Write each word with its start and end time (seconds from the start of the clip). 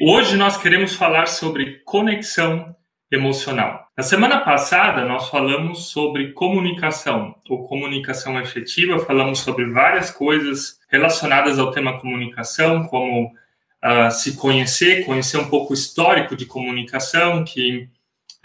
Hoje 0.00 0.36
nós 0.36 0.56
queremos 0.56 0.94
falar 0.94 1.26
sobre 1.26 1.80
conexão 1.84 2.76
emocional. 3.10 3.88
Na 3.96 4.04
semana 4.04 4.38
passada 4.40 5.04
nós 5.04 5.28
falamos 5.28 5.90
sobre 5.90 6.32
comunicação 6.32 7.34
ou 7.48 7.66
comunicação 7.66 8.40
efetiva, 8.40 9.00
falamos 9.00 9.40
sobre 9.40 9.66
várias 9.66 10.08
coisas 10.10 10.78
relacionadas 10.88 11.58
ao 11.58 11.72
tema 11.72 11.98
comunicação, 11.98 12.84
como 12.84 13.26
uh, 13.26 14.10
se 14.12 14.36
conhecer, 14.36 15.04
conhecer 15.04 15.38
um 15.38 15.48
pouco 15.48 15.72
o 15.72 15.74
histórico 15.74 16.36
de 16.36 16.46
comunicação, 16.46 17.44
que 17.44 17.88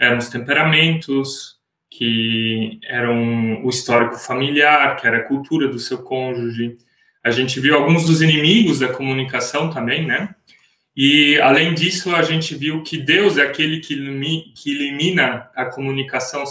eram 0.00 0.18
os 0.18 0.28
temperamentos, 0.28 1.58
que 1.88 2.80
eram 2.82 3.62
o 3.64 3.68
histórico 3.68 4.16
familiar, 4.16 4.96
que 4.96 5.06
era 5.06 5.18
a 5.18 5.24
cultura 5.24 5.68
do 5.68 5.78
seu 5.78 5.98
cônjuge. 5.98 6.76
A 7.22 7.30
gente 7.30 7.60
viu 7.60 7.76
alguns 7.76 8.06
dos 8.06 8.20
inimigos 8.20 8.80
da 8.80 8.88
comunicação 8.88 9.70
também, 9.70 10.04
né? 10.04 10.34
E, 10.96 11.40
além 11.40 11.74
disso, 11.74 12.14
a 12.14 12.22
gente 12.22 12.54
viu 12.54 12.82
que 12.82 12.96
Deus 12.96 13.36
é 13.36 13.42
aquele 13.42 13.80
que 13.80 13.94
elimina 14.66 15.50
a 15.54 15.64
comunicação 15.66 16.44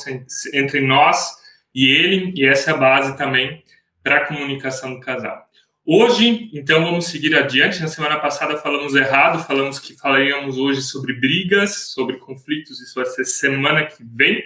entre 0.54 0.82
nós 0.82 1.32
e 1.74 1.88
Ele, 1.88 2.34
e 2.36 2.46
essa 2.46 2.72
é 2.72 2.74
a 2.74 2.78
base 2.78 3.18
também 3.18 3.64
para 4.04 4.18
a 4.18 4.26
comunicação 4.26 4.94
do 4.94 5.00
casal. 5.00 5.48
Hoje, 5.86 6.50
então, 6.54 6.84
vamos 6.84 7.08
seguir 7.08 7.36
adiante. 7.36 7.82
Na 7.82 7.88
semana 7.88 8.18
passada 8.18 8.58
falamos 8.58 8.96
errado, 8.96 9.46
falamos 9.46 9.80
que 9.80 9.98
falaríamos 9.98 10.58
hoje 10.58 10.82
sobre 10.82 11.14
brigas, 11.14 11.92
sobre 11.92 12.18
conflitos, 12.18 12.80
isso 12.80 12.96
vai 12.96 13.06
ser 13.06 13.26
semana 13.26 13.86
que 13.86 14.02
vem. 14.02 14.42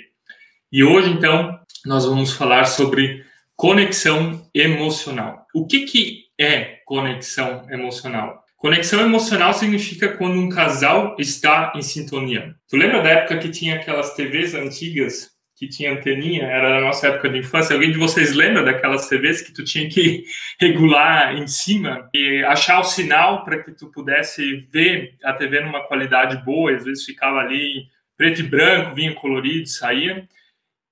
E 0.71 0.83
hoje, 0.83 1.09
então, 1.09 1.59
nós 1.85 2.05
vamos 2.05 2.33
falar 2.33 2.65
sobre 2.65 3.23
conexão 3.55 4.47
emocional. 4.53 5.45
O 5.53 5.65
que, 5.65 5.85
que 5.85 6.25
é 6.39 6.79
conexão 6.85 7.65
emocional? 7.69 8.46
Conexão 8.57 9.01
emocional 9.01 9.53
significa 9.53 10.17
quando 10.17 10.39
um 10.39 10.49
casal 10.49 11.15
está 11.19 11.71
em 11.75 11.81
sintonia. 11.83 12.55
Tu 12.67 12.75
lembra 12.75 13.03
da 13.03 13.09
época 13.09 13.37
que 13.37 13.49
tinha 13.49 13.75
aquelas 13.75 14.15
TVs 14.15 14.55
antigas 14.55 15.29
que 15.55 15.69
tinha 15.69 15.93
anteninha? 15.93 16.45
Era 16.45 16.69
da 16.69 16.81
nossa 16.81 17.07
época 17.07 17.29
de 17.29 17.37
infância. 17.37 17.75
Alguém 17.75 17.91
de 17.91 17.99
vocês 17.99 18.33
lembra 18.33 18.63
daquelas 18.63 19.07
TVs 19.07 19.43
que 19.43 19.53
tu 19.53 19.63
tinha 19.63 19.87
que 19.87 20.23
regular 20.59 21.37
em 21.37 21.45
cima 21.45 22.09
e 22.15 22.43
achar 22.45 22.79
o 22.79 22.83
sinal 22.83 23.45
para 23.45 23.61
que 23.61 23.71
tu 23.73 23.91
pudesse 23.91 24.67
ver 24.71 25.13
a 25.23 25.33
TV 25.33 25.61
numa 25.61 25.87
qualidade 25.87 26.43
boa? 26.43 26.75
Às 26.75 26.83
vezes 26.83 27.05
ficava 27.05 27.37
ali 27.37 27.85
preto 28.17 28.39
e 28.39 28.43
branco, 28.43 28.95
vinha 28.95 29.13
colorido, 29.13 29.67
saía. 29.67 30.27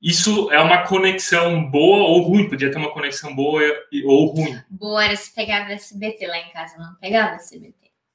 Isso 0.06 0.52
é 0.52 0.62
uma 0.62 0.84
conexão 0.84 1.68
boa 1.68 2.08
ou 2.08 2.22
ruim? 2.22 2.48
Podia 2.48 2.70
ter 2.70 2.78
uma 2.78 2.92
conexão 2.92 3.36
boa 3.36 3.60
ou 4.06 4.28
ruim. 4.28 4.56
Boa 4.70 5.04
era 5.04 5.16
se 5.16 5.34
pegava 5.34 5.72
SBT 5.72 6.28
lá 6.28 6.38
em 6.38 6.52
casa, 6.52 6.78
não 6.78 6.94
pegava 7.02 7.34
SBT. 7.34 7.74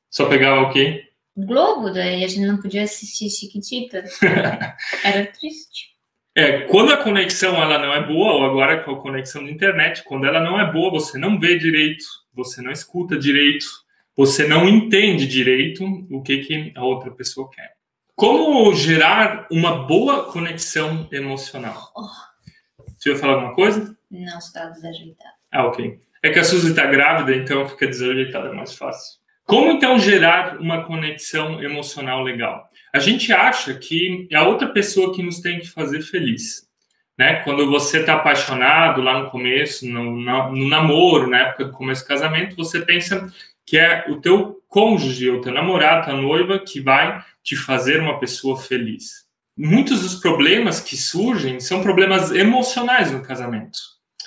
Só 0.08 0.26
pegava 0.26 0.60
o 0.60 0.72
quê? 0.72 1.08
Globo, 1.36 1.90
daí 1.90 2.22
a 2.22 2.28
gente 2.28 2.46
não 2.46 2.58
podia 2.58 2.84
assistir 2.84 3.28
Chiquitita. 3.28 4.04
era 5.02 5.26
triste. 5.26 5.90
É, 6.32 6.60
quando 6.68 6.92
a 6.92 6.96
conexão 6.96 7.60
ela 7.60 7.76
não 7.76 7.92
é 7.92 8.06
boa, 8.06 8.34
ou 8.34 8.44
agora 8.44 8.84
com 8.84 8.92
a 8.92 9.02
conexão 9.02 9.44
de 9.44 9.50
internet, 9.50 10.04
quando 10.04 10.26
ela 10.26 10.38
não 10.38 10.60
é 10.60 10.70
boa, 10.70 10.92
você 10.92 11.18
não 11.18 11.40
vê 11.40 11.58
direito, 11.58 12.04
você 12.32 12.62
não 12.62 12.70
escuta 12.70 13.18
direito, 13.18 13.66
você 14.16 14.46
não 14.46 14.68
entende 14.68 15.26
direito 15.26 15.84
o 16.08 16.22
que, 16.22 16.38
que 16.38 16.72
a 16.76 16.84
outra 16.84 17.10
pessoa 17.10 17.50
quer. 17.50 17.79
Como 18.20 18.74
gerar 18.74 19.46
uma 19.50 19.86
boa 19.86 20.30
conexão 20.30 21.08
emocional? 21.10 21.90
Oh. 21.96 22.02
Você 22.98 23.12
vai 23.12 23.18
falar 23.18 23.32
alguma 23.32 23.54
coisa? 23.54 23.96
Não, 24.10 24.38
está 24.38 24.66
desajeitada. 24.66 25.30
Ah, 25.50 25.64
ok. 25.64 25.98
É 26.22 26.28
que 26.28 26.38
a 26.38 26.44
Suzy 26.44 26.68
está 26.68 26.84
grávida, 26.84 27.34
então 27.34 27.66
fica 27.66 27.86
desajeitada 27.86 28.52
mais 28.52 28.74
fácil. 28.74 29.18
Como 29.46 29.70
então 29.70 29.98
gerar 29.98 30.60
uma 30.60 30.84
conexão 30.84 31.62
emocional 31.64 32.22
legal? 32.22 32.68
A 32.92 32.98
gente 32.98 33.32
acha 33.32 33.72
que 33.72 34.28
é 34.30 34.36
a 34.36 34.46
outra 34.46 34.68
pessoa 34.68 35.14
que 35.14 35.22
nos 35.22 35.40
tem 35.40 35.58
que 35.58 35.70
fazer 35.70 36.02
feliz. 36.02 36.68
Né? 37.16 37.36
Quando 37.36 37.70
você 37.70 38.00
está 38.00 38.16
apaixonado 38.16 39.00
lá 39.00 39.18
no 39.18 39.30
começo, 39.30 39.88
no, 39.88 40.14
no, 40.20 40.52
no 40.54 40.68
namoro, 40.68 41.26
na 41.26 41.38
época 41.38 41.64
do 41.64 41.72
começo 41.72 42.04
do 42.04 42.08
casamento, 42.08 42.54
você 42.54 42.82
pensa 42.82 43.32
que 43.70 43.78
é 43.78 44.04
o 44.08 44.20
teu 44.20 44.60
cônjuge, 44.66 45.30
o 45.30 45.40
teu 45.40 45.52
namorado, 45.52 46.10
a 46.10 46.16
noiva, 46.16 46.58
que 46.58 46.80
vai 46.80 47.24
te 47.40 47.54
fazer 47.54 48.00
uma 48.00 48.18
pessoa 48.18 48.60
feliz. 48.60 49.26
Muitos 49.56 50.02
dos 50.02 50.16
problemas 50.16 50.80
que 50.80 50.96
surgem 50.96 51.60
são 51.60 51.80
problemas 51.80 52.32
emocionais 52.32 53.12
no 53.12 53.22
casamento. 53.22 53.78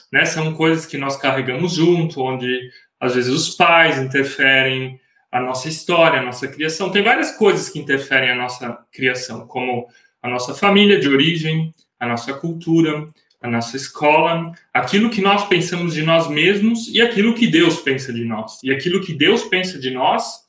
Né? 0.09 0.23
São 0.23 0.53
coisas 0.53 0.85
que 0.85 0.97
nós 0.97 1.17
carregamos 1.17 1.73
junto, 1.73 2.21
onde 2.21 2.57
às 2.97 3.15
vezes 3.15 3.33
os 3.33 3.49
pais 3.49 3.97
interferem 3.97 4.97
a 5.29 5.41
nossa 5.41 5.67
história, 5.67 6.21
a 6.21 6.23
nossa 6.23 6.47
criação. 6.47 6.89
Tem 6.89 7.03
várias 7.03 7.35
coisas 7.35 7.67
que 7.67 7.79
interferem 7.79 8.31
a 8.31 8.35
nossa 8.35 8.79
criação, 8.93 9.45
como 9.45 9.87
a 10.21 10.29
nossa 10.29 10.53
família 10.53 11.01
de 11.01 11.09
origem, 11.09 11.73
a 11.99 12.07
nossa 12.07 12.33
cultura, 12.33 13.09
a 13.43 13.47
nossa 13.47 13.75
escola, 13.77 14.51
aquilo 14.73 15.09
que 15.11 15.21
nós 15.21 15.45
pensamos 15.47 15.93
de 15.93 16.01
nós 16.01 16.27
mesmos 16.27 16.87
e 16.87 17.01
aquilo 17.01 17.35
que 17.35 17.45
Deus 17.45 17.81
pensa 17.81 18.11
de 18.11 18.25
nós. 18.25 18.59
E 18.63 18.71
aquilo 18.71 19.01
que 19.01 19.13
Deus 19.13 19.43
pensa 19.43 19.77
de 19.77 19.91
nós 19.91 20.43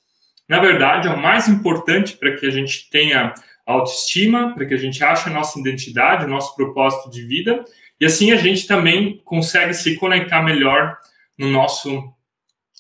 na 0.49 0.61
verdade, 0.61 1.09
é 1.09 1.11
o 1.11 1.21
mais 1.21 1.49
importante 1.49 2.17
para 2.17 2.37
que 2.37 2.47
a 2.47 2.51
gente 2.51 2.89
tenha 2.91 3.35
autoestima, 3.67 4.55
para 4.55 4.67
que 4.67 4.75
a 4.75 4.79
gente 4.79 5.03
ache 5.03 5.29
a 5.29 5.33
nossa 5.33 5.59
identidade, 5.59 6.25
o 6.25 6.29
nosso 6.29 6.55
propósito 6.55 7.11
de 7.11 7.23
vida, 7.25 7.65
e 7.99 8.05
assim 8.05 8.31
a 8.33 8.37
gente 8.37 8.67
também 8.67 9.23
consegue 9.25 9.73
se 9.73 9.97
conectar 9.97 10.43
melhor 10.43 10.99
no 11.39 11.49
nosso 11.51 12.13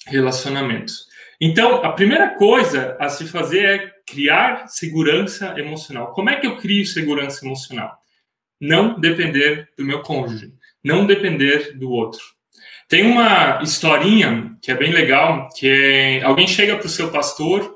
relacionamento. 0.06 0.92
Então, 1.40 1.82
a 1.82 1.92
primeira 1.92 2.28
coisa 2.34 2.96
a 3.00 3.08
se 3.08 3.26
fazer 3.26 3.64
é 3.64 3.92
criar 4.06 4.68
segurança 4.68 5.54
emocional. 5.58 6.12
Como 6.12 6.28
é 6.28 6.36
que 6.36 6.46
eu 6.46 6.58
crio 6.58 6.84
segurança 6.84 7.44
emocional? 7.44 7.98
Não 8.60 8.98
depender 8.98 9.68
do 9.76 9.84
meu 9.84 10.00
cônjuge, 10.00 10.52
não 10.82 11.06
depender 11.06 11.76
do 11.76 11.90
outro. 11.90 12.22
Tem 12.88 13.04
uma 13.06 13.62
historinha 13.62 14.54
que 14.60 14.70
é 14.70 14.74
bem 14.74 14.92
legal, 14.92 15.48
que 15.56 15.68
é 15.68 16.22
alguém 16.22 16.46
chega 16.46 16.76
para 16.76 16.86
o 16.86 16.90
seu 16.90 17.10
pastor 17.10 17.74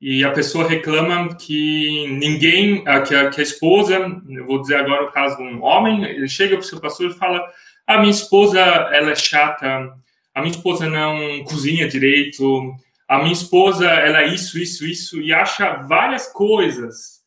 e 0.00 0.24
a 0.24 0.30
pessoa 0.30 0.68
reclama 0.68 1.34
que 1.34 2.06
ninguém, 2.08 2.84
que 3.06 3.14
a, 3.14 3.30
que 3.30 3.40
a 3.40 3.42
esposa, 3.42 3.98
eu 4.28 4.46
vou 4.46 4.60
dizer 4.60 4.76
agora 4.76 5.04
o 5.04 5.12
caso 5.12 5.36
de 5.36 5.42
um 5.42 5.62
homem, 5.62 6.04
ele 6.04 6.28
chega 6.28 6.56
para 6.56 6.64
o 6.64 6.68
seu 6.68 6.80
pastor 6.80 7.10
e 7.10 7.14
fala: 7.14 7.42
a 7.86 7.98
minha 7.98 8.12
esposa 8.12 8.60
ela 8.60 9.10
é 9.10 9.16
chata, 9.16 9.92
a 10.34 10.40
minha 10.40 10.52
esposa 10.52 10.88
não 10.88 11.42
cozinha 11.44 11.88
direito, 11.88 12.76
a 13.08 13.18
minha 13.18 13.32
esposa 13.32 13.86
ela 13.86 14.22
é 14.22 14.28
isso, 14.28 14.58
isso, 14.58 14.86
isso 14.86 15.20
e 15.20 15.32
acha 15.32 15.82
várias 15.88 16.32
coisas 16.32 17.17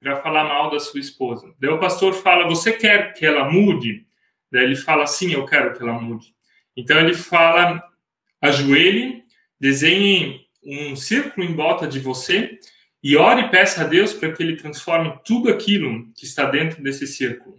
para 0.00 0.16
falar 0.16 0.44
mal 0.44 0.70
da 0.70 0.78
sua 0.78 1.00
esposa. 1.00 1.52
Daí 1.60 1.70
o 1.70 1.78
pastor 1.78 2.14
fala: 2.14 2.48
você 2.48 2.72
quer 2.72 3.12
que 3.14 3.26
ela 3.26 3.50
mude? 3.50 4.06
Daí 4.50 4.64
ele 4.64 4.76
fala: 4.76 5.06
sim, 5.06 5.32
eu 5.32 5.44
quero 5.44 5.74
que 5.74 5.82
ela 5.82 5.94
mude. 5.94 6.34
Então 6.76 6.98
ele 6.98 7.14
fala: 7.14 7.82
ajoelhe, 8.40 9.24
desenhe 9.60 10.46
um 10.64 10.94
círculo 10.94 11.46
em 11.46 11.54
volta 11.54 11.86
de 11.86 11.98
você 11.98 12.58
e 13.02 13.16
ore 13.16 13.42
e 13.42 13.48
peça 13.48 13.82
a 13.82 13.86
Deus 13.86 14.12
para 14.12 14.32
que 14.32 14.42
ele 14.42 14.56
transforme 14.56 15.18
tudo 15.24 15.48
aquilo 15.48 16.10
que 16.14 16.24
está 16.24 16.44
dentro 16.44 16.82
desse 16.82 17.06
círculo. 17.06 17.56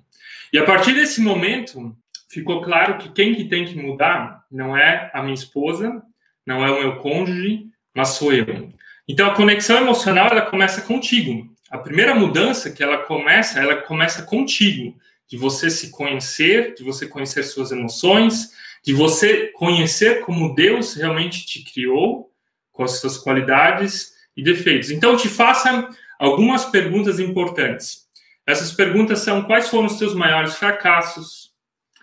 E 0.52 0.58
a 0.58 0.66
partir 0.66 0.94
desse 0.94 1.22
momento, 1.22 1.96
ficou 2.30 2.62
claro 2.62 2.98
que 2.98 3.12
quem 3.12 3.36
que 3.36 3.46
tem 3.46 3.66
que 3.66 3.76
mudar 3.76 4.46
não 4.52 4.76
é 4.76 5.10
a 5.14 5.22
minha 5.22 5.34
esposa, 5.34 6.02
não 6.46 6.66
é 6.66 6.72
o 6.72 6.80
meu 6.80 6.98
cônjuge, 6.98 7.68
mas 7.94 8.10
sou 8.10 8.34
eu. 8.34 8.72
Então 9.08 9.30
a 9.30 9.36
conexão 9.36 9.78
emocional 9.78 10.28
ela 10.28 10.44
começa 10.44 10.82
contigo. 10.82 11.49
A 11.70 11.78
primeira 11.78 12.16
mudança 12.16 12.72
que 12.72 12.82
ela 12.82 13.00
começa, 13.00 13.60
ela 13.60 13.78
começa 13.78 14.24
contigo, 14.24 14.98
de 15.28 15.38
você 15.38 15.70
se 15.70 15.92
conhecer, 15.92 16.74
de 16.74 16.84
você 16.84 17.08
conhecer 17.08 17.44
suas 17.44 17.72
emoções, 17.72 18.52
de 18.84 18.94
você 18.94 19.48
conhecer 19.48 20.22
como 20.22 20.56
Deus 20.56 20.96
realmente 20.96 21.46
te 21.46 21.64
criou, 21.64 22.32
com 22.72 22.84
as 22.84 23.00
suas 23.00 23.18
qualidades 23.18 24.14
e 24.36 24.42
defeitos. 24.42 24.90
Então, 24.90 25.16
te 25.16 25.28
faça 25.28 25.90
algumas 26.18 26.66
perguntas 26.66 27.20
importantes. 27.20 28.08
Essas 28.48 28.72
perguntas 28.72 29.20
são: 29.20 29.44
quais 29.44 29.70
foram 29.70 29.86
os 29.86 30.00
teus 30.00 30.16
maiores 30.16 30.56
fracassos? 30.56 31.52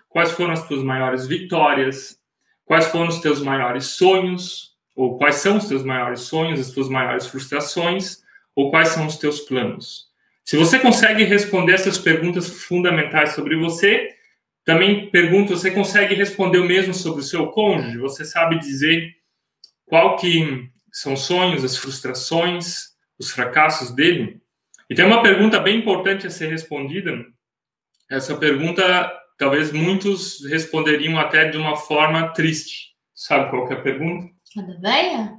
Quais 0.07 0.31
foram 0.31 0.53
as 0.53 0.65
tuas 0.67 0.81
maiores 0.81 1.27
vitórias? 1.27 2.17
Quais 2.63 2.85
foram 2.87 3.09
os 3.09 3.19
teus 3.19 3.41
maiores 3.41 3.85
sonhos? 3.87 4.75
Ou 4.95 5.17
quais 5.17 5.35
são 5.35 5.57
os 5.57 5.67
teus 5.67 5.83
maiores 5.83 6.21
sonhos, 6.21 6.59
as 6.59 6.71
tuas 6.71 6.87
maiores 6.87 7.27
frustrações? 7.27 8.23
Ou 8.57 8.71
quais 8.71 8.87
são 8.87 9.05
os 9.05 9.17
teus 9.17 9.41
planos? 9.41 10.07
Se 10.43 10.57
você 10.57 10.79
consegue 10.79 11.23
responder 11.23 11.73
essas 11.73 11.99
perguntas 11.99 12.49
fundamentais 12.49 13.35
sobre 13.35 13.55
você, 13.55 14.09
também 14.65 15.11
pergunto, 15.11 15.55
você 15.55 15.69
consegue 15.69 16.15
responder 16.15 16.57
o 16.57 16.65
mesmo 16.65 16.91
sobre 16.91 17.19
o 17.19 17.23
seu 17.23 17.51
cônjuge? 17.51 17.99
Você 17.99 18.25
sabe 18.25 18.57
dizer 18.57 19.15
qual 19.85 20.15
que 20.15 20.71
são 20.91 21.13
os 21.13 21.21
sonhos, 21.21 21.63
as 21.63 21.77
frustrações, 21.77 22.95
os 23.19 23.29
fracassos 23.29 23.91
dele? 23.91 24.41
E 24.89 24.95
tem 24.95 25.05
uma 25.05 25.21
pergunta 25.21 25.59
bem 25.59 25.77
importante 25.77 26.25
a 26.25 26.31
ser 26.31 26.49
respondida. 26.49 27.13
Essa 28.09 28.35
pergunta, 28.35 29.13
talvez 29.37 29.71
muitos 29.71 30.43
responderiam 30.49 31.19
até 31.19 31.47
de 31.47 31.57
uma 31.57 31.75
forma 31.75 32.29
triste. 32.29 32.87
Sabe 33.13 33.51
qual 33.51 33.71
é 33.71 33.75
a 33.75 33.81
pergunta? 33.81 34.33
A 34.57 34.61
da 34.63 34.79
velha? 34.79 35.33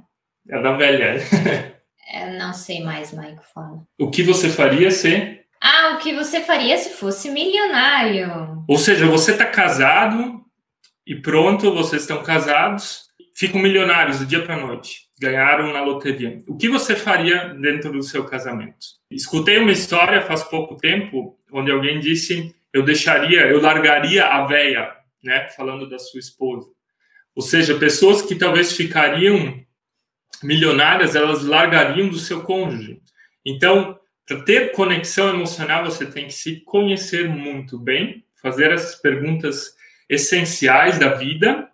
É 0.47 0.55
a 0.55 0.61
da 0.61 0.71
velha. 0.71 1.15
Eu 2.11 2.33
não 2.39 2.53
sei 2.53 2.81
mais, 2.81 3.13
Maico, 3.13 3.43
fala. 3.53 3.83
O 3.99 4.09
que 4.09 4.23
você 4.23 4.49
faria 4.49 4.89
se. 4.89 5.39
Ah, 5.61 5.95
o 5.95 5.97
que 5.99 6.13
você 6.13 6.41
faria 6.41 6.77
se 6.77 6.91
fosse 6.91 7.29
milionário? 7.29 8.63
Ou 8.67 8.77
seja, 8.77 9.05
você 9.05 9.31
está 9.31 9.45
casado 9.45 10.41
e 11.05 11.15
pronto, 11.15 11.73
vocês 11.73 12.03
estão 12.03 12.23
casados, 12.23 13.09
ficam 13.35 13.61
milionários 13.61 14.19
do 14.19 14.25
dia 14.25 14.43
para 14.43 14.57
noite, 14.57 15.01
ganharam 15.19 15.71
na 15.73 15.81
loteria. 15.81 16.39
O 16.47 16.57
que 16.57 16.69
você 16.69 16.95
faria 16.95 17.49
dentro 17.49 17.91
do 17.91 18.01
seu 18.01 18.23
casamento? 18.25 18.87
Escutei 19.11 19.57
uma 19.57 19.71
história 19.71 20.21
faz 20.21 20.43
pouco 20.43 20.77
tempo 20.77 21.37
onde 21.51 21.71
alguém 21.71 21.99
disse: 21.99 22.55
eu 22.73 22.83
deixaria, 22.83 23.41
eu 23.47 23.61
largaria 23.61 24.25
a 24.25 24.45
véia, 24.45 24.91
né? 25.23 25.47
Falando 25.55 25.89
da 25.89 25.99
sua 25.99 26.19
esposa. 26.19 26.67
Ou 27.35 27.41
seja, 27.41 27.77
pessoas 27.77 28.21
que 28.21 28.35
talvez 28.35 28.73
ficariam 28.73 29.59
milionárias, 30.43 31.15
elas 31.15 31.43
largariam 31.43 32.07
do 32.07 32.17
seu 32.17 32.41
cônjuge. 32.41 33.01
Então, 33.45 33.97
para 34.25 34.43
ter 34.43 34.71
conexão 34.71 35.29
emocional, 35.29 35.85
você 35.85 36.05
tem 36.05 36.27
que 36.27 36.33
se 36.33 36.57
conhecer 36.61 37.27
muito 37.27 37.79
bem, 37.79 38.23
fazer 38.41 38.71
essas 38.71 38.95
perguntas 38.95 39.73
essenciais 40.07 40.97
da 40.99 41.15
vida 41.15 41.67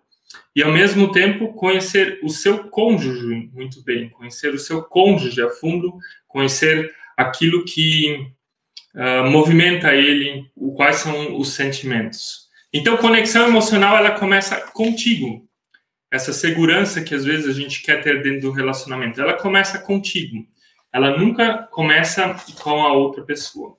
e, 0.55 0.63
ao 0.63 0.71
mesmo 0.71 1.11
tempo, 1.11 1.53
conhecer 1.53 2.19
o 2.23 2.29
seu 2.29 2.69
cônjuge 2.69 3.49
muito 3.53 3.83
bem, 3.83 4.09
conhecer 4.09 4.53
o 4.53 4.59
seu 4.59 4.83
cônjuge 4.83 5.41
a 5.41 5.49
fundo, 5.49 5.97
conhecer 6.27 6.93
aquilo 7.17 7.65
que 7.65 8.25
uh, 8.95 9.29
movimenta 9.29 9.93
ele, 9.93 10.45
quais 10.75 10.97
são 10.97 11.37
os 11.37 11.53
sentimentos. 11.53 12.45
Então, 12.73 12.97
conexão 12.97 13.47
emocional, 13.47 13.97
ela 13.97 14.11
começa 14.11 14.59
contigo 14.71 15.47
essa 16.11 16.31
segurança 16.31 17.01
que 17.01 17.13
às 17.13 17.25
vezes 17.25 17.47
a 17.47 17.59
gente 17.59 17.81
quer 17.81 18.01
ter 18.01 18.21
dentro 18.21 18.41
do 18.41 18.51
relacionamento, 18.51 19.21
ela 19.21 19.33
começa 19.33 19.79
contigo. 19.79 20.45
Ela 20.93 21.17
nunca 21.17 21.67
começa 21.71 22.35
com 22.61 22.83
a 22.83 22.93
outra 22.93 23.23
pessoa. 23.23 23.77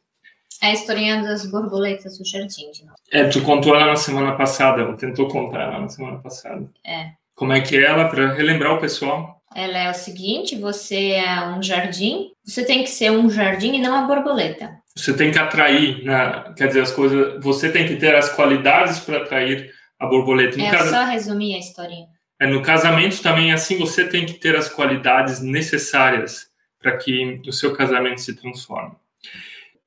É 0.63 0.69
a 0.69 0.73
historinha 0.73 1.23
das 1.23 1.47
borboletas 1.51 2.19
do 2.19 2.27
jardim, 2.27 2.71
de 2.71 2.85
novo. 2.85 2.97
É, 3.11 3.25
tu 3.25 3.43
contou 3.43 3.75
ela 3.75 3.87
na 3.87 3.97
semana 3.97 4.33
passada, 4.37 4.87
ou 4.87 4.97
tentou 4.97 5.29
contar 5.29 5.63
ela 5.63 5.81
na 5.81 5.89
semana 5.89 6.19
passada. 6.19 6.69
É. 6.85 7.11
Como 7.35 7.53
é 7.53 7.61
que 7.61 7.77
é 7.77 7.85
ela, 7.85 8.09
para 8.09 8.33
relembrar 8.33 8.75
o 8.75 8.81
pessoal? 8.81 9.43
Ela 9.55 9.79
é 9.79 9.91
o 9.91 9.95
seguinte: 9.95 10.57
você 10.57 11.13
é 11.13 11.49
um 11.49 11.63
jardim, 11.63 12.33
você 12.45 12.65
tem 12.65 12.83
que 12.83 12.91
ser 12.91 13.11
um 13.11 13.31
jardim 13.31 13.75
e 13.75 13.81
não 13.81 13.93
uma 13.93 14.07
borboleta. 14.07 14.79
Você 14.95 15.15
tem 15.15 15.31
que 15.31 15.39
atrair, 15.39 16.03
né? 16.05 16.55
quer 16.57 16.69
dizer, 16.69 16.81
as 16.81 16.93
coisas. 16.93 17.43
Você 17.43 17.71
tem 17.71 17.87
que 17.87 17.97
ter 17.97 18.15
as 18.15 18.31
qualidades 18.31 18.99
para 19.01 19.19
atrair 19.19 19.71
a 19.99 20.07
borboleta. 20.07 20.57
No 20.57 20.65
é 20.65 20.71
caso, 20.71 20.91
só 20.91 21.05
resumir 21.05 21.55
a 21.55 21.59
historinha. 21.59 22.09
É, 22.39 22.47
no 22.47 22.63
casamento 22.63 23.23
também, 23.23 23.53
assim, 23.53 23.79
você 23.79 24.05
tem 24.05 24.27
que 24.27 24.35
ter 24.35 24.57
as 24.57 24.69
qualidades 24.69 25.41
necessárias 25.41 26.51
para 26.79 26.97
que 26.97 27.41
o 27.47 27.53
seu 27.53 27.73
casamento 27.75 28.21
se 28.21 28.37
transforme. 28.37 28.95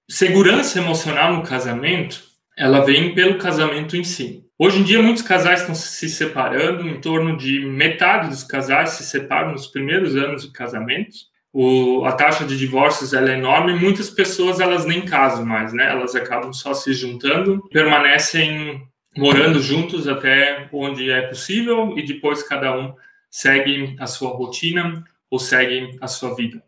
Segurança 0.09 0.79
emocional 0.79 1.33
no 1.33 1.43
casamento, 1.43 2.23
ela 2.57 2.83
vem 2.83 3.13
pelo 3.13 3.37
casamento 3.37 3.95
em 3.95 4.03
si. 4.03 4.43
Hoje 4.57 4.79
em 4.79 4.83
dia, 4.83 5.01
muitos 5.01 5.21
casais 5.21 5.61
estão 5.61 5.75
se 5.75 6.09
separando, 6.09 6.89
em 6.89 6.99
torno 6.99 7.37
de 7.37 7.65
metade 7.65 8.29
dos 8.29 8.43
casais 8.43 8.89
se 8.89 9.03
separam 9.03 9.53
nos 9.53 9.67
primeiros 9.67 10.15
anos 10.15 10.41
de 10.41 10.51
casamento. 10.51 11.15
O, 11.53 12.03
a 12.03 12.11
taxa 12.11 12.43
de 12.43 12.57
divórcios 12.57 13.13
ela 13.13 13.31
é 13.31 13.37
enorme, 13.37 13.73
muitas 13.73 14.09
pessoas 14.09 14.59
elas 14.59 14.85
nem 14.85 15.01
casam 15.05 15.45
mais, 15.45 15.71
né? 15.71 15.89
Elas 15.89 16.13
acabam 16.15 16.51
só 16.51 16.73
se 16.73 16.91
juntando, 16.91 17.61
permanecem 17.71 18.83
morando 19.17 19.61
juntos 19.61 20.07
até 20.07 20.69
onde 20.71 21.09
é 21.09 21.21
possível 21.23 21.97
e 21.97 22.05
depois 22.05 22.43
cada 22.43 22.77
um 22.77 22.93
segue 23.29 23.95
a 23.99 24.07
sua 24.07 24.31
rotina 24.31 25.03
ou 25.29 25.39
segue 25.39 25.97
a 26.01 26.07
sua 26.07 26.35
vida. 26.35 26.63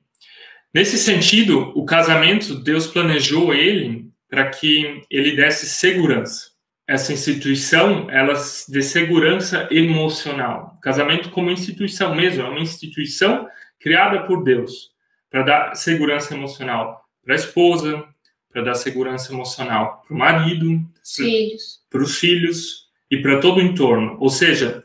Nesse 0.73 0.97
sentido, 0.97 1.71
o 1.75 1.85
casamento, 1.85 2.55
Deus 2.55 2.87
planejou 2.87 3.53
ele 3.53 4.09
para 4.29 4.49
que 4.49 5.03
ele 5.09 5.35
desse 5.35 5.65
segurança. 5.65 6.51
Essa 6.87 7.13
instituição, 7.13 8.09
ela 8.09 8.33
de 8.33 8.81
segurança 8.81 9.67
emocional. 9.69 10.77
Casamento 10.81 11.29
como 11.29 11.51
instituição 11.51 12.15
mesmo, 12.15 12.43
é 12.43 12.47
uma 12.49 12.59
instituição 12.59 13.47
criada 13.79 14.23
por 14.23 14.43
Deus 14.43 14.91
para 15.29 15.43
dar 15.43 15.75
segurança 15.75 16.33
emocional 16.33 17.01
para 17.23 17.35
a 17.35 17.37
esposa, 17.37 18.03
para 18.51 18.63
dar 18.63 18.75
segurança 18.75 19.31
emocional 19.31 20.03
para 20.07 20.15
o 20.15 20.17
marido, 20.17 20.81
para 21.89 22.01
os 22.01 22.17
filhos 22.17 22.87
e 23.09 23.17
para 23.17 23.39
todo 23.39 23.57
o 23.57 23.61
entorno. 23.61 24.17
Ou 24.19 24.29
seja, 24.29 24.83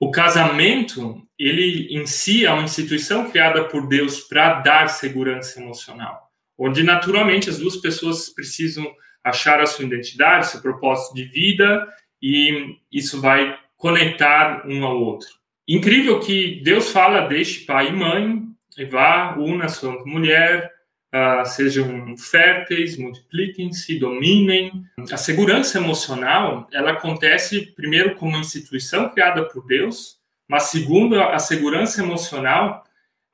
o 0.00 0.10
casamento, 0.10 1.20
ele 1.38 1.88
em 1.90 2.06
si 2.06 2.44
é 2.44 2.52
uma 2.52 2.62
instituição 2.62 3.30
criada 3.30 3.64
por 3.64 3.88
Deus 3.88 4.20
para 4.20 4.60
dar 4.60 4.88
segurança 4.88 5.60
emocional, 5.60 6.30
onde 6.56 6.82
naturalmente 6.82 7.50
as 7.50 7.58
duas 7.58 7.76
pessoas 7.76 8.28
precisam 8.28 8.86
achar 9.24 9.60
a 9.60 9.66
sua 9.66 9.84
identidade, 9.84 10.48
seu 10.48 10.60
propósito 10.62 11.14
de 11.14 11.24
vida 11.24 11.86
e 12.22 12.76
isso 12.92 13.20
vai 13.20 13.58
conectar 13.76 14.66
um 14.66 14.84
ao 14.84 15.00
outro. 15.00 15.28
Incrível 15.66 16.20
que 16.20 16.60
Deus 16.62 16.90
fala: 16.90 17.28
deixe 17.28 17.64
pai 17.64 17.88
e 17.88 17.92
mãe, 17.92 18.42
e 18.76 18.84
vá, 18.84 19.36
una 19.36 19.68
sua 19.68 20.04
mulher, 20.04 20.70
uh, 21.14 21.46
sejam 21.46 22.16
férteis, 22.16 22.96
multipliquem-se, 22.96 23.98
dominem. 23.98 24.84
A 25.10 25.16
segurança 25.16 25.78
emocional, 25.78 26.68
ela 26.72 26.92
acontece 26.92 27.72
primeiro 27.74 28.14
como 28.16 28.36
instituição 28.36 29.08
criada 29.10 29.44
por 29.44 29.66
Deus, 29.66 30.18
mas 30.48 30.64
segundo, 30.64 31.20
a 31.20 31.38
segurança 31.38 32.02
emocional, 32.02 32.84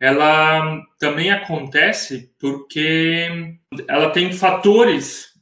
ela 0.01 0.83
também 0.99 1.31
acontece 1.31 2.31
porque 2.39 3.57
ela 3.89 4.11
tem 4.11 4.33
fatores 4.33 5.33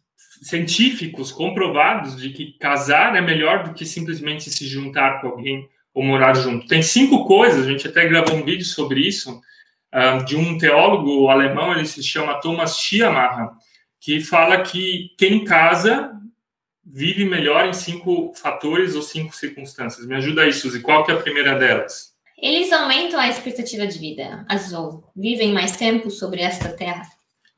científicos 0.43 1.33
comprovados 1.33 2.21
de 2.21 2.31
que 2.31 2.59
casar 2.59 3.17
é 3.17 3.21
melhor 3.21 3.63
do 3.65 3.75
que 3.75 3.87
simplesmente 3.87 4.51
se 4.51 4.67
juntar 4.67 5.21
com 5.21 5.29
alguém 5.29 5.69
ou 5.95 6.03
morar 6.03 6.35
junto. 6.35 6.67
Tem 6.67 6.83
cinco 6.83 7.25
coisas, 7.25 7.65
a 7.65 7.71
gente 7.71 7.87
até 7.87 8.07
gravou 8.07 8.37
um 8.37 8.45
vídeo 8.45 8.65
sobre 8.65 9.01
isso, 9.01 9.41
de 10.25 10.37
um 10.37 10.57
teólogo 10.57 11.29
alemão, 11.29 11.73
ele 11.73 11.87
se 11.87 12.03
chama 12.03 12.41
Thomas 12.41 12.79
Schiermacher, 12.79 13.51
que 14.01 14.21
fala 14.21 14.63
que 14.63 15.15
quem 15.19 15.45
casa 15.45 16.13
vive 16.85 17.25
melhor 17.25 17.67
em 17.69 17.73
cinco 17.73 18.33
fatores 18.35 18.95
ou 18.95 19.03
cinco 19.03 19.35
circunstâncias. 19.35 20.07
Me 20.07 20.17
ajuda 20.17 20.43
aí, 20.43 20.53
Suzy. 20.53 20.81
Qual 20.81 21.05
que 21.05 21.13
é 21.13 21.15
a 21.15 21.21
primeira 21.21 21.55
delas? 21.59 22.13
Eles 22.37 22.73
aumentam 22.73 23.21
a 23.21 23.29
expectativa 23.29 23.87
de 23.87 23.99
vida, 23.99 24.45
azul. 24.49 25.05
Vivem 25.15 25.53
mais 25.53 25.77
tempo 25.77 26.11
sobre 26.11 26.41
esta 26.41 26.71
terra. 26.71 27.07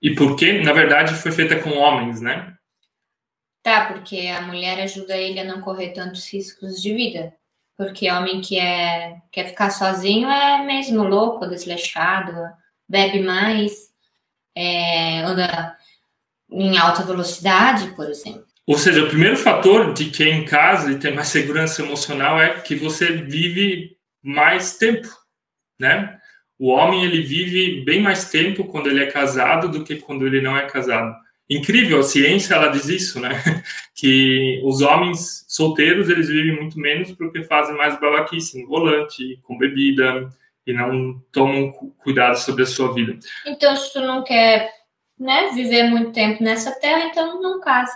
E 0.03 0.15
por 0.15 0.37
quê? 0.37 0.61
Na 0.61 0.75
verdade, 0.75 1.15
foi 1.15 1.33
feita 1.33 1.59
com 1.59 1.71
homens, 1.71 2.21
né? 2.21 2.55
Tá, 3.63 3.87
porque 3.87 4.27
a 4.27 4.43
mulher 4.43 4.79
ajuda 4.81 5.17
ele 5.17 5.41
a 5.41 5.45
não 5.45 5.63
correr 5.63 5.93
tantos 5.93 6.31
riscos 6.31 6.83
de 6.83 6.93
vida. 6.95 7.33
Porque 7.77 8.11
homem 8.11 8.41
que 8.41 8.59
é, 8.59 9.17
quer 9.33 9.49
ficar 9.49 9.71
sozinho 9.71 10.29
é 10.29 10.65
mesmo 10.65 11.03
louco, 11.03 11.47
desleixado, 11.47 12.33
bebe 12.89 13.21
mais, 13.21 13.91
é, 14.55 15.21
anda 15.21 15.77
em 16.51 16.79
alta 16.79 17.03
velocidade, 17.03 17.95
por 17.97 18.09
exemplo. 18.09 18.45
Ou 18.67 18.79
seja, 18.79 19.05
o 19.05 19.09
primeiro 19.09 19.37
fator 19.37 19.93
de 19.93 20.11
quem 20.11 20.41
em 20.41 20.45
casa 20.45 20.93
e 20.93 20.99
tem 20.99 21.15
mais 21.15 21.29
segurança 21.29 21.83
emocional 21.83 22.41
é 22.41 22.61
que 22.61 22.75
você 22.75 23.13
vive 23.13 23.97
mais 24.23 24.77
tempo, 24.79 25.09
né? 25.79 26.19
O 26.59 26.69
homem 26.69 27.05
ele 27.05 27.23
vive 27.23 27.85
bem 27.85 28.01
mais 28.01 28.31
tempo 28.31 28.65
quando 28.65 28.87
ele 28.87 29.03
é 29.03 29.11
casado 29.11 29.69
do 29.69 29.85
que 29.85 29.97
quando 29.97 30.27
ele 30.27 30.41
não 30.41 30.57
é 30.57 30.67
casado 30.67 31.15
incrível, 31.49 32.01
a 32.01 32.03
ciência 32.03 32.55
ela 32.55 32.69
diz 32.69 32.89
isso, 32.89 33.21
né? 33.21 33.31
Que 33.95 34.61
os 34.65 34.83
homens 34.83 35.45
solteiros 35.49 36.09
eles 36.09 36.29
vivem 36.29 36.61
muito 36.61 36.79
menos 36.79 37.13
porque 37.13 37.45
fazem 37.45 37.77
mais 37.77 37.99
babaquice 38.01 38.61
no 38.61 38.69
volante, 38.69 39.39
com 39.45 39.57
bebida 39.57 40.29
e 40.67 40.73
não 40.73 41.23
tomam 41.31 41.73
cuidado 41.99 42.37
sobre 42.37 42.65
a 42.65 42.67
sua 42.67 42.93
vida. 42.93 43.17
Então, 43.47 43.77
se 43.77 43.93
tu 43.93 44.01
não 44.01 44.25
quer, 44.25 44.69
né, 45.19 45.53
viver 45.55 45.85
muito 45.85 46.13
tempo 46.13 46.43
nessa 46.43 46.73
terra, 46.73 47.07
então 47.07 47.41
não 47.41 47.61
casa. 47.61 47.93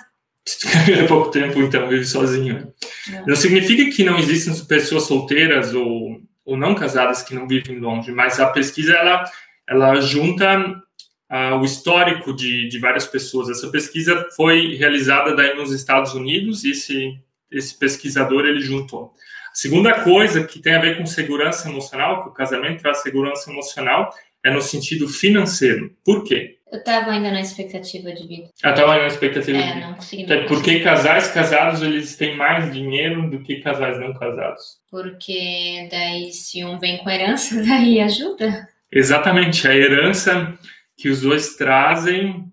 Se 0.47 0.61
tu 0.61 0.71
quer 0.71 0.85
viver 0.85 1.09
pouco 1.09 1.31
tempo, 1.31 1.59
então 1.61 1.88
vive 1.88 2.05
sozinho. 2.05 2.73
Não. 3.09 3.26
não 3.26 3.37
significa 3.37 3.90
que 3.90 4.05
não 4.05 4.19
existem 4.19 4.55
pessoas 4.67 5.02
solteiras 5.05 5.75
ou, 5.75 6.21
ou 6.45 6.57
não 6.57 6.75
casadas 6.75 7.23
que 7.23 7.35
não 7.35 7.49
vivem 7.49 7.78
longe, 7.81 8.12
mas 8.12 8.38
a 8.38 8.50
pesquisa 8.50 8.93
ela 8.95 9.25
ela 9.69 10.00
junta 10.00 10.83
uh, 11.30 11.56
o 11.56 11.64
histórico 11.64 12.32
de, 12.32 12.68
de 12.68 12.78
várias 12.78 13.06
pessoas. 13.06 13.49
Essa 13.49 13.70
pesquisa 13.70 14.28
foi 14.35 14.76
realizada 14.76 15.35
daí 15.35 15.54
nos 15.54 15.73
Estados 15.73 16.14
Unidos 16.14 16.64
e 16.64 16.73
esse, 16.73 17.18
esse 17.50 17.78
pesquisador 17.78 18.47
ele 18.47 18.61
juntou. 18.61 19.12
A 19.52 19.54
segunda 19.54 20.02
coisa 20.02 20.44
que 20.44 20.61
tem 20.61 20.75
a 20.75 20.80
ver 20.80 20.99
com 20.99 21.06
segurança 21.06 21.68
emocional, 21.68 22.23
que 22.23 22.28
o 22.30 22.32
casamento 22.32 22.82
traz 22.82 22.99
segurança 23.02 23.50
emocional, 23.50 24.12
é 24.44 24.50
no 24.50 24.62
sentido 24.62 25.08
financeiro. 25.08 25.94
Por 26.04 26.25
quê? 26.25 26.58
Eu 26.70 26.80
estava 26.80 27.12
ainda 27.12 27.30
na 27.30 27.40
expectativa 27.40 28.12
de 28.12 28.26
vida. 28.26 28.50
Ah, 28.62 28.70
estava 28.70 28.92
ainda 28.92 29.02
na 29.02 29.08
expectativa 29.08 29.56
é, 29.56 29.62
de 29.62 29.73
vida. 29.73 29.87
não 29.87 29.94
consegui. 29.94 30.26
Não 30.26 30.47
Porque 30.47 30.80
casais 30.80 31.28
casados, 31.28 31.82
eles 31.82 32.14
têm 32.14 32.37
mais 32.37 32.70
dinheiro 32.73 33.28
do 33.30 33.40
que 33.40 33.62
casais 33.62 33.99
não 33.99 34.12
casados. 34.12 34.78
Porque 34.90 35.88
daí, 35.90 36.30
se 36.30 36.64
um 36.64 36.78
vem 36.78 36.99
com 36.99 37.08
herança, 37.08 37.61
daí 37.64 38.00
ajuda. 38.00 38.68
Exatamente, 38.92 39.66
a 39.66 39.75
herança 39.75 40.58
que 40.99 41.09
os 41.09 41.21
dois 41.23 41.55
trazem 41.55 42.52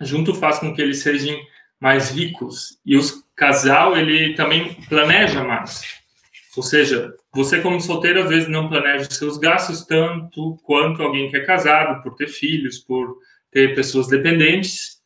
junto 0.00 0.34
faz 0.34 0.60
com 0.60 0.72
que 0.72 0.80
eles 0.80 1.02
sejam 1.02 1.36
mais 1.80 2.10
ricos 2.10 2.78
e 2.86 2.96
o 2.96 3.02
casal 3.34 3.96
ele 3.96 4.34
também 4.34 4.74
planeja 4.88 5.42
mais. 5.42 5.82
Ou 6.56 6.62
seja, 6.62 7.12
você 7.34 7.60
como 7.60 7.80
solteiro 7.80 8.22
às 8.22 8.28
vezes 8.28 8.48
não 8.48 8.68
planeja 8.68 9.10
seus 9.10 9.36
gastos 9.36 9.84
tanto 9.84 10.56
quanto 10.62 11.02
alguém 11.02 11.28
que 11.28 11.36
é 11.36 11.44
casado, 11.44 12.00
por 12.00 12.14
ter 12.14 12.28
filhos, 12.28 12.78
por 12.78 13.18
ter 13.50 13.74
pessoas 13.74 14.06
dependentes. 14.06 15.02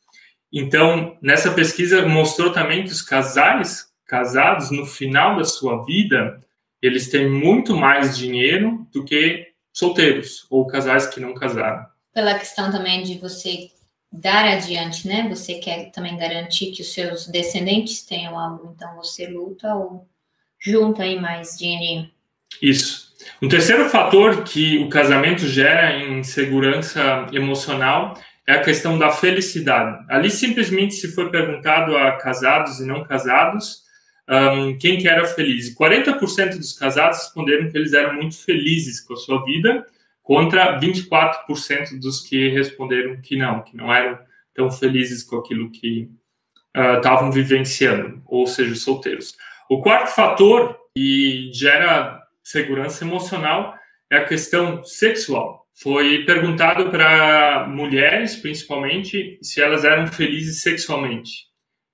Então, 0.52 1.16
nessa 1.22 1.50
pesquisa 1.52 2.06
mostrou 2.06 2.52
também 2.52 2.84
que 2.84 2.92
os 2.92 3.00
casais 3.00 3.86
casados 4.06 4.70
no 4.70 4.84
final 4.84 5.36
da 5.36 5.44
sua 5.44 5.84
vida, 5.84 6.42
eles 6.82 7.08
têm 7.08 7.30
muito 7.30 7.74
mais 7.74 8.16
dinheiro 8.16 8.86
do 8.92 9.04
que 9.04 9.48
solteiros 9.72 10.46
ou 10.50 10.66
casais 10.66 11.06
que 11.06 11.20
não 11.20 11.34
casaram. 11.34 11.87
Pela 12.12 12.38
questão 12.38 12.70
também 12.70 13.02
de 13.02 13.18
você 13.18 13.70
dar 14.10 14.44
adiante, 14.46 15.06
né? 15.06 15.28
Você 15.28 15.54
quer 15.54 15.90
também 15.90 16.16
garantir 16.16 16.72
que 16.72 16.82
os 16.82 16.92
seus 16.92 17.26
descendentes 17.26 18.02
tenham 18.02 18.38
algo, 18.38 18.72
então 18.74 18.96
você 18.96 19.26
luta 19.26 19.74
ou 19.74 20.08
junta 20.58 21.02
aí 21.02 21.20
mais 21.20 21.56
dinheirinho. 21.58 22.10
Isso. 22.60 23.08
Um 23.42 23.48
terceiro 23.48 23.88
fator 23.88 24.42
que 24.44 24.78
o 24.78 24.88
casamento 24.88 25.46
gera 25.46 25.96
em 25.96 26.22
segurança 26.22 27.26
emocional 27.32 28.18
é 28.46 28.54
a 28.54 28.62
questão 28.62 28.98
da 28.98 29.10
felicidade. 29.10 30.04
Ali 30.08 30.30
simplesmente 30.30 30.94
se 30.94 31.12
foi 31.12 31.30
perguntado 31.30 31.96
a 31.96 32.12
casados 32.12 32.80
e 32.80 32.86
não 32.86 33.04
casados 33.04 33.82
um, 34.28 34.76
quem 34.78 34.98
que 34.98 35.08
era 35.08 35.26
feliz. 35.26 35.74
40% 35.74 36.56
dos 36.56 36.72
casados 36.72 37.18
responderam 37.18 37.70
que 37.70 37.76
eles 37.76 37.92
eram 37.92 38.14
muito 38.14 38.36
felizes 38.38 39.00
com 39.00 39.14
a 39.14 39.16
sua 39.16 39.44
vida, 39.44 39.86
contra 40.28 40.78
24% 40.78 41.98
dos 41.98 42.20
que 42.20 42.50
responderam 42.50 43.18
que 43.22 43.34
não, 43.34 43.62
que 43.62 43.74
não 43.74 43.90
eram 43.90 44.18
tão 44.54 44.70
felizes 44.70 45.22
com 45.22 45.36
aquilo 45.36 45.70
que 45.70 46.10
estavam 46.96 47.30
uh, 47.30 47.32
vivenciando, 47.32 48.20
ou 48.26 48.46
seja, 48.46 48.74
solteiros. 48.74 49.34
O 49.70 49.80
quarto 49.80 50.08
fator 50.14 50.78
que 50.94 51.50
gera 51.54 52.20
segurança 52.42 53.06
emocional 53.06 53.74
é 54.12 54.18
a 54.18 54.24
questão 54.26 54.84
sexual. 54.84 55.66
Foi 55.74 56.26
perguntado 56.26 56.90
para 56.90 57.66
mulheres, 57.66 58.36
principalmente, 58.36 59.38
se 59.42 59.62
elas 59.62 59.82
eram 59.82 60.06
felizes 60.08 60.60
sexualmente. 60.60 61.47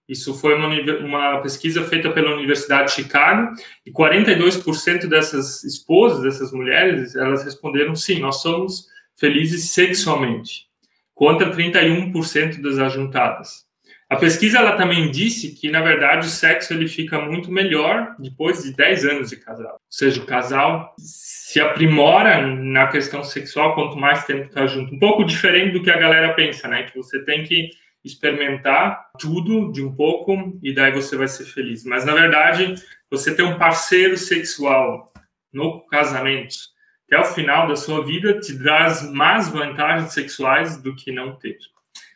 Isso 0.08 0.34
foi 0.34 0.54
uma, 0.54 0.68
uma, 1.00 1.40
pesquisa 1.40 1.82
feita 1.84 2.10
pela 2.10 2.34
Universidade 2.34 2.88
de 2.88 3.02
Chicago 3.02 3.54
e 3.86 3.90
42% 3.90 5.06
dessas 5.06 5.64
esposas, 5.64 6.22
dessas 6.22 6.52
mulheres, 6.52 7.16
elas 7.16 7.42
responderam 7.42 7.94
sim, 7.94 8.20
nós 8.20 8.42
somos 8.42 8.86
felizes 9.16 9.70
sexualmente, 9.70 10.66
contra 11.14 11.50
31% 11.50 12.60
das 12.60 12.78
ajuntadas. 12.78 13.64
A 14.08 14.16
pesquisa 14.16 14.58
ela 14.58 14.76
também 14.76 15.10
disse 15.10 15.54
que, 15.54 15.70
na 15.70 15.80
verdade, 15.80 16.26
o 16.26 16.30
sexo 16.30 16.74
ele 16.74 16.86
fica 16.86 17.18
muito 17.20 17.50
melhor 17.50 18.14
depois 18.18 18.62
de 18.62 18.72
10 18.72 19.04
anos 19.06 19.30
de 19.30 19.36
casal. 19.36 19.72
Ou 19.72 19.80
seja, 19.88 20.22
o 20.22 20.26
casal 20.26 20.94
se 20.98 21.58
aprimora 21.58 22.46
na 22.46 22.86
questão 22.88 23.24
sexual 23.24 23.74
quanto 23.74 23.96
mais 23.96 24.24
tempo 24.24 24.44
está 24.44 24.66
junto. 24.66 24.94
Um 24.94 24.98
pouco 24.98 25.24
diferente 25.24 25.72
do 25.72 25.82
que 25.82 25.90
a 25.90 25.96
galera 25.96 26.34
pensa, 26.34 26.68
né? 26.68 26.82
Que 26.82 26.96
você 26.96 27.24
tem 27.24 27.44
que 27.44 27.70
experimentar 28.04 29.10
tudo 29.18 29.72
de 29.72 29.82
um 29.82 29.94
pouco 29.94 30.58
e 30.62 30.74
daí 30.74 30.92
você 30.92 31.16
vai 31.16 31.28
ser 31.28 31.44
feliz. 31.44 31.84
Mas, 31.84 32.04
na 32.04 32.12
verdade, 32.12 32.74
você 33.10 33.34
ter 33.34 33.42
um 33.42 33.58
parceiro 33.58 34.16
sexual 34.16 35.12
no 35.52 35.86
casamento 35.86 36.74
até 37.06 37.18
o 37.20 37.24
final 37.24 37.68
da 37.68 37.76
sua 37.76 38.04
vida 38.04 38.40
te 38.40 38.58
traz 38.58 39.02
mais 39.12 39.48
vantagens 39.48 40.12
sexuais 40.12 40.82
do 40.82 40.94
que 40.96 41.12
não 41.12 41.36
ter. 41.36 41.56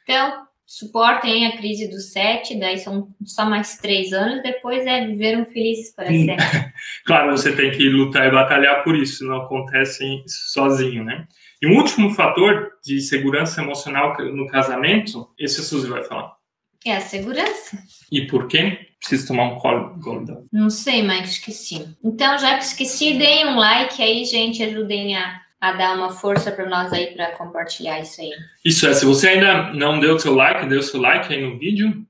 Então, 0.03 0.47
suportem 0.67 1.47
a 1.47 1.57
crise 1.57 1.89
do 1.89 2.01
sete, 2.01 2.59
daí 2.59 2.79
são 2.79 3.09
só 3.25 3.47
mais 3.47 3.77
três 3.77 4.13
anos, 4.13 4.43
depois 4.43 4.85
é 4.87 5.07
viver 5.07 5.39
um 5.39 5.45
felizes 5.45 5.95
para 5.95 6.07
sempre. 6.07 6.37
claro, 7.05 7.31
você 7.31 7.55
tem 7.55 7.71
que 7.71 7.89
lutar 7.89 8.27
e 8.27 8.31
batalhar 8.31 8.83
por 8.83 8.97
isso, 8.97 9.25
não 9.25 9.43
acontece 9.43 10.05
sozinho, 10.27 11.05
né? 11.05 11.27
E 11.61 11.67
um 11.67 11.77
último 11.77 12.11
fator 12.15 12.73
de 12.85 13.01
segurança 13.01 13.61
emocional 13.61 14.17
no 14.33 14.47
casamento, 14.47 15.29
esse 15.39 15.61
a 15.61 15.65
Suzy 15.65 15.89
vai 15.89 16.05
falar. 16.05 16.37
É 16.87 16.97
a 16.97 17.01
segurança. 17.01 17.77
E 18.11 18.27
por 18.27 18.47
quê? 18.47 18.79
Preciso 19.01 19.29
tomar 19.29 19.45
um 19.45 19.57
colo, 19.57 19.97
Golda. 19.99 20.45
Não 20.53 20.71
sei, 20.71 21.03
mas 21.03 21.33
esqueci. 21.33 21.97
Então, 22.03 22.39
já 22.39 22.57
que 22.57 22.65
esqueci, 22.65 23.19
deem 23.19 23.47
um 23.47 23.57
like 23.57 24.01
aí, 24.01 24.25
gente, 24.25 24.63
ajudem 24.63 25.17
a, 25.17 25.41
a 25.61 25.73
dar 25.73 25.97
uma 25.97 26.11
força 26.11 26.53
para 26.53 26.69
nós 26.69 26.93
aí 26.93 27.09
para 27.09 27.33
compartilhar 27.33 28.01
isso 28.01 28.21
aí. 28.21 28.31
Isso 28.65 28.87
é, 28.87 28.95
se 28.95 29.05
você 29.05 29.29
ainda 29.29 29.73
não 29.73 29.99
deu 29.99 30.19
seu 30.19 30.35
like, 30.35 30.69
dê 30.69 30.77
o 30.77 30.83
seu 30.83 31.01
like 31.01 31.33
aí 31.33 31.43
no 31.43 31.59
vídeo 31.59 32.07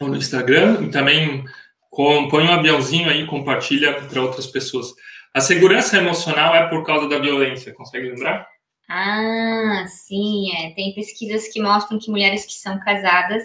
ou 0.00 0.08
no 0.08 0.16
Instagram 0.16 0.82
e 0.82 0.90
também 0.90 1.44
põe 1.90 2.44
um 2.44 2.52
aviãozinho 2.52 3.10
aí 3.10 3.26
compartilha 3.26 4.00
para 4.02 4.22
outras 4.22 4.46
pessoas. 4.46 4.94
A 5.34 5.40
segurança 5.40 5.96
emocional 5.96 6.54
é 6.54 6.68
por 6.68 6.84
causa 6.84 7.08
da 7.08 7.18
violência, 7.18 7.74
consegue 7.74 8.08
lembrar? 8.08 8.46
Ah, 8.92 9.84
sim, 9.86 10.52
é. 10.56 10.70
Tem 10.70 10.92
pesquisas 10.92 11.46
que 11.46 11.62
mostram 11.62 11.96
que 11.96 12.10
mulheres 12.10 12.44
que 12.44 12.54
são 12.54 12.76
casadas, 12.80 13.44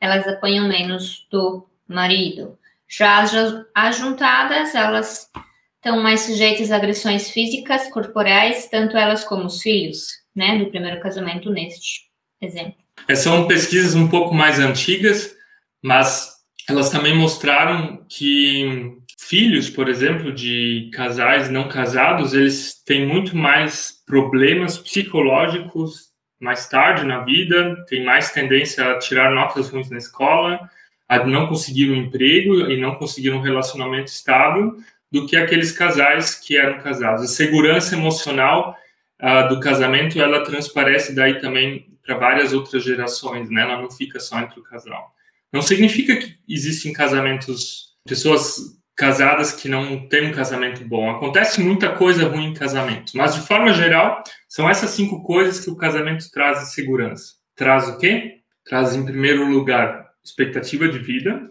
elas 0.00 0.26
apanham 0.26 0.66
menos 0.66 1.26
do 1.30 1.68
marido. 1.86 2.58
Já 2.88 3.20
as 3.20 3.32
ajuntadas, 3.74 4.74
elas 4.74 5.30
estão 5.74 6.02
mais 6.02 6.20
sujeitas 6.20 6.72
a 6.72 6.76
agressões 6.76 7.28
físicas, 7.28 7.90
corporais, 7.90 8.68
tanto 8.70 8.96
elas 8.96 9.22
como 9.22 9.44
os 9.44 9.60
filhos, 9.60 10.12
né, 10.34 10.58
do 10.58 10.70
primeiro 10.70 10.98
casamento 10.98 11.50
neste 11.50 12.06
exemplo. 12.40 12.76
É, 13.06 13.14
são 13.14 13.46
pesquisas 13.46 13.94
um 13.94 14.08
pouco 14.08 14.34
mais 14.34 14.58
antigas, 14.58 15.36
mas 15.82 16.36
elas 16.66 16.88
também 16.88 17.14
mostraram 17.14 18.02
que 18.08 18.96
filhos, 19.18 19.70
por 19.70 19.88
exemplo, 19.88 20.32
de 20.32 20.90
casais 20.92 21.50
não 21.50 21.68
casados, 21.68 22.34
eles 22.34 22.82
têm 22.84 23.06
muito 23.06 23.36
mais 23.36 24.02
problemas 24.06 24.78
psicológicos 24.78 26.14
mais 26.40 26.68
tarde 26.68 27.04
na 27.04 27.24
vida, 27.24 27.74
têm 27.88 28.04
mais 28.04 28.30
tendência 28.30 28.84
a 28.84 28.98
tirar 28.98 29.34
notas 29.34 29.70
ruins 29.70 29.90
na 29.90 29.98
escola, 29.98 30.60
a 31.08 31.24
não 31.24 31.46
conseguir 31.46 31.90
um 31.90 31.96
emprego 31.96 32.70
e 32.70 32.78
não 32.78 32.96
conseguir 32.96 33.30
um 33.30 33.40
relacionamento 33.40 34.10
estável, 34.10 34.76
do 35.10 35.26
que 35.26 35.36
aqueles 35.36 35.72
casais 35.72 36.34
que 36.34 36.56
eram 36.56 36.78
casados. 36.80 37.22
A 37.24 37.28
segurança 37.28 37.94
emocional 37.94 38.76
uh, 39.22 39.48
do 39.48 39.60
casamento, 39.60 40.20
ela 40.20 40.44
transparece 40.44 41.14
daí 41.14 41.40
também 41.40 41.86
para 42.04 42.16
várias 42.16 42.52
outras 42.52 42.84
gerações, 42.84 43.48
né? 43.48 43.62
Ela 43.62 43.80
não 43.80 43.90
fica 43.90 44.20
só 44.20 44.38
entre 44.40 44.60
o 44.60 44.62
casal. 44.62 45.12
Não 45.52 45.62
significa 45.62 46.16
que 46.16 46.36
existem 46.48 46.92
casamentos, 46.92 47.94
pessoas 48.04 48.76
casadas 48.96 49.52
que 49.52 49.68
não 49.68 50.08
têm 50.08 50.28
um 50.28 50.32
casamento 50.32 50.82
bom. 50.84 51.10
Acontece 51.10 51.60
muita 51.60 51.90
coisa 51.94 52.26
ruim 52.26 52.46
em 52.46 52.54
casamento, 52.54 53.12
mas 53.14 53.34
de 53.34 53.46
forma 53.46 53.72
geral, 53.72 54.24
são 54.48 54.68
essas 54.68 54.90
cinco 54.90 55.22
coisas 55.22 55.62
que 55.62 55.70
o 55.70 55.76
casamento 55.76 56.30
traz 56.30 56.60
de 56.60 56.72
segurança. 56.72 57.34
Traz 57.54 57.88
o 57.88 57.98
quê? 57.98 58.40
Traz, 58.64 58.94
em 58.96 59.04
primeiro 59.04 59.46
lugar, 59.46 60.10
expectativa 60.24 60.88
de 60.88 60.98
vida. 60.98 61.50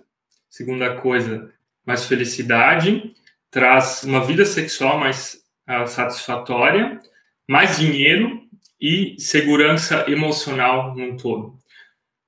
Segunda 0.50 0.96
coisa, 0.96 1.52
mais 1.86 2.06
felicidade. 2.06 3.14
Traz 3.52 4.04
uma 4.04 4.25
vida 4.25 4.44
sexual 4.44 5.00
mais 5.00 5.38
uh, 5.70 5.88
satisfatória, 5.88 7.00
mais 7.48 7.78
dinheiro 7.78 8.42
e 8.82 9.16
segurança 9.20 10.04
emocional 10.10 10.96
num 10.96 11.16
todo. 11.16 11.58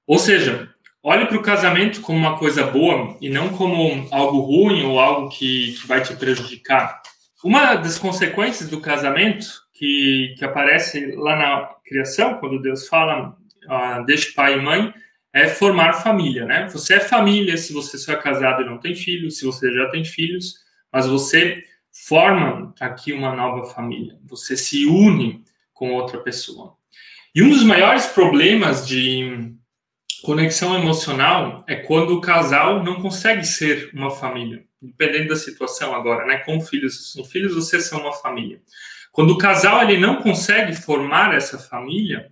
Ou 0.06 0.20
seja, 0.20 0.74
olhe 1.04 1.26
para 1.26 1.38
o 1.38 1.42
casamento 1.42 2.02
como 2.02 2.18
uma 2.18 2.38
coisa 2.38 2.66
boa 2.66 3.18
e 3.22 3.30
não 3.30 3.50
como 3.50 4.08
algo 4.12 4.40
ruim 4.40 4.84
ou 4.84 5.00
algo 5.00 5.30
que, 5.30 5.74
que 5.74 5.88
vai 5.88 6.02
te 6.02 6.16
prejudicar. 6.16 7.02
Uma 7.44 7.76
das 7.76 7.98
consequências 7.98 8.70
do 8.70 8.82
casamento 8.82 9.46
que, 9.74 10.36
que 10.38 10.44
aparece 10.44 11.16
lá 11.16 11.36
na 11.36 11.70
criação, 11.86 12.36
quando 12.36 12.62
Deus 12.62 12.88
fala, 12.88 13.38
uh, 13.66 14.06
deixe 14.06 14.34
pai 14.34 14.58
e 14.58 14.62
mãe, 14.62 14.94
é 15.32 15.48
formar 15.48 15.94
família, 15.94 16.46
né? 16.46 16.68
Você 16.70 16.96
é 16.96 17.00
família 17.00 17.56
se 17.58 17.72
você 17.72 17.98
só 17.98 18.14
é 18.14 18.16
casado 18.16 18.64
e 18.64 18.66
não 18.66 18.80
tem 18.80 18.96
filhos, 18.96 19.38
se 19.38 19.46
você 19.46 19.72
já 19.72 19.88
tem 19.90 20.04
filhos, 20.04 20.56
mas 20.92 21.06
você 21.06 21.64
forma 21.92 22.74
aqui 22.80 23.14
uma 23.14 23.36
nova 23.36 23.66
família. 23.68 24.18
Você 24.26 24.58
se 24.58 24.86
une 24.86 25.44
com 25.74 25.94
outra 25.94 26.20
pessoa. 26.20 26.76
E 27.36 27.44
um 27.44 27.50
dos 27.50 27.64
maiores 27.64 28.08
problemas 28.08 28.88
de 28.88 29.54
Conexão 30.24 30.76
emocional 30.76 31.64
é 31.68 31.76
quando 31.76 32.16
o 32.16 32.22
casal 32.22 32.84
não 32.84 33.02
consegue 33.02 33.46
ser 33.46 33.92
uma 33.94 34.10
família, 34.10 34.66
dependendo 34.82 35.30
da 35.30 35.36
situação 35.36 35.94
agora, 35.94 36.26
né? 36.26 36.40
Com 36.40 36.60
filhos, 36.60 37.12
sem 37.12 37.24
filhos, 37.24 37.56
vocês 37.56 37.86
são 37.86 38.02
uma 38.02 38.14
família. 38.14 38.62
Quando 39.12 39.32
o 39.32 39.38
casal 39.38 39.82
ele 39.84 39.98
não 40.00 40.22
consegue 40.22 40.76
formar 40.76 41.34
essa 41.34 41.58
família 41.58 42.32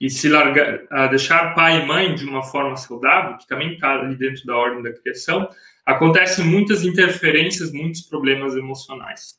e 0.00 0.08
se 0.08 0.28
largar, 0.28 1.08
deixar 1.10 1.54
pai 1.54 1.82
e 1.82 1.86
mãe 1.86 2.14
de 2.14 2.24
uma 2.24 2.42
forma 2.42 2.76
saudável, 2.76 3.36
que 3.36 3.46
também 3.46 3.74
está 3.74 3.92
ali 3.92 4.16
dentro 4.16 4.44
da 4.46 4.56
ordem 4.56 4.82
da 4.82 4.92
criação, 4.92 5.48
acontecem 5.84 6.44
muitas 6.44 6.84
interferências, 6.84 7.72
muitos 7.72 8.02
problemas 8.02 8.54
emocionais. 8.56 9.38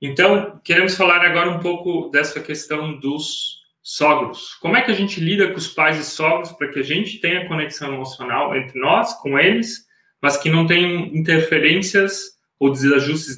Então, 0.00 0.60
queremos 0.64 0.96
falar 0.96 1.24
agora 1.24 1.50
um 1.50 1.60
pouco 1.60 2.10
dessa 2.10 2.40
questão 2.40 2.98
dos 2.98 3.63
sogros. 3.84 4.54
Como 4.54 4.76
é 4.76 4.80
que 4.82 4.90
a 4.90 4.94
gente 4.94 5.20
lida 5.20 5.48
com 5.48 5.58
os 5.58 5.68
pais 5.68 5.98
e 5.98 6.04
sogros 6.04 6.50
para 6.52 6.68
que 6.72 6.78
a 6.78 6.82
gente 6.82 7.18
tenha 7.18 7.46
conexão 7.46 7.92
emocional 7.92 8.56
entre 8.56 8.80
nós, 8.80 9.12
com 9.20 9.38
eles, 9.38 9.84
mas 10.22 10.38
que 10.38 10.48
não 10.48 10.66
tenham 10.66 11.04
interferências 11.08 12.38
ou 12.58 12.72
desajustes 12.72 13.36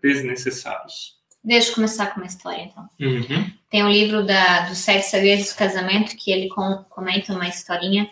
desnecessários? 0.00 1.18
Deixa 1.42 1.70
eu 1.70 1.74
começar 1.74 2.06
com 2.06 2.20
uma 2.20 2.26
história, 2.26 2.62
então. 2.62 2.88
Uhum. 3.00 3.50
Tem 3.68 3.84
um 3.84 3.90
livro 3.90 4.24
da, 4.24 4.68
do 4.68 4.74
Sexo, 4.76 5.10
Segredos 5.10 5.52
do 5.52 5.56
Casamento 5.56 6.16
que 6.16 6.30
ele 6.30 6.48
com, 6.48 6.84
comenta 6.88 7.32
uma 7.32 7.48
historinha 7.48 8.08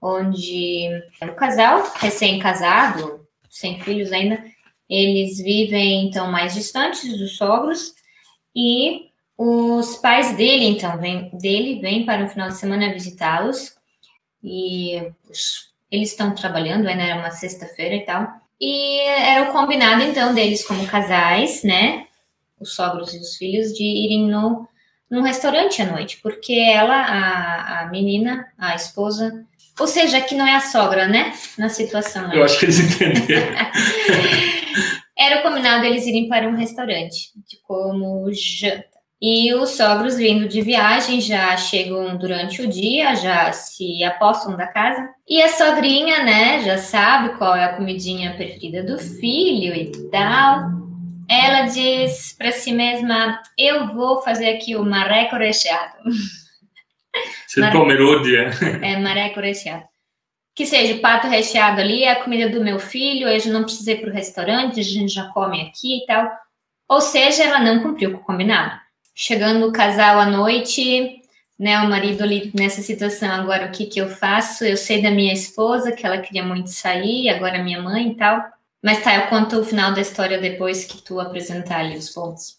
onde 0.00 0.88
o 1.20 1.34
casal, 1.34 1.92
recém-casado, 1.96 3.26
sem 3.50 3.80
filhos 3.80 4.12
ainda, 4.12 4.42
eles 4.88 5.38
vivem, 5.38 6.06
então, 6.06 6.30
mais 6.30 6.54
distantes 6.54 7.18
dos 7.18 7.36
sogros 7.36 7.94
e 8.54 9.10
os 9.38 9.96
pais 9.96 10.34
dele, 10.36 10.64
então, 10.64 10.98
vem, 10.98 11.30
dele 11.34 11.80
vêm 11.80 12.06
para 12.06 12.24
um 12.24 12.28
final 12.28 12.48
de 12.48 12.56
semana 12.56 12.92
visitá-los 12.92 13.74
e 14.42 15.12
eles 15.90 16.10
estão 16.10 16.34
trabalhando, 16.34 16.86
ainda 16.86 17.02
era 17.02 17.18
uma 17.18 17.30
sexta-feira 17.30 17.96
e 17.96 18.04
tal. 18.04 18.26
E 18.60 19.00
era 19.00 19.50
o 19.50 19.52
combinado, 19.52 20.02
então, 20.02 20.34
deles 20.34 20.66
como 20.66 20.86
casais, 20.86 21.62
né? 21.62 22.06
Os 22.58 22.74
sogros 22.74 23.12
e 23.12 23.18
os 23.18 23.36
filhos, 23.36 23.74
de 23.74 23.84
irem 23.84 24.26
no, 24.26 24.66
num 25.10 25.20
restaurante 25.20 25.82
à 25.82 25.86
noite, 25.86 26.18
porque 26.22 26.54
ela, 26.54 26.94
a, 26.94 27.80
a 27.82 27.86
menina, 27.88 28.46
a 28.56 28.74
esposa, 28.74 29.44
ou 29.78 29.86
seja, 29.86 30.22
que 30.22 30.34
não 30.34 30.46
é 30.46 30.56
a 30.56 30.60
sogra, 30.60 31.06
né? 31.06 31.34
Na 31.58 31.68
situação. 31.68 32.32
Eu 32.32 32.44
acho 32.44 32.58
que 32.58 32.64
eles 32.64 32.80
entenderam. 32.80 33.54
era 35.16 35.40
o 35.40 35.42
combinado 35.42 35.84
eles 35.84 36.06
irem 36.06 36.28
para 36.28 36.48
um 36.48 36.56
restaurante, 36.56 37.32
de 37.46 37.58
como 37.62 38.30
janta. 38.32 38.95
E 39.20 39.54
os 39.54 39.70
sogros 39.70 40.18
vindo 40.18 40.46
de 40.46 40.60
viagem 40.60 41.22
já 41.22 41.56
chegam 41.56 42.18
durante 42.18 42.60
o 42.60 42.68
dia, 42.68 43.14
já 43.16 43.50
se 43.50 44.04
apostam 44.04 44.56
da 44.56 44.66
casa. 44.66 45.08
E 45.26 45.40
a 45.40 45.48
sogrinha, 45.48 46.22
né, 46.22 46.62
já 46.62 46.76
sabe 46.76 47.36
qual 47.38 47.56
é 47.56 47.64
a 47.64 47.74
comidinha 47.74 48.34
preferida 48.34 48.82
do 48.82 48.98
filho 48.98 49.74
e 49.74 49.90
tal. 50.10 50.70
Ela 51.28 51.62
diz 51.62 52.34
para 52.36 52.52
si 52.52 52.72
mesma: 52.72 53.40
Eu 53.56 53.94
vou 53.94 54.20
fazer 54.20 54.50
aqui 54.50 54.76
o 54.76 54.84
marreco 54.84 55.36
recheado. 55.36 55.96
Você 57.46 57.60
Mare... 57.60 57.72
pomerode, 57.72 58.36
é? 58.36 58.98
marreco 58.98 59.40
recheado. 59.40 59.84
Que 60.54 60.66
seja 60.66 61.00
pato 61.00 61.26
recheado 61.26 61.80
ali, 61.80 62.04
é 62.04 62.12
a 62.12 62.22
comida 62.22 62.50
do 62.50 62.62
meu 62.62 62.78
filho, 62.78 63.28
eu 63.28 63.52
não 63.52 63.62
precisei 63.62 63.96
para 63.96 64.10
o 64.10 64.12
restaurante, 64.12 64.80
a 64.80 64.82
gente 64.82 65.12
já 65.12 65.28
come 65.28 65.62
aqui 65.62 66.02
e 66.02 66.06
tal. 66.06 66.30
Ou 66.88 67.00
seja, 67.00 67.44
ela 67.44 67.58
não 67.58 67.82
cumpriu 67.82 68.12
com 68.12 68.18
o 68.18 68.24
combinado 68.24 68.85
chegando 69.16 69.66
o 69.66 69.72
casal 69.72 70.20
à 70.20 70.26
noite, 70.26 71.22
né, 71.58 71.78
o 71.78 71.88
marido 71.88 72.22
ali 72.22 72.52
nessa 72.54 72.82
situação, 72.82 73.30
agora 73.30 73.66
o 73.66 73.72
que 73.72 73.86
que 73.86 73.98
eu 73.98 74.10
faço? 74.10 74.62
Eu 74.62 74.76
sei 74.76 75.00
da 75.00 75.10
minha 75.10 75.32
esposa 75.32 75.90
que 75.90 76.04
ela 76.04 76.18
queria 76.18 76.44
muito 76.44 76.68
sair, 76.68 77.30
agora 77.30 77.64
minha 77.64 77.80
mãe 77.80 78.10
e 78.10 78.14
tal. 78.14 78.44
Mas 78.84 79.02
tá, 79.02 79.16
eu 79.16 79.26
conto 79.28 79.58
o 79.58 79.64
final 79.64 79.94
da 79.94 80.02
história 80.02 80.38
depois 80.38 80.84
que 80.84 81.02
tu 81.02 81.18
apresentar 81.18 81.80
ali 81.80 81.96
os 81.96 82.10
pontos. 82.10 82.58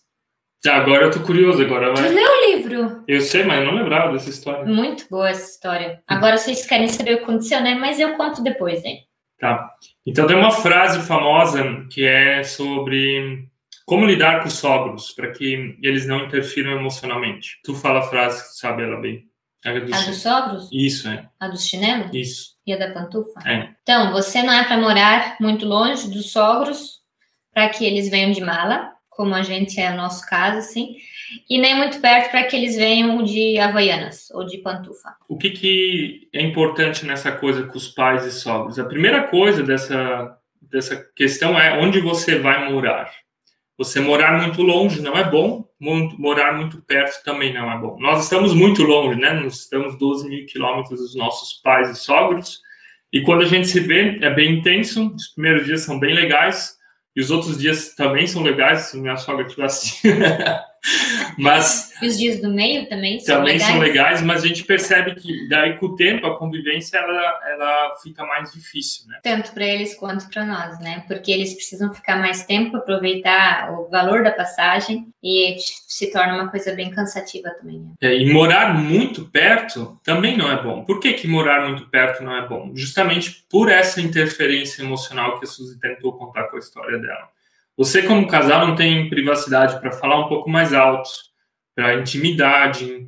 Tá, 0.63 0.75
agora 0.77 1.05
eu 1.05 1.11
tô 1.11 1.19
curioso 1.19 1.61
agora, 1.61 1.93
vai. 1.93 2.07
Tu 2.07 2.15
leu 2.15 2.27
o 2.27 2.51
livro? 2.51 3.03
Eu 3.07 3.21
sei, 3.21 3.43
mas 3.43 3.59
eu 3.59 3.65
não 3.65 3.75
lembrava 3.75 4.11
dessa 4.11 4.29
história. 4.31 4.65
Muito 4.65 5.05
boa 5.09 5.29
essa 5.29 5.51
história. 5.51 6.01
Agora 6.07 6.37
vocês 6.37 6.65
querem 6.65 6.87
saber 6.87 7.13
o 7.13 7.17
que 7.17 7.23
aconteceu, 7.23 7.61
né? 7.61 7.75
Mas 7.75 7.99
eu 7.99 8.17
conto 8.17 8.41
depois, 8.41 8.83
hein? 8.83 9.03
Tá. 9.39 9.69
Então 10.03 10.25
tem 10.25 10.35
uma 10.35 10.49
frase 10.49 10.99
famosa 11.05 11.85
que 11.91 12.03
é 12.03 12.43
sobre 12.43 13.47
como 13.87 14.05
lidar 14.05 14.41
com 14.41 14.49
os 14.49 14.55
sogros 14.55 15.13
para 15.13 15.31
que 15.31 15.77
eles 15.81 16.05
não 16.05 16.25
interfiram 16.25 16.71
emocionalmente? 16.71 17.57
Tu 17.63 17.73
fala 17.73 17.99
a 17.99 18.09
frase 18.09 18.43
que 18.43 18.49
tu 18.49 18.57
sabe 18.57 18.83
ela 18.83 18.99
bem. 18.99 19.23
A, 19.63 19.71
do 19.71 19.95
a 19.95 20.01
dos 20.01 20.17
sogros? 20.17 20.69
Isso, 20.73 21.07
é. 21.07 21.25
A 21.39 21.47
do 21.47 21.57
chinelo? 21.57 22.13
Isso. 22.13 22.57
E 22.65 22.73
a 22.73 22.77
da 22.77 22.91
pantufa? 22.91 23.39
É. 23.45 23.69
Então, 23.81 24.11
você 24.11 24.43
não 24.43 24.51
é 24.51 24.65
para 24.65 24.75
morar 24.75 25.37
muito 25.39 25.65
longe 25.65 26.11
dos 26.11 26.33
sogros 26.33 26.97
para 27.53 27.69
que 27.69 27.85
eles 27.85 28.09
venham 28.09 28.31
de 28.31 28.41
mala, 28.41 28.91
como 29.09 29.33
a 29.33 29.41
gente 29.41 29.79
é 29.79 29.89
o 29.89 29.95
nosso 29.95 30.27
caso, 30.27 30.57
assim, 30.57 30.97
e 31.49 31.57
nem 31.57 31.77
muito 31.77 32.01
perto 32.01 32.29
para 32.29 32.43
que 32.43 32.57
eles 32.57 32.75
venham 32.75 33.23
de 33.23 33.57
havaianas 33.57 34.29
ou 34.31 34.45
de 34.45 34.57
pantufa. 34.57 35.15
O 35.29 35.37
que, 35.37 35.51
que 35.51 36.27
é 36.33 36.41
importante 36.41 37.05
nessa 37.05 37.31
coisa 37.31 37.63
com 37.63 37.77
os 37.77 37.87
pais 37.87 38.25
e 38.25 38.31
sogros? 38.33 38.77
A 38.77 38.83
primeira 38.83 39.23
coisa 39.29 39.63
dessa, 39.63 40.37
dessa 40.61 40.97
questão 41.15 41.57
é 41.57 41.79
onde 41.79 42.01
você 42.01 42.37
vai 42.37 42.69
morar. 42.69 43.09
Você 43.77 43.99
morar 43.99 44.41
muito 44.41 44.61
longe 44.61 45.01
não 45.01 45.13
é 45.13 45.23
bom, 45.23 45.67
muito, 45.79 46.19
morar 46.19 46.57
muito 46.57 46.81
perto 46.81 47.23
também 47.23 47.53
não 47.53 47.71
é 47.71 47.77
bom. 47.77 47.97
Nós 47.99 48.23
estamos 48.23 48.53
muito 48.53 48.83
longe, 48.83 49.19
né? 49.19 49.33
Nós 49.33 49.59
estamos 49.59 49.97
12 49.97 50.27
mil 50.27 50.45
quilômetros 50.47 50.99
dos 50.99 51.15
nossos 51.15 51.61
pais 51.61 51.91
e 51.91 51.95
sogros, 51.95 52.61
e 53.13 53.21
quando 53.21 53.43
a 53.43 53.47
gente 53.47 53.67
se 53.67 53.79
vê, 53.79 54.19
é 54.21 54.29
bem 54.29 54.59
intenso. 54.59 55.13
Os 55.13 55.27
primeiros 55.29 55.65
dias 55.65 55.81
são 55.81 55.99
bem 55.99 56.13
legais, 56.13 56.75
e 57.15 57.21
os 57.21 57.31
outros 57.31 57.57
dias 57.57 57.95
também 57.95 58.27
são 58.27 58.43
legais, 58.43 58.81
se 58.81 58.99
minha 58.99 59.17
sogra 59.17 59.45
tivesse. 59.45 60.01
Mas. 61.37 61.93
E 62.01 62.07
os 62.07 62.17
dias 62.17 62.41
do 62.41 62.49
meio 62.49 62.87
também 62.87 63.19
são 63.19 63.37
também 63.37 63.53
legais? 63.53 63.71
são 63.71 63.79
legais, 63.79 64.21
mas 64.21 64.43
a 64.43 64.47
gente 64.47 64.63
percebe 64.63 65.15
que 65.15 65.47
daí 65.49 65.77
com 65.77 65.87
o 65.87 65.95
tempo 65.95 66.27
a 66.27 66.37
convivência 66.37 66.97
ela, 66.97 67.39
ela 67.49 67.95
fica 68.03 68.23
mais 68.25 68.51
difícil, 68.51 69.07
né? 69.07 69.19
Tanto 69.23 69.51
para 69.51 69.65
eles 69.65 69.95
quanto 69.95 70.29
para 70.29 70.45
nós, 70.45 70.79
né? 70.79 71.03
Porque 71.07 71.31
eles 71.31 71.53
precisam 71.53 71.91
ficar 71.93 72.17
mais 72.17 72.45
tempo, 72.45 72.77
aproveitar 72.77 73.71
o 73.71 73.89
valor 73.89 74.23
da 74.23 74.31
passagem 74.31 75.07
e 75.23 75.57
se 75.59 76.11
torna 76.11 76.35
uma 76.35 76.49
coisa 76.49 76.73
bem 76.73 76.91
cansativa 76.91 77.49
também. 77.51 77.79
Né? 77.79 77.93
É, 78.01 78.15
e 78.15 78.31
morar 78.31 78.73
muito 78.73 79.25
perto 79.25 79.99
também 80.03 80.37
não 80.37 80.51
é 80.51 80.61
bom. 80.61 80.85
Por 80.85 80.99
que, 80.99 81.13
que 81.13 81.27
morar 81.27 81.67
muito 81.67 81.89
perto 81.89 82.23
não 82.23 82.35
é 82.35 82.47
bom? 82.47 82.71
Justamente 82.75 83.43
por 83.49 83.71
essa 83.71 83.99
interferência 83.99 84.83
emocional 84.83 85.39
que 85.39 85.45
a 85.45 85.47
Suzy 85.47 85.79
tentou 85.79 86.13
contar 86.13 86.43
com 86.45 86.57
a 86.57 86.59
história 86.59 86.99
dela. 86.99 87.29
Você, 87.77 88.01
como 88.01 88.27
casal, 88.27 88.67
não 88.67 88.75
tem 88.75 89.07
privacidade 89.07 89.79
para 89.79 89.91
falar 89.91 90.19
um 90.19 90.27
pouco 90.27 90.49
mais 90.49 90.73
alto, 90.73 91.09
para 91.75 91.93
intimidade, 91.93 93.07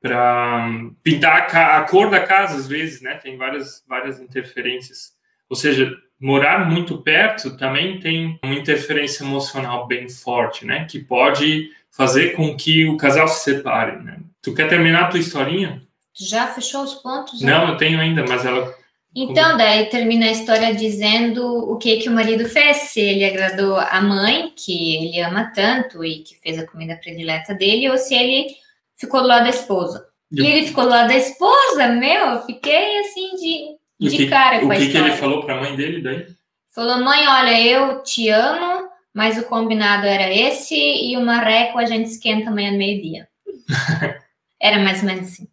para 0.00 0.68
pintar 1.02 1.54
a, 1.54 1.82
cor 1.84 2.10
da 2.10 2.20
casa, 2.20 2.56
às 2.56 2.68
vezes, 2.68 3.00
né? 3.00 3.14
Tem 3.14 3.38
várias, 3.38 3.82
várias 3.88 4.20
interferências. 4.20 5.12
Ou 5.48 5.56
seja, 5.56 5.90
morar 6.20 6.68
muito 6.68 6.98
perto 6.98 7.56
também 7.56 7.98
tem 7.98 8.38
uma 8.42 8.54
interferência 8.54 9.24
emocional 9.24 9.86
bem 9.86 10.06
forte, 10.08 10.66
né? 10.66 10.84
Que 10.84 10.98
pode 10.98 11.70
fazer 11.90 12.34
com 12.36 12.54
que 12.56 12.86
o 12.86 12.98
casal 12.98 13.26
se 13.26 13.42
separe, 13.42 14.02
né? 14.02 14.18
Tu 14.42 14.54
quer 14.54 14.68
terminar 14.68 15.04
a 15.04 15.08
tua 15.08 15.20
historinha? 15.20 15.82
Já 16.14 16.46
fechou 16.46 16.82
os 16.82 16.94
pontos? 16.94 17.40
Não, 17.40 17.68
eu 17.68 17.76
tenho 17.76 17.98
ainda, 17.98 18.24
mas 18.26 18.44
ela 18.44 18.74
então, 19.14 19.56
daí 19.56 19.86
termina 19.86 20.26
a 20.26 20.30
história 20.30 20.74
dizendo 20.74 21.44
o 21.44 21.76
que 21.76 21.96
que 21.96 22.08
o 22.08 22.12
marido 22.12 22.48
fez, 22.48 22.76
se 22.76 23.00
ele 23.00 23.24
agradou 23.24 23.76
a 23.76 24.00
mãe, 24.00 24.52
que 24.56 24.96
ele 24.96 25.20
ama 25.20 25.50
tanto 25.52 26.04
e 26.04 26.20
que 26.20 26.36
fez 26.36 26.58
a 26.58 26.66
comida 26.66 26.96
predileta 26.96 27.52
dele, 27.52 27.90
ou 27.90 27.98
se 27.98 28.14
ele 28.14 28.54
ficou 28.96 29.22
do 29.22 29.26
lado 29.26 29.44
da 29.44 29.50
esposa. 29.50 30.06
E 30.30 30.46
ele 30.46 30.66
ficou 30.68 30.84
do 30.84 30.90
lado 30.90 31.08
da 31.08 31.16
esposa, 31.16 31.88
meu, 31.88 32.26
eu 32.26 32.42
fiquei 32.42 33.00
assim 33.00 33.34
de, 33.98 34.08
de 34.08 34.16
que, 34.16 34.28
cara 34.28 34.60
com 34.60 34.70
a 34.70 34.76
história. 34.76 35.00
O 35.00 35.04
que 35.04 35.10
ele 35.10 35.18
falou 35.18 35.44
para 35.44 35.56
a 35.56 35.60
mãe 35.60 35.74
dele 35.74 36.02
daí? 36.02 36.26
Falou, 36.72 37.02
mãe, 37.02 37.26
olha, 37.26 37.60
eu 37.60 38.04
te 38.04 38.28
amo, 38.28 38.88
mas 39.12 39.36
o 39.36 39.42
combinado 39.42 40.06
era 40.06 40.32
esse 40.32 40.76
e 40.76 41.16
o 41.16 41.20
marreco 41.20 41.78
a 41.78 41.84
gente 41.84 42.06
esquenta 42.06 42.48
amanhã 42.48 42.70
meio-dia. 42.70 43.26
era 44.60 44.78
mais 44.78 45.00
ou 45.00 45.06
menos 45.06 45.32
assim. 45.32 45.48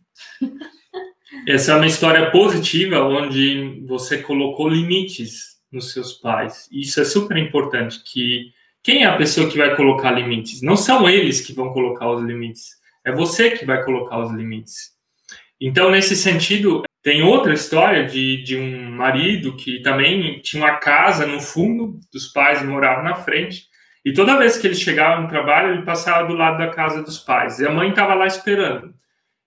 Essa 1.45 1.73
é 1.73 1.75
uma 1.75 1.87
história 1.87 2.31
positiva 2.31 3.01
onde 3.03 3.83
você 3.85 4.19
colocou 4.19 4.69
limites 4.69 5.57
nos 5.71 5.91
seus 5.91 6.13
pais. 6.13 6.67
Isso 6.71 7.01
é 7.01 7.05
super 7.05 7.37
importante 7.37 8.01
que 8.03 8.51
quem 8.83 9.03
é 9.03 9.05
a 9.05 9.17
pessoa 9.17 9.49
que 9.49 9.57
vai 9.57 9.75
colocar 9.75 10.11
limites? 10.11 10.61
Não 10.61 10.77
são 10.77 11.09
eles 11.09 11.41
que 11.41 11.53
vão 11.53 11.73
colocar 11.73 12.09
os 12.09 12.23
limites. 12.23 12.77
É 13.05 13.11
você 13.11 13.51
que 13.51 13.65
vai 13.65 13.83
colocar 13.83 14.19
os 14.19 14.31
limites. 14.31 14.91
Então, 15.59 15.91
nesse 15.91 16.15
sentido, 16.15 16.83
tem 17.01 17.21
outra 17.21 17.53
história 17.53 18.05
de, 18.05 18.43
de 18.43 18.57
um 18.57 18.91
marido 18.91 19.55
que 19.55 19.81
também 19.81 20.39
tinha 20.41 20.63
uma 20.63 20.77
casa 20.77 21.25
no 21.25 21.39
fundo 21.39 21.99
dos 22.13 22.27
pais 22.27 22.61
e 22.61 22.65
morava 22.65 23.01
na 23.01 23.15
frente. 23.15 23.65
E 24.05 24.13
toda 24.13 24.37
vez 24.37 24.57
que 24.57 24.67
ele 24.67 24.75
chegava 24.75 25.21
no 25.21 25.27
trabalho, 25.27 25.73
ele 25.73 25.83
passava 25.83 26.27
do 26.27 26.33
lado 26.33 26.57
da 26.57 26.69
casa 26.69 27.01
dos 27.01 27.19
pais. 27.19 27.59
E 27.59 27.67
a 27.67 27.71
mãe 27.71 27.89
estava 27.89 28.13
lá 28.13 28.25
esperando. 28.25 28.93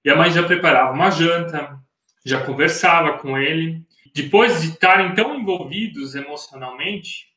E 0.04 0.10
a 0.10 0.16
mãe 0.16 0.30
já 0.30 0.42
preparava 0.42 0.92
uma 0.92 1.10
janta, 1.10 1.79
já 2.24 2.44
conversava 2.44 3.18
com 3.18 3.36
ele. 3.38 3.82
Depois 4.14 4.62
de 4.62 4.68
estarem 4.70 5.14
tão 5.14 5.38
envolvidos 5.38 6.14
emocionalmente, 6.14 7.28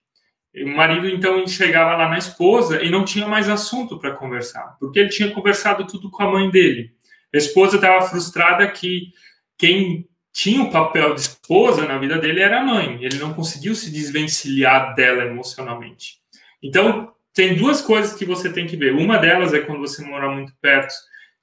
o 0.55 0.69
marido 0.69 1.07
então 1.07 1.45
chegava 1.47 1.95
lá 1.95 2.09
na 2.09 2.17
esposa 2.17 2.83
e 2.83 2.89
não 2.89 3.05
tinha 3.05 3.27
mais 3.27 3.49
assunto 3.49 3.99
para 3.99 4.15
conversar, 4.15 4.75
porque 4.79 4.99
ele 4.99 5.09
tinha 5.09 5.31
conversado 5.31 5.85
tudo 5.85 6.09
com 6.09 6.23
a 6.23 6.31
mãe 6.31 6.49
dele. 6.49 6.93
A 7.33 7.37
esposa 7.37 7.77
estava 7.77 8.07
frustrada 8.07 8.69
que 8.69 9.11
quem 9.57 10.07
tinha 10.31 10.61
o 10.61 10.71
papel 10.71 11.13
de 11.13 11.21
esposa 11.21 11.87
na 11.87 11.97
vida 11.97 12.17
dele 12.17 12.41
era 12.41 12.59
a 12.59 12.63
mãe. 12.63 13.03
Ele 13.03 13.17
não 13.17 13.33
conseguiu 13.33 13.73
se 13.73 13.91
desvencilhar 13.91 14.93
dela 14.95 15.23
emocionalmente. 15.23 16.19
Então, 16.61 17.13
tem 17.33 17.55
duas 17.55 17.81
coisas 17.81 18.13
que 18.13 18.25
você 18.25 18.51
tem 18.51 18.67
que 18.67 18.77
ver. 18.77 18.93
Uma 18.93 19.17
delas 19.17 19.53
é 19.53 19.59
quando 19.59 19.79
você 19.79 20.03
mora 20.03 20.29
muito 20.29 20.53
perto, 20.61 20.93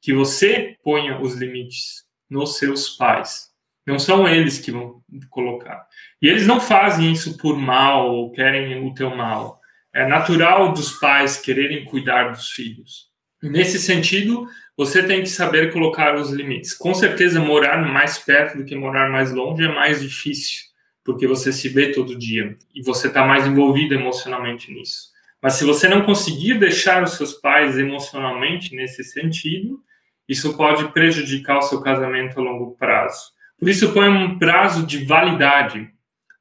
que 0.00 0.12
você 0.12 0.76
ponha 0.82 1.20
os 1.20 1.34
limites 1.34 2.04
nos 2.30 2.56
seus 2.58 2.90
pais. 2.90 3.50
Não 3.86 3.98
são 3.98 4.28
eles 4.28 4.58
que 4.58 4.70
vão 4.70 5.02
colocar. 5.30 5.86
E 6.22 6.28
eles 6.28 6.46
não 6.46 6.60
fazem 6.60 7.12
isso 7.12 7.36
por 7.36 7.56
mal 7.56 8.10
ou 8.14 8.30
querem 8.30 8.86
o 8.86 8.94
teu 8.94 9.10
mal. 9.14 9.60
É 9.92 10.06
natural 10.06 10.72
dos 10.72 10.92
pais 10.92 11.36
quererem 11.36 11.84
cuidar 11.84 12.30
dos 12.30 12.50
filhos. 12.50 13.10
Nesse 13.42 13.78
sentido, 13.78 14.46
você 14.76 15.02
tem 15.02 15.22
que 15.22 15.28
saber 15.28 15.72
colocar 15.72 16.14
os 16.14 16.30
limites. 16.30 16.74
Com 16.74 16.94
certeza, 16.94 17.40
morar 17.40 17.78
mais 17.78 18.18
perto 18.18 18.58
do 18.58 18.64
que 18.64 18.76
morar 18.76 19.10
mais 19.10 19.32
longe 19.32 19.64
é 19.64 19.68
mais 19.68 20.00
difícil, 20.00 20.62
porque 21.02 21.26
você 21.26 21.52
se 21.52 21.68
vê 21.68 21.90
todo 21.90 22.18
dia 22.18 22.56
e 22.74 22.82
você 22.82 23.08
está 23.08 23.26
mais 23.26 23.46
envolvido 23.46 23.94
emocionalmente 23.94 24.72
nisso. 24.72 25.10
Mas 25.42 25.54
se 25.54 25.64
você 25.64 25.88
não 25.88 26.04
conseguir 26.04 26.58
deixar 26.58 27.02
os 27.02 27.14
seus 27.14 27.32
pais 27.32 27.78
emocionalmente 27.78 28.74
nesse 28.76 29.02
sentido, 29.02 29.82
isso 30.30 30.56
pode 30.56 30.92
prejudicar 30.92 31.58
o 31.58 31.62
seu 31.62 31.80
casamento 31.80 32.38
a 32.38 32.42
longo 32.42 32.76
prazo. 32.76 33.32
Por 33.58 33.68
isso, 33.68 33.92
põe 33.92 34.08
um 34.08 34.38
prazo 34.38 34.86
de 34.86 35.04
validade. 35.04 35.90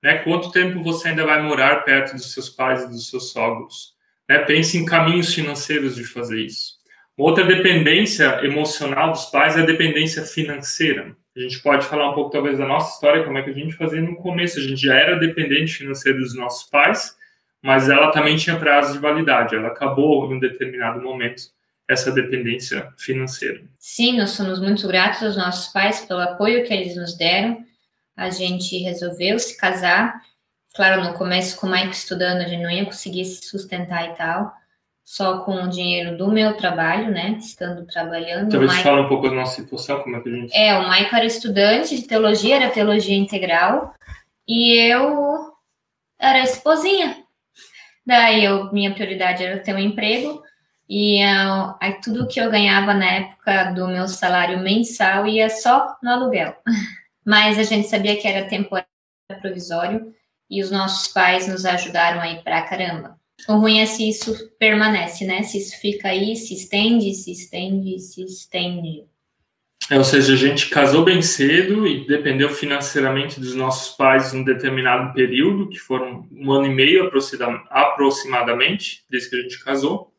Né? 0.04 0.20
Quanto 0.20 0.52
tempo 0.52 0.84
você 0.84 1.08
ainda 1.08 1.26
vai 1.26 1.42
morar 1.42 1.84
perto 1.84 2.14
dos 2.14 2.32
seus 2.32 2.52
pais 2.52 2.84
e 2.84 2.88
dos 2.88 3.10
seus 3.10 3.32
sogros? 3.32 3.96
Né? 4.30 4.38
Pense 4.40 4.78
em 4.78 4.86
caminhos 4.86 5.34
financeiros 5.34 5.96
de 5.96 6.04
fazer 6.04 6.40
isso. 6.40 6.78
Outra 7.18 7.44
dependência 7.44 8.46
emocional 8.46 9.10
dos 9.10 9.26
pais 9.26 9.58
é 9.58 9.62
a 9.62 9.66
dependência 9.66 10.22
financeira. 10.22 11.18
A 11.36 11.40
gente 11.40 11.60
pode 11.60 11.84
falar 11.84 12.12
um 12.12 12.14
pouco, 12.14 12.30
talvez, 12.30 12.60
da 12.60 12.68
nossa 12.68 12.94
história, 12.94 13.24
como 13.24 13.40
é 13.40 13.42
que 13.42 13.50
a 13.50 13.54
gente 13.54 13.74
fazia 13.74 14.02
no 14.02 14.16
começo. 14.18 14.60
A 14.60 14.62
gente 14.62 14.80
já 14.80 14.94
era 14.94 15.18
dependente 15.18 15.74
financeiro 15.74 16.20
dos 16.20 16.36
nossos 16.36 16.70
pais, 16.70 17.18
mas 17.60 17.90
ela 17.90 18.12
também 18.12 18.38
tinha 18.38 18.56
prazo 18.56 18.94
de 18.94 19.00
validade. 19.00 19.56
Ela 19.56 19.70
acabou 19.70 20.32
em 20.32 20.36
um 20.36 20.40
determinado 20.40 21.02
momento 21.02 21.42
essa 21.90 22.12
dependência 22.12 22.94
financeira. 22.98 23.64
Sim, 23.80 24.18
nós 24.18 24.30
somos 24.30 24.60
muito 24.60 24.88
gratos 24.88 25.24
aos 25.24 25.36
nossos 25.36 25.74
pais 25.74 26.02
pelo 26.02 26.20
apoio 26.20 26.64
que 26.64 26.72
eles 26.72 26.96
nos 26.96 27.18
deram. 27.18 27.66
A 28.16 28.30
gente 28.30 28.78
resolveu 28.78 29.40
se 29.40 29.58
casar. 29.58 30.22
Claro, 30.76 31.04
no 31.04 31.16
começo, 31.16 31.60
com 31.60 31.66
o 31.66 31.72
Mike 31.72 31.96
estudando, 31.96 32.42
a 32.42 32.48
gente 32.48 32.62
não 32.62 32.70
ia 32.70 32.86
conseguir 32.86 33.26
se 33.26 33.44
sustentar 33.48 34.12
e 34.12 34.14
tal, 34.16 34.54
só 35.04 35.40
com 35.40 35.64
o 35.64 35.68
dinheiro 35.68 36.16
do 36.16 36.32
meu 36.32 36.56
trabalho, 36.56 37.12
né? 37.12 37.38
Estando 37.40 37.88
trabalhando. 37.88 38.52
Talvez 38.52 38.72
Mike... 38.72 38.84
fala 38.84 39.02
um 39.02 39.08
pouco 39.08 39.28
da 39.28 39.36
nossa 39.36 39.56
situação, 39.56 40.04
como 40.04 40.16
é 40.16 40.22
que 40.22 40.30
a 40.30 40.32
gente. 40.32 40.56
É, 40.56 40.78
o 40.78 40.88
Mike 40.88 41.16
era 41.16 41.26
estudante 41.26 41.96
de 41.96 42.08
teologia, 42.08 42.58
era 42.58 42.70
teologia 42.70 43.18
integral, 43.18 43.96
e 44.48 44.78
eu 44.78 45.54
era 46.20 46.44
esposinha. 46.44 47.24
Daí 48.06 48.44
eu, 48.44 48.72
minha 48.72 48.94
prioridade 48.94 49.44
era 49.44 49.58
ter 49.60 49.74
um 49.74 49.80
emprego 49.80 50.44
e 50.90 51.24
uh, 51.24 51.76
aí 51.80 52.02
tudo 52.02 52.28
que 52.28 52.42
eu 52.42 52.50
ganhava 52.50 52.96
na 52.96 53.06
época 53.06 53.66
do 53.74 53.88
meu 53.88 54.08
salário 54.08 54.60
mensal 54.60 55.28
ia 55.28 55.48
só 55.48 55.96
no 56.02 56.10
aluguel. 56.10 56.56
Mas 57.24 57.60
a 57.60 57.64
gente 57.64 57.88
sabia 57.88 58.18
que 58.18 58.28
era 58.28 58.48
temporário, 58.48 58.90
provisório, 59.40 60.12
e 60.50 60.64
os 60.64 60.72
nossos 60.72 61.08
pais 61.14 61.48
nos 61.48 61.64
ajudaram 61.64 62.20
aí 62.20 62.42
pra 62.42 62.64
caramba. 62.64 63.20
O 63.48 63.58
ruim 63.58 63.80
é 63.80 63.86
se 63.86 64.10
isso 64.10 64.52
permanece, 64.58 65.26
né? 65.26 65.44
Se 65.44 65.60
isso 65.60 65.80
fica 65.80 66.08
aí, 66.08 66.36
se 66.36 66.56
estende, 66.56 67.14
se 67.14 67.32
estende, 67.32 68.00
se 68.00 68.24
estende. 68.24 69.04
É, 69.92 69.98
ou 69.98 70.04
seja, 70.04 70.34
a 70.34 70.38
gente 70.38 70.70
casou 70.70 71.04
bem 71.04 71.22
cedo 71.22 71.88
e 71.88 72.06
dependeu 72.08 72.50
financeiramente 72.50 73.40
dos 73.40 73.56
nossos 73.56 73.96
pais 73.96 74.34
um 74.34 74.44
determinado 74.44 75.14
período, 75.14 75.70
que 75.70 75.78
foram 75.78 76.28
um 76.32 76.52
ano 76.52 76.66
e 76.66 76.74
meio 76.74 77.12
aproximadamente, 77.70 79.04
desde 79.10 79.30
que 79.30 79.36
a 79.36 79.42
gente 79.42 79.64
casou. 79.64 80.12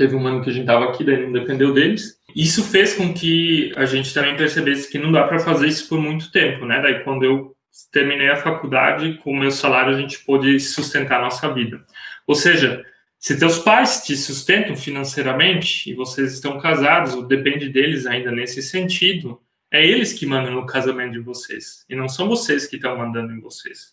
Teve 0.00 0.16
um 0.16 0.26
ano 0.26 0.42
que 0.42 0.48
a 0.48 0.52
gente 0.54 0.62
estava 0.62 0.86
aqui, 0.86 1.04
daí 1.04 1.22
não 1.22 1.30
dependeu 1.30 1.74
deles. 1.74 2.18
Isso 2.34 2.64
fez 2.64 2.94
com 2.94 3.12
que 3.12 3.70
a 3.76 3.84
gente 3.84 4.14
também 4.14 4.34
percebesse 4.34 4.90
que 4.90 4.98
não 4.98 5.12
dá 5.12 5.24
para 5.24 5.38
fazer 5.38 5.66
isso 5.66 5.86
por 5.90 6.00
muito 6.00 6.32
tempo, 6.32 6.64
né? 6.64 6.80
Daí 6.80 7.04
quando 7.04 7.22
eu 7.22 7.54
terminei 7.92 8.30
a 8.30 8.36
faculdade, 8.36 9.18
com 9.18 9.30
o 9.30 9.36
meu 9.36 9.50
salário 9.50 9.94
a 9.94 10.00
gente 10.00 10.24
pôde 10.24 10.58
sustentar 10.58 11.18
a 11.18 11.24
nossa 11.24 11.52
vida. 11.52 11.84
Ou 12.26 12.34
seja, 12.34 12.82
se 13.18 13.38
teus 13.38 13.58
pais 13.58 14.02
te 14.02 14.16
sustentam 14.16 14.74
financeiramente 14.74 15.90
e 15.90 15.94
vocês 15.94 16.32
estão 16.32 16.58
casados, 16.58 17.12
ou 17.12 17.22
depende 17.22 17.68
deles 17.68 18.06
ainda 18.06 18.30
nesse 18.30 18.62
sentido, 18.62 19.38
é 19.70 19.86
eles 19.86 20.14
que 20.14 20.24
mandam 20.24 20.54
no 20.54 20.64
casamento 20.64 21.12
de 21.12 21.20
vocês 21.20 21.84
e 21.90 21.94
não 21.94 22.08
são 22.08 22.26
vocês 22.26 22.66
que 22.66 22.76
estão 22.76 22.96
mandando 22.96 23.34
em 23.34 23.40
vocês. 23.40 23.92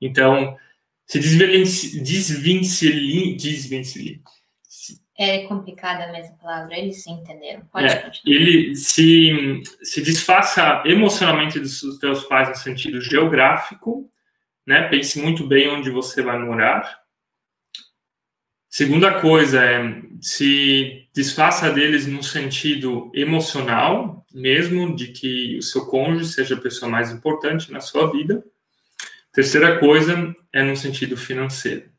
Então, 0.00 0.56
se 1.06 1.20
desvencilhe, 1.20 3.36
desvencilhe, 3.36 4.20
é 5.18 5.44
complicada 5.46 6.04
a 6.04 6.12
mesma 6.12 6.36
palavra, 6.36 6.78
eles 6.78 7.02
se 7.02 7.10
entenderam. 7.10 7.62
Pode 7.72 7.86
é, 7.86 7.96
continuar. 7.96 8.36
Ele 8.36 8.76
se, 8.76 9.62
se 9.82 10.00
desfaça 10.00 10.84
emocionalmente 10.86 11.58
dos 11.58 11.80
seus 11.98 12.24
pais 12.24 12.48
no 12.48 12.54
sentido 12.54 13.00
geográfico, 13.00 14.08
né? 14.64 14.88
Pense 14.88 15.20
muito 15.20 15.44
bem 15.44 15.68
onde 15.68 15.90
você 15.90 16.22
vai 16.22 16.38
morar. 16.38 17.00
Segunda 18.70 19.20
coisa 19.20 19.64
é 19.64 20.02
se 20.20 21.08
desfaça 21.12 21.70
deles 21.72 22.06
no 22.06 22.22
sentido 22.22 23.10
emocional, 23.12 24.24
mesmo 24.32 24.94
de 24.94 25.08
que 25.08 25.58
o 25.58 25.62
seu 25.62 25.86
cônjuge 25.86 26.32
seja 26.32 26.54
a 26.54 26.60
pessoa 26.60 26.88
mais 26.88 27.10
importante 27.10 27.72
na 27.72 27.80
sua 27.80 28.12
vida. 28.12 28.44
Terceira 29.32 29.80
coisa 29.80 30.32
é 30.52 30.62
no 30.62 30.76
sentido 30.76 31.16
financeiro. 31.16 31.90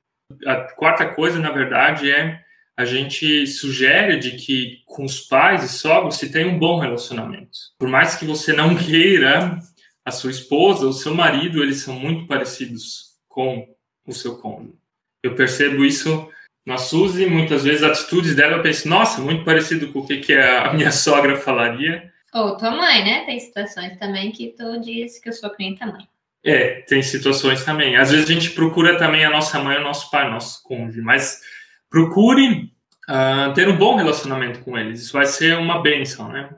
A 0.46 0.56
quarta 0.56 1.06
coisa, 1.06 1.38
na 1.40 1.52
verdade, 1.52 2.10
é 2.10 2.48
a 2.80 2.86
gente 2.86 3.46
sugere 3.46 4.18
de 4.18 4.38
que 4.38 4.82
com 4.86 5.04
os 5.04 5.20
pais 5.20 5.66
e 5.66 5.68
sogros 5.68 6.16
se 6.16 6.32
tem 6.32 6.46
um 6.46 6.58
bom 6.58 6.80
relacionamento. 6.80 7.58
Por 7.78 7.90
mais 7.90 8.16
que 8.16 8.24
você 8.24 8.54
não 8.54 8.74
queira, 8.74 9.60
a 10.06 10.12
sua 10.12 10.32
esposa, 10.32 10.88
o 10.88 10.94
seu 10.94 11.14
marido, 11.14 11.62
eles 11.62 11.82
são 11.82 11.94
muito 11.94 12.26
parecidos 12.26 13.18
com 13.28 13.68
o 14.08 14.14
seu 14.14 14.38
cônjuge. 14.38 14.78
Eu 15.22 15.36
percebo 15.36 15.84
isso 15.84 16.30
na 16.66 16.78
Suzy, 16.78 17.26
muitas 17.26 17.66
vezes 17.66 17.84
atitudes 17.84 18.34
dela, 18.34 18.56
eu 18.56 18.64
penso, 18.64 18.88
nossa, 18.88 19.20
muito 19.20 19.44
parecido 19.44 19.92
com 19.92 20.00
o 20.00 20.08
que, 20.08 20.20
que 20.20 20.34
a 20.34 20.72
minha 20.72 20.94
sogra 20.94 21.36
falaria. 21.36 22.10
Ou 22.34 22.56
tua 22.56 22.72
mãe, 22.72 23.04
né? 23.04 23.26
Tem 23.26 23.38
situações 23.42 23.98
também 23.98 24.32
que 24.32 24.56
tu 24.58 24.80
diz 24.80 25.20
que 25.20 25.28
eu 25.28 25.34
sou 25.34 25.50
cliente 25.50 25.86
mãe. 25.86 26.08
É, 26.46 26.80
tem 26.88 27.04
situações 27.04 27.66
também. 27.66 27.98
Às 27.98 28.12
vezes 28.12 28.30
a 28.30 28.34
gente 28.34 28.52
procura 28.52 28.98
também 28.98 29.26
a 29.26 29.30
nossa 29.30 29.60
mãe, 29.60 29.78
o 29.78 29.84
nosso 29.84 30.10
pai, 30.10 30.30
o 30.30 30.32
nosso 30.32 30.64
cônjuge, 30.64 31.02
mas 31.02 31.42
procure 31.90 32.72
uh, 33.10 33.54
ter 33.54 33.68
um 33.68 33.78
bom 33.78 33.96
relacionamento 33.96 34.62
com 34.62 34.78
eles. 34.78 35.02
Isso 35.02 35.14
vai 35.14 35.26
ser 35.26 35.58
uma 35.58 35.82
bênção, 35.82 36.30
né? 36.30 36.50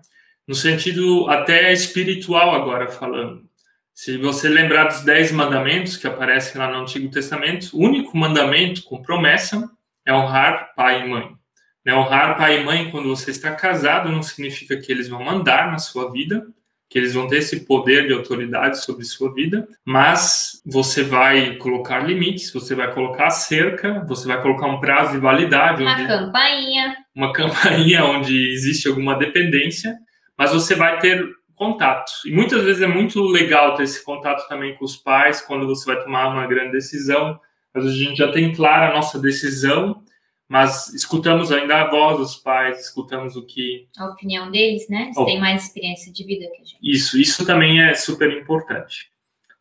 No 0.48 0.56
sentido 0.56 1.30
até 1.30 1.72
espiritual 1.72 2.54
agora 2.54 2.88
falando. 2.90 3.50
Se 3.94 4.18
você 4.18 4.50
lembrar 4.50 4.86
dos 4.86 5.02
dez 5.02 5.32
mandamentos 5.32 5.96
que 5.96 6.08
aparecem 6.08 6.60
lá 6.60 6.70
no 6.70 6.80
Antigo 6.82 7.10
Testamento, 7.10 7.70
o 7.74 7.82
único 7.82 8.18
mandamento 8.18 8.84
com 8.84 9.02
promessa 9.02 9.70
é 10.06 10.14
honrar 10.14 10.74
pai 10.76 11.04
e 11.04 11.08
mãe. 11.08 11.36
Né? 11.86 11.94
Honrar 11.94 12.38
pai 12.38 12.60
e 12.60 12.64
mãe 12.64 12.90
quando 12.90 13.10
você 13.10 13.32
está 13.32 13.52
casado 13.54 14.12
não 14.12 14.24
significa 14.24 14.78
que 14.78 14.92
eles 14.92 15.08
vão 15.08 15.24
mandar 15.24 15.72
na 15.72 15.78
sua 15.78 16.12
vida, 16.12 16.48
que 16.92 17.00
eles 17.00 17.14
vão 17.14 17.26
ter 17.26 17.38
esse 17.38 17.62
poder 17.66 18.06
de 18.06 18.14
autoridade 18.14 18.84
sobre 18.84 19.06
sua 19.06 19.34
vida, 19.34 19.66
mas 19.86 20.62
você 20.66 21.04
vai 21.04 21.56
colocar 21.56 22.00
limites, 22.00 22.52
você 22.52 22.76
vai 22.76 22.94
colocar 22.94 23.30
cerca, 23.30 24.04
você 24.06 24.28
vai 24.28 24.42
colocar 24.42 24.68
um 24.68 24.78
prazo 24.78 25.14
de 25.14 25.18
validade. 25.18 25.84
Uma 25.84 26.06
campainha. 26.06 26.98
Uma 27.16 27.32
campainha 27.32 28.04
onde 28.04 28.36
existe 28.52 28.90
alguma 28.90 29.16
dependência, 29.16 29.96
mas 30.38 30.52
você 30.52 30.76
vai 30.76 31.00
ter 31.00 31.26
contato. 31.56 32.12
E 32.26 32.32
muitas 32.32 32.62
vezes 32.62 32.82
é 32.82 32.88
muito 32.88 33.24
legal 33.24 33.74
ter 33.76 33.84
esse 33.84 34.04
contato 34.04 34.46
também 34.50 34.76
com 34.76 34.84
os 34.84 34.98
pais 34.98 35.40
quando 35.40 35.66
você 35.66 35.94
vai 35.94 36.04
tomar 36.04 36.28
uma 36.28 36.46
grande 36.46 36.74
decisão. 36.74 37.40
Às 37.74 37.86
vezes 37.86 38.02
a 38.02 38.04
gente 38.04 38.18
já 38.18 38.30
tem 38.34 38.54
clara 38.54 38.90
a 38.92 38.94
nossa 38.94 39.18
decisão, 39.18 40.04
mas 40.52 40.94
escutamos 40.94 41.50
ainda 41.50 41.78
a 41.78 41.90
voz 41.90 42.18
dos 42.18 42.36
pais, 42.36 42.82
escutamos 42.82 43.38
o 43.38 43.46
que. 43.46 43.88
A 43.98 44.08
opinião 44.08 44.52
deles, 44.52 44.90
né? 44.90 45.04
Eles 45.04 45.16
oh. 45.16 45.24
têm 45.24 45.40
mais 45.40 45.64
experiência 45.64 46.12
de 46.12 46.26
vida 46.26 46.46
que 46.46 46.62
a 46.62 46.66
gente. 46.66 46.78
Isso, 46.84 47.18
isso 47.18 47.46
também 47.46 47.82
é 47.82 47.96
super 47.96 48.30
importante. 48.38 49.10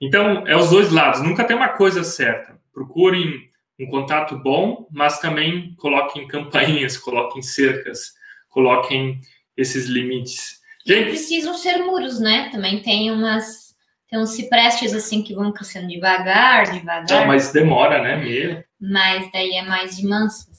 Então, 0.00 0.44
é 0.48 0.56
os 0.56 0.70
dois 0.70 0.90
lados, 0.90 1.22
nunca 1.22 1.44
tem 1.44 1.54
uma 1.54 1.68
coisa 1.68 2.02
certa. 2.02 2.58
Procurem 2.74 3.48
um 3.78 3.86
contato 3.86 4.36
bom, 4.36 4.88
mas 4.90 5.20
também 5.20 5.76
coloquem 5.76 6.26
campainhas, 6.26 6.98
coloquem 6.98 7.40
cercas, 7.40 8.14
coloquem 8.48 9.20
esses 9.56 9.86
limites. 9.86 10.58
Gente, 10.84 11.10
precisam 11.10 11.54
ser 11.54 11.78
muros, 11.84 12.18
né? 12.18 12.48
Também 12.50 12.82
tem 12.82 13.12
umas 13.12 13.70
tem 14.08 14.18
uns 14.18 14.30
ciprestes 14.30 14.92
assim 14.92 15.22
que 15.22 15.36
vão 15.36 15.52
crescendo 15.52 15.86
devagar, 15.86 16.64
devagar. 16.64 17.20
Não, 17.20 17.26
mas 17.28 17.52
demora, 17.52 18.02
né? 18.02 18.16
Meio. 18.16 18.64
Mas 18.80 19.30
daí 19.30 19.54
é 19.54 19.62
mais 19.62 19.96
de 19.96 20.04
manso 20.04 20.49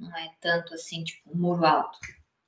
não 0.00 0.16
é 0.16 0.30
tanto 0.40 0.74
assim, 0.74 1.04
tipo, 1.04 1.30
um 1.30 1.38
muro 1.38 1.64
alto. 1.64 1.98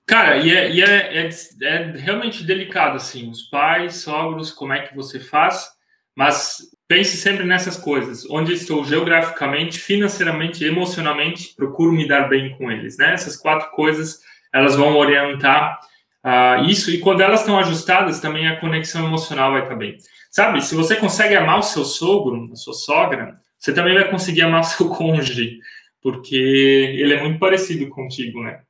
Cara, 0.07 0.39
e, 0.39 0.51
é, 0.51 0.71
e 0.71 0.83
é, 0.83 1.27
é, 1.27 1.31
é, 1.63 1.93
realmente 1.97 2.45
delicado, 2.45 2.97
assim, 2.97 3.31
os 3.31 3.43
pais, 3.43 3.97
sogros, 3.97 4.51
como 4.51 4.73
é 4.73 4.81
que 4.81 4.97
você 4.97 5.21
faz, 5.21 5.69
mas 6.15 6.59
pense 6.89 7.17
sempre 7.17 7.45
nessas 7.45 7.77
coisas. 7.77 8.29
Onde 8.29 8.53
estou 8.53 8.85
geograficamente, 8.85 9.79
financeiramente, 9.79 10.65
emocionalmente, 10.65 11.55
procuro 11.55 11.93
me 11.93 12.07
dar 12.07 12.29
bem 12.29 12.57
com 12.57 12.71
eles, 12.71 12.99
né? 12.99 13.13
Essas 13.15 13.37
quatro 13.37 13.71
coisas, 13.71 14.21
elas 14.53 14.77
vão 14.77 14.97
orientar 14.97 15.79
uh, 16.25 16.65
isso. 16.65 16.91
E 16.91 16.99
quando 16.99 17.21
elas 17.21 17.41
estão 17.41 17.59
ajustadas, 17.59 18.21
também 18.21 18.49
a 18.49 18.61
conexão 18.61 19.07
emocional 19.07 19.53
vai 19.53 19.63
estar 19.63 19.77
bem. 19.77 19.97
Sabe, 20.31 20.61
se 20.63 20.75
você 20.75 20.97
consegue 20.97 21.35
amar 21.35 21.59
o 21.59 21.63
seu 21.63 21.85
sogro, 21.85 22.51
a 22.53 22.57
sua 22.57 22.75
sogra, 22.75 23.41
você 23.59 23.73
também 23.73 23.95
vai 23.95 24.11
conseguir 24.11 24.43
amar 24.43 24.61
o 24.61 24.65
seu 24.69 24.89
cônjuge, 24.89 25.59
porque 26.03 26.37
ele 26.37 27.15
é 27.15 27.23
muito 27.23 27.39
parecido 27.39 27.89
contigo, 27.89 28.43
né? 28.43 28.61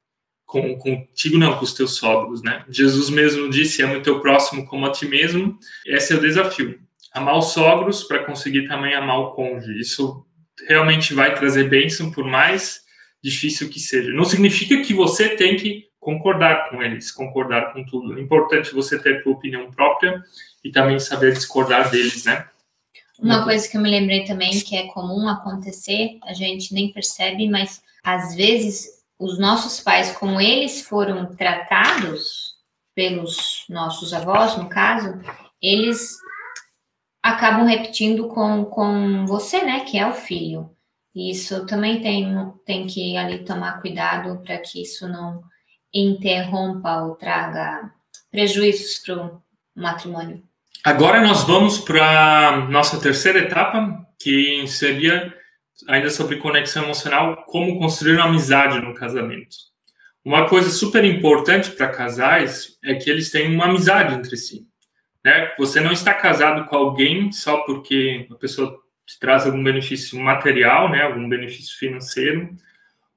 Com, 0.44 0.76
contigo 0.76 1.38
não, 1.38 1.56
com 1.56 1.64
os 1.64 1.72
teus 1.72 1.96
sogros, 1.96 2.42
né? 2.42 2.64
Jesus 2.68 3.08
mesmo 3.08 3.48
disse, 3.48 3.82
ama 3.82 3.96
o 3.96 4.02
teu 4.02 4.20
próximo 4.20 4.66
como 4.66 4.84
a 4.84 4.92
ti 4.92 5.06
mesmo. 5.06 5.58
Esse 5.86 6.12
é 6.12 6.16
o 6.16 6.20
desafio 6.20 6.78
amar 7.12 7.38
os 7.38 7.52
sogros 7.52 8.04
para 8.04 8.24
conseguir 8.24 8.66
também 8.66 8.94
amar 8.94 9.18
o 9.18 9.32
cônjuge. 9.32 9.78
Isso 9.78 10.24
realmente 10.66 11.12
vai 11.14 11.34
trazer 11.34 11.68
bênção, 11.68 12.10
por 12.10 12.24
mais 12.24 12.80
difícil 13.22 13.68
que 13.68 13.78
seja. 13.78 14.10
Não 14.12 14.24
significa 14.24 14.82
que 14.82 14.94
você 14.94 15.30
tem 15.30 15.56
que 15.56 15.86
concordar 16.00 16.68
com 16.68 16.82
eles, 16.82 17.12
concordar 17.12 17.72
com 17.72 17.84
tudo. 17.84 18.18
É 18.18 18.20
importante 18.20 18.74
você 18.74 18.98
ter 18.98 19.22
sua 19.22 19.32
opinião 19.32 19.70
própria 19.70 20.22
e 20.64 20.70
também 20.70 20.98
saber 20.98 21.32
discordar 21.32 21.90
deles, 21.90 22.24
né? 22.24 22.46
Uma 23.22 23.44
coisa 23.44 23.68
que 23.68 23.76
eu 23.76 23.80
me 23.80 23.88
lembrei 23.88 24.24
também 24.24 24.50
que 24.60 24.76
é 24.76 24.88
comum 24.88 25.28
acontecer, 25.28 26.18
a 26.24 26.32
gente 26.32 26.74
nem 26.74 26.92
percebe, 26.92 27.48
mas 27.48 27.80
às 28.02 28.34
vezes 28.34 29.00
os 29.16 29.38
nossos 29.38 29.78
pais, 29.78 30.10
como 30.16 30.40
eles 30.40 30.82
foram 30.82 31.36
tratados 31.36 32.56
pelos 32.96 33.64
nossos 33.68 34.12
avós, 34.12 34.56
no 34.56 34.68
caso, 34.68 35.20
eles 35.62 36.16
acabam 37.22 37.64
repetindo 37.64 38.26
com, 38.26 38.64
com 38.64 39.24
você, 39.24 39.62
né, 39.62 39.84
que 39.84 39.96
é 39.96 40.04
o 40.04 40.14
filho. 40.14 40.68
Isso 41.14 41.64
também 41.66 42.00
tem, 42.02 42.34
tem 42.66 42.88
que 42.88 43.16
ali 43.16 43.44
tomar 43.44 43.80
cuidado 43.80 44.42
para 44.42 44.58
que 44.58 44.82
isso 44.82 45.06
não 45.06 45.44
interrompa 45.94 47.02
ou 47.02 47.14
traga 47.14 47.92
prejuízos 48.32 48.98
para 48.98 49.26
o 49.26 49.42
matrimônio. 49.76 50.42
Agora 50.84 51.20
nós 51.20 51.44
vamos 51.44 51.78
para 51.78 52.66
nossa 52.68 52.98
terceira 53.00 53.38
etapa, 53.38 54.04
que 54.18 54.66
seria 54.66 55.32
ainda 55.88 56.10
sobre 56.10 56.36
conexão 56.36 56.82
emocional, 56.82 57.44
como 57.46 57.78
construir 57.78 58.16
uma 58.16 58.24
amizade 58.24 58.80
no 58.80 58.92
casamento. 58.92 59.56
Uma 60.24 60.48
coisa 60.48 60.70
super 60.70 61.04
importante 61.04 61.70
para 61.70 61.86
casais 61.86 62.78
é 62.84 62.94
que 62.94 63.08
eles 63.08 63.30
têm 63.30 63.54
uma 63.54 63.66
amizade 63.66 64.12
entre 64.12 64.36
si. 64.36 64.66
Né? 65.24 65.52
Você 65.56 65.80
não 65.80 65.92
está 65.92 66.12
casado 66.14 66.66
com 66.68 66.76
alguém 66.76 67.30
só 67.30 67.58
porque 67.58 68.26
a 68.28 68.34
pessoa 68.34 68.76
te 69.06 69.20
traz 69.20 69.46
algum 69.46 69.62
benefício 69.62 70.18
material, 70.18 70.90
né? 70.90 71.02
algum 71.02 71.28
benefício 71.28 71.78
financeiro, 71.78 72.56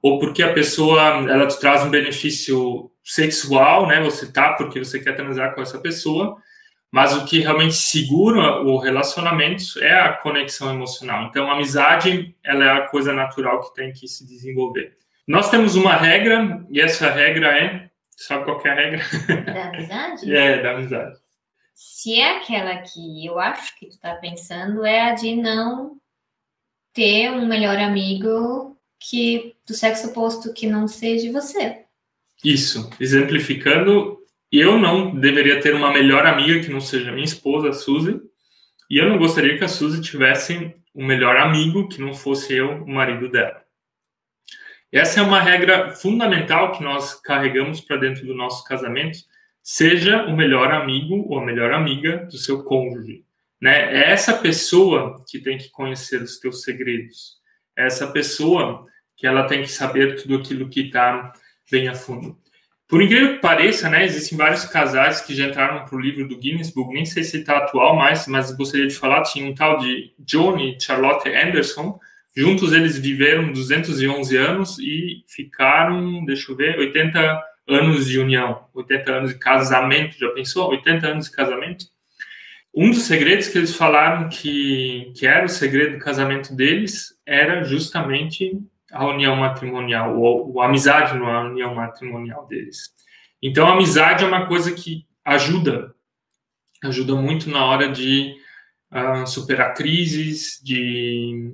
ou 0.00 0.20
porque 0.20 0.42
a 0.42 0.52
pessoa 0.52 1.00
ela 1.28 1.48
te 1.48 1.58
traz 1.58 1.82
um 1.82 1.90
benefício 1.90 2.92
sexual, 3.02 3.88
né? 3.88 4.00
Você 4.02 4.30
tá 4.30 4.52
porque 4.52 4.78
você 4.78 5.00
quer 5.00 5.16
transar 5.16 5.52
com 5.54 5.62
essa 5.62 5.78
pessoa, 5.78 6.36
mas 6.96 7.14
o 7.14 7.26
que 7.26 7.40
realmente 7.40 7.74
segura 7.74 8.62
o 8.62 8.78
relacionamento 8.78 9.78
é 9.82 9.92
a 9.92 10.14
conexão 10.14 10.70
emocional. 10.70 11.26
Então, 11.26 11.50
a 11.50 11.52
amizade 11.52 12.34
ela 12.42 12.64
é 12.64 12.70
a 12.70 12.88
coisa 12.88 13.12
natural 13.12 13.60
que 13.60 13.74
tem 13.74 13.92
que 13.92 14.08
se 14.08 14.26
desenvolver. 14.26 14.96
Nós 15.28 15.50
temos 15.50 15.76
uma 15.76 15.94
regra 15.94 16.64
e 16.70 16.80
essa 16.80 17.10
regra 17.10 17.48
é, 17.48 17.90
sabe 18.16 18.44
qual 18.44 18.62
é 18.64 18.70
a 18.70 18.74
regra? 18.74 19.04
Da 19.44 19.68
amizade? 19.68 20.32
é, 20.34 20.62
da 20.62 20.70
amizade. 20.70 21.18
Se 21.74 22.18
é 22.18 22.38
aquela 22.38 22.78
que 22.78 23.26
eu 23.26 23.38
acho 23.38 23.78
que 23.78 23.90
tu 23.90 24.00
tá 24.00 24.14
pensando, 24.14 24.82
é 24.82 25.10
a 25.10 25.12
de 25.12 25.36
não 25.36 25.98
ter 26.94 27.30
um 27.30 27.46
melhor 27.46 27.76
amigo 27.76 28.74
que 28.98 29.54
do 29.66 29.74
sexo 29.74 30.08
oposto 30.08 30.54
que 30.54 30.66
não 30.66 30.88
seja 30.88 31.30
você. 31.30 31.84
Isso, 32.42 32.88
exemplificando, 32.98 34.16
eu 34.52 34.78
não 34.78 35.14
deveria 35.14 35.60
ter 35.60 35.74
uma 35.74 35.92
melhor 35.92 36.26
amiga 36.26 36.60
que 36.60 36.70
não 36.70 36.80
seja 36.80 37.12
minha 37.12 37.24
esposa, 37.24 37.70
a 37.70 37.72
Suzy, 37.72 38.20
e 38.88 38.98
eu 38.98 39.08
não 39.08 39.18
gostaria 39.18 39.58
que 39.58 39.64
a 39.64 39.68
Suzy 39.68 40.00
tivesse 40.00 40.74
um 40.94 41.04
melhor 41.04 41.36
amigo 41.36 41.88
que 41.88 42.00
não 42.00 42.14
fosse 42.14 42.54
eu, 42.54 42.82
o 42.82 42.88
marido 42.88 43.28
dela. 43.28 43.62
Essa 44.92 45.20
é 45.20 45.22
uma 45.22 45.40
regra 45.40 45.90
fundamental 45.90 46.72
que 46.72 46.82
nós 46.82 47.20
carregamos 47.20 47.80
para 47.80 47.96
dentro 47.96 48.24
do 48.24 48.34
nosso 48.34 48.64
casamento, 48.64 49.18
seja 49.62 50.24
o 50.26 50.36
melhor 50.36 50.72
amigo 50.72 51.26
ou 51.28 51.40
a 51.40 51.44
melhor 51.44 51.72
amiga 51.72 52.24
do 52.26 52.38
seu 52.38 52.62
cônjuge. 52.62 53.24
Né? 53.60 53.92
É 53.94 54.10
essa 54.12 54.34
pessoa 54.34 55.24
que 55.28 55.40
tem 55.40 55.58
que 55.58 55.68
conhecer 55.70 56.22
os 56.22 56.38
teus 56.38 56.62
segredos. 56.62 57.36
É 57.76 57.86
essa 57.86 58.06
pessoa 58.06 58.86
que 59.16 59.26
ela 59.26 59.44
tem 59.44 59.62
que 59.62 59.68
saber 59.68 60.22
tudo 60.22 60.36
aquilo 60.36 60.68
que 60.68 60.82
está 60.82 61.32
bem 61.70 61.88
a 61.88 61.94
fundo. 61.94 62.38
Por 62.88 63.02
incrível 63.02 63.34
que 63.34 63.40
pareça, 63.40 63.90
né, 63.90 64.04
existem 64.04 64.38
vários 64.38 64.64
casais 64.64 65.20
que 65.20 65.34
já 65.34 65.46
entraram 65.46 65.84
para 65.84 65.96
o 65.96 66.00
livro 66.00 66.28
do 66.28 66.38
Guinness 66.38 66.70
Book, 66.70 66.94
nem 66.94 67.04
sei 67.04 67.24
se 67.24 67.38
está 67.38 67.58
atual 67.58 67.96
mais, 67.96 68.28
mas 68.28 68.52
gostaria 68.52 68.86
de 68.86 68.94
falar, 68.94 69.22
tinha 69.22 69.44
um 69.44 69.54
tal 69.54 69.78
de 69.78 70.12
John 70.20 70.56
e 70.58 70.80
Charlotte 70.80 71.28
Anderson, 71.28 71.98
juntos 72.36 72.72
eles 72.72 72.96
viveram 72.96 73.52
211 73.52 74.36
anos 74.36 74.78
e 74.78 75.24
ficaram, 75.26 76.24
deixa 76.24 76.52
eu 76.52 76.56
ver, 76.56 76.78
80 76.78 77.42
anos 77.66 78.06
de 78.06 78.20
união, 78.20 78.64
80 78.72 79.12
anos 79.12 79.30
de 79.32 79.38
casamento, 79.38 80.16
já 80.16 80.30
pensou? 80.30 80.70
80 80.70 81.06
anos 81.08 81.24
de 81.24 81.32
casamento? 81.32 81.86
Um 82.72 82.90
dos 82.90 83.02
segredos 83.02 83.48
que 83.48 83.58
eles 83.58 83.74
falaram 83.74 84.28
que, 84.28 85.10
que 85.16 85.26
era 85.26 85.46
o 85.46 85.48
segredo 85.48 85.94
do 85.94 86.04
casamento 86.04 86.54
deles 86.54 87.18
era 87.24 87.64
justamente 87.64 88.52
a 88.92 89.06
união 89.06 89.36
matrimonial, 89.36 90.18
ou, 90.18 90.60
a 90.60 90.66
amizade 90.66 91.18
na 91.18 91.42
união 91.42 91.74
matrimonial 91.74 92.46
deles. 92.46 92.94
Então, 93.42 93.66
a 93.66 93.72
amizade 93.72 94.24
é 94.24 94.26
uma 94.26 94.46
coisa 94.46 94.72
que 94.72 95.06
ajuda, 95.24 95.94
ajuda 96.82 97.14
muito 97.14 97.50
na 97.50 97.64
hora 97.64 97.88
de 97.90 98.34
uh, 98.92 99.26
superar 99.26 99.74
crises, 99.74 100.60
de 100.62 101.52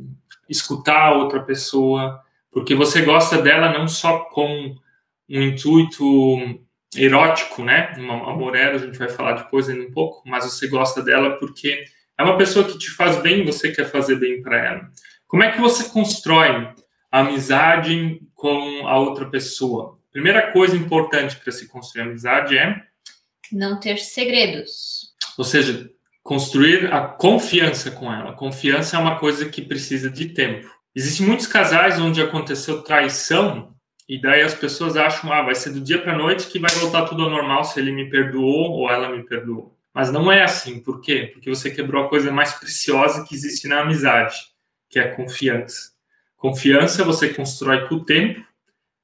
escutar 0.49 1.09
a 1.09 1.14
outra 1.14 1.42
pessoa, 1.42 2.21
porque 2.51 2.75
você 2.75 3.03
gosta 3.03 3.40
dela 3.40 3.73
não 3.73 3.88
só 3.88 4.21
com 4.27 4.77
um 5.29 5.42
intuito 5.42 6.14
erótico, 6.95 7.64
né? 7.64 7.95
Uma 7.97 8.31
amorela, 8.31 8.75
a 8.75 8.79
gente 8.79 8.99
vai 8.99 9.09
falar 9.09 9.33
depois 9.33 9.68
ainda 9.68 9.85
um 9.85 9.92
pouco, 9.92 10.23
mas 10.29 10.45
você 10.45 10.68
gosta 10.68 11.03
dela 11.03 11.38
porque 11.38 11.85
é 12.18 12.23
uma 12.23 12.37
pessoa 12.37 12.66
que 12.66 12.79
te 12.79 12.90
faz 12.90 13.16
bem 13.23 13.45
você 13.45 13.73
quer 13.73 13.90
fazer 13.90 14.16
bem 14.16 14.42
para 14.42 14.59
ela. 14.59 14.90
Como 15.27 15.42
é 15.42 15.51
que 15.51 15.61
você 15.61 15.88
constrói 15.88 16.68
a 17.12 17.20
amizade 17.20 18.20
com 18.35 18.88
a 18.88 18.98
outra 18.98 19.27
pessoa? 19.27 19.98
Primeira 20.11 20.51
coisa 20.51 20.75
importante 20.75 21.37
para 21.37 21.53
se 21.53 21.68
construir 21.68 22.03
amizade 22.03 22.59
é 22.59 22.83
não 23.53 23.79
ter 23.79 23.98
segredos. 23.98 25.12
Ou 25.37 25.44
seja, 25.44 25.90
construir 26.22 26.92
a 26.92 27.07
confiança 27.07 27.90
com 27.90 28.12
ela. 28.12 28.33
Confiança 28.33 28.96
é 28.96 28.98
uma 28.98 29.18
coisa 29.18 29.48
que 29.48 29.61
precisa 29.61 30.11
de 30.11 30.31
tempo. 30.31 30.68
Existem 30.94 31.27
muitos 31.27 31.46
casais 31.46 32.01
onde 32.01 32.20
aconteceu 32.20 32.83
traição 32.83 33.75
e 34.09 34.20
daí 34.20 34.42
as 34.42 34.55
pessoas 34.55 34.96
acham, 34.96 35.33
ah, 35.33 35.42
vai 35.42 35.55
ser 35.55 35.70
do 35.70 35.81
dia 35.81 36.01
para 36.01 36.16
noite 36.16 36.48
que 36.48 36.59
vai 36.59 36.70
voltar 36.72 37.07
tudo 37.07 37.22
ao 37.22 37.31
normal 37.31 37.64
se 37.64 37.81
ele 37.81 37.92
me 37.92 38.11
perdoou 38.11 38.72
ou 38.72 38.90
ela 38.90 39.09
me 39.09 39.22
perdoou. 39.22 39.77
Mas 39.94 40.11
não 40.11 40.31
é 40.31 40.42
assim. 40.42 40.81
Por 40.81 41.01
quê? 41.01 41.31
Porque 41.33 41.48
você 41.48 41.70
quebrou 41.70 42.05
a 42.05 42.09
coisa 42.09 42.31
mais 42.33 42.53
preciosa 42.55 43.25
que 43.25 43.35
existe 43.35 43.68
na 43.68 43.81
amizade, 43.81 44.37
que 44.88 44.98
é 44.98 45.05
a 45.05 45.16
confiança. 45.16 45.92
Confiança 46.43 47.05
você 47.05 47.29
constrói 47.29 47.87
com 47.87 47.95
o 47.95 48.05
tempo, 48.05 48.45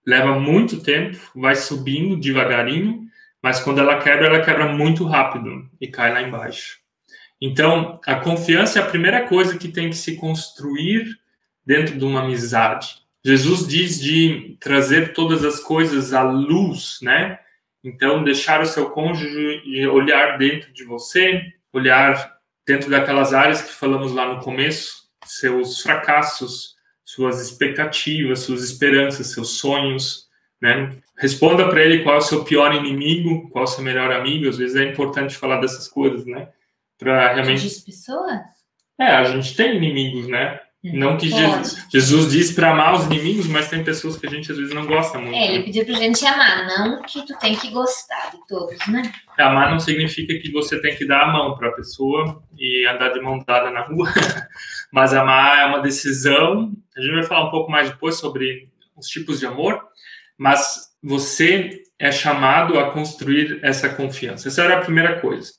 leva 0.05 0.41
muito 0.41 0.83
tempo, 0.83 1.17
vai 1.37 1.55
subindo 1.55 2.17
devagarinho, 2.17 3.07
mas 3.41 3.61
quando 3.61 3.79
ela 3.79 4.03
quebra, 4.03 4.27
ela 4.27 4.45
quebra 4.45 4.67
muito 4.73 5.05
rápido 5.05 5.71
e 5.81 5.87
cai 5.87 6.13
lá 6.13 6.21
embaixo. 6.21 6.81
Então, 7.41 8.01
a 8.05 8.17
confiança 8.17 8.81
é 8.81 8.83
a 8.83 8.87
primeira 8.87 9.25
coisa 9.29 9.57
que 9.57 9.69
tem 9.69 9.89
que 9.89 9.95
se 9.95 10.17
construir 10.17 11.17
dentro 11.65 11.97
de 11.97 12.05
uma 12.05 12.25
amizade. 12.25 12.97
Jesus 13.25 13.69
diz 13.69 14.01
de 14.01 14.57
trazer 14.59 15.13
todas 15.13 15.45
as 15.45 15.61
coisas 15.61 16.13
à 16.13 16.23
luz, 16.23 16.99
né? 17.03 17.39
Então, 17.85 18.25
deixar 18.25 18.61
o 18.61 18.67
seu 18.67 18.91
cônjuge 18.91 19.87
olhar 19.87 20.39
dentro 20.39 20.73
de 20.73 20.83
você, 20.83 21.41
olhar 21.73 22.37
dentro 22.67 22.91
daquelas 22.91 23.33
áreas 23.33 23.63
que 23.63 23.73
falamos 23.73 24.11
lá 24.11 24.27
no 24.27 24.43
começo, 24.43 25.05
seus 25.25 25.81
fracassos, 25.81 26.77
suas 27.09 27.41
expectativas, 27.41 28.41
suas 28.41 28.63
esperanças, 28.63 29.29
seus 29.29 29.59
sonhos, 29.59 30.27
né? 30.61 30.95
Responda 31.17 31.67
para 31.67 31.83
ele 31.83 32.03
qual 32.03 32.17
é 32.17 32.19
o 32.19 32.21
seu 32.23 32.45
pior 32.45 32.75
inimigo, 32.75 33.49
qual 33.49 33.65
é 33.65 33.67
o 33.67 33.71
seu 33.71 33.83
melhor 33.83 34.13
amigo. 34.13 34.47
Às 34.47 34.59
vezes 34.59 34.77
é 34.77 34.85
importante 34.85 35.35
falar 35.35 35.59
dessas 35.59 35.89
coisas, 35.89 36.27
né? 36.27 36.49
Para 36.99 37.33
realmente. 37.33 37.63
Diz 37.63 37.81
pessoas? 37.81 38.41
É, 39.01 39.07
a 39.07 39.25
gente 39.25 39.57
tem 39.57 39.77
inimigos, 39.77 40.29
né? 40.29 40.61
Não 40.85 41.17
que 41.17 41.29
Jesus, 41.29 41.87
Jesus 41.91 42.31
diz 42.31 42.53
para 42.53 42.71
amar 42.71 42.95
os 42.95 43.07
inimigos, 43.07 43.49
mas 43.49 43.69
tem 43.69 43.83
pessoas 43.83 44.17
que 44.17 44.27
a 44.27 44.31
gente 44.31 44.53
às 44.53 44.59
vezes 44.59 44.73
não 44.73 44.87
gosta 44.87 45.19
muito. 45.19 45.35
É, 45.35 45.55
ele 45.55 45.65
pediu 45.65 45.85
pra 45.85 45.95
gente 45.95 46.25
amar, 46.25 46.67
não 46.69 47.03
que 47.03 47.27
tu 47.27 47.37
tem 47.39 47.57
que 47.57 47.71
gostar 47.71 48.31
de 48.31 48.47
todos, 48.47 48.87
né? 48.87 49.03
Amar 49.37 49.73
não 49.73 49.81
significa 49.81 50.39
que 50.39 50.53
você 50.53 50.81
tem 50.81 50.95
que 50.95 51.05
dar 51.05 51.25
a 51.25 51.33
mão 51.33 51.57
para 51.57 51.69
a 51.69 51.73
pessoa 51.73 52.43
e 52.57 52.87
andar 52.87 53.09
de 53.09 53.21
mão 53.21 53.43
dada 53.45 53.73
na 53.73 53.81
rua, 53.81 54.09
mas 54.93 55.13
amar 55.15 55.59
é 55.61 55.67
uma 55.67 55.81
decisão. 55.81 56.73
A 56.97 57.01
gente 57.01 57.15
vai 57.15 57.23
falar 57.23 57.49
um 57.49 57.51
pouco 57.51 57.71
mais 57.71 57.91
depois 57.91 58.17
sobre 58.17 58.69
os 58.97 59.07
tipos 59.07 59.39
de 59.39 59.47
amor, 59.47 59.83
mas 60.37 60.89
você 61.03 61.83
é 61.99 62.11
chamado 62.11 62.79
a 62.79 62.91
construir 62.91 63.61
essa 63.63 63.89
confiança. 63.89 64.49
Essa 64.49 64.63
era 64.63 64.79
a 64.79 64.83
primeira 64.83 65.21
coisa. 65.21 65.53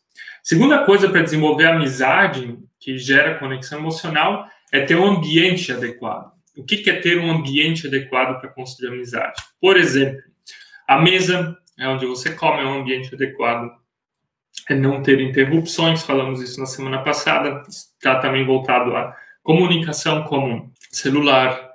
Segunda 0.43 0.85
coisa 0.85 1.09
para 1.09 1.21
desenvolver 1.21 1.67
amizade 1.67 2.57
que 2.79 2.97
gera 2.97 3.37
conexão 3.37 3.79
emocional 3.79 4.47
é 4.71 4.81
ter 4.81 4.95
um 4.95 5.05
ambiente 5.05 5.71
adequado. 5.71 6.31
O 6.57 6.63
que 6.63 6.89
é 6.89 6.99
ter 6.99 7.17
um 7.19 7.31
ambiente 7.31 7.87
adequado 7.87 8.39
para 8.39 8.49
construir 8.49 8.89
amizade? 8.89 9.41
Por 9.61 9.77
exemplo, 9.77 10.21
a 10.87 10.99
mesa 10.99 11.57
é 11.77 11.87
onde 11.87 12.05
você 12.05 12.33
come, 12.33 12.61
é 12.61 12.65
um 12.65 12.81
ambiente 12.81 13.13
adequado. 13.13 13.69
É 14.69 14.75
não 14.75 15.01
ter 15.01 15.19
interrupções, 15.19 16.03
falamos 16.03 16.41
isso 16.41 16.59
na 16.59 16.67
semana 16.67 16.99
passada, 16.99 17.63
está 17.67 18.19
também 18.19 18.45
voltado 18.45 18.95
à 18.95 19.15
comunicação 19.41 20.23
como 20.23 20.71
celular, 20.91 21.69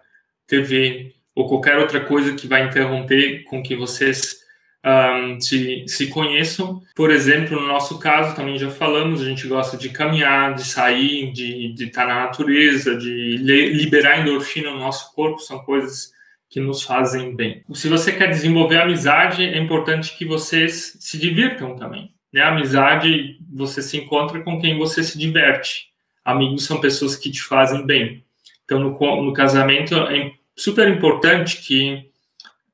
TV 0.46 1.12
ou 1.34 1.48
qualquer 1.48 1.78
outra 1.78 2.00
coisa 2.00 2.34
que 2.34 2.46
vai 2.46 2.66
interromper 2.66 3.42
com 3.44 3.62
que 3.62 3.74
vocês 3.74 4.44
um, 4.84 5.40
se, 5.40 5.84
se 5.88 6.08
conheçam. 6.08 6.80
Por 6.94 7.10
exemplo, 7.10 7.60
no 7.60 7.66
nosso 7.66 7.98
caso, 7.98 8.36
também 8.36 8.58
já 8.58 8.70
falamos, 8.70 9.20
a 9.20 9.24
gente 9.24 9.48
gosta 9.48 9.76
de 9.76 9.88
caminhar, 9.88 10.54
de 10.54 10.64
sair, 10.64 11.32
de, 11.32 11.72
de 11.72 11.86
estar 11.86 12.06
na 12.06 12.26
natureza, 12.26 12.96
de 12.96 13.36
liberar 13.38 14.20
endorfina 14.20 14.70
no 14.70 14.78
nosso 14.78 15.14
corpo, 15.14 15.38
são 15.40 15.58
coisas 15.60 16.12
que 16.50 16.60
nos 16.60 16.82
fazem 16.82 17.34
bem. 17.34 17.64
Se 17.72 17.88
você 17.88 18.12
quer 18.12 18.28
desenvolver 18.28 18.80
amizade, 18.80 19.42
é 19.42 19.58
importante 19.58 20.16
que 20.16 20.24
vocês 20.24 20.96
se 21.00 21.18
divirtam 21.18 21.74
também. 21.74 22.13
Né? 22.34 22.40
A 22.40 22.48
amizade, 22.48 23.38
você 23.48 23.80
se 23.80 23.96
encontra 23.96 24.42
com 24.42 24.60
quem 24.60 24.76
você 24.76 25.04
se 25.04 25.16
diverte. 25.16 25.90
Amigos 26.24 26.64
são 26.64 26.80
pessoas 26.80 27.14
que 27.14 27.30
te 27.30 27.40
fazem 27.40 27.86
bem. 27.86 28.24
Então, 28.64 28.80
no, 28.80 29.22
no 29.22 29.32
casamento, 29.32 29.94
é 29.94 30.32
super 30.56 30.88
importante 30.88 31.62
que 31.62 32.10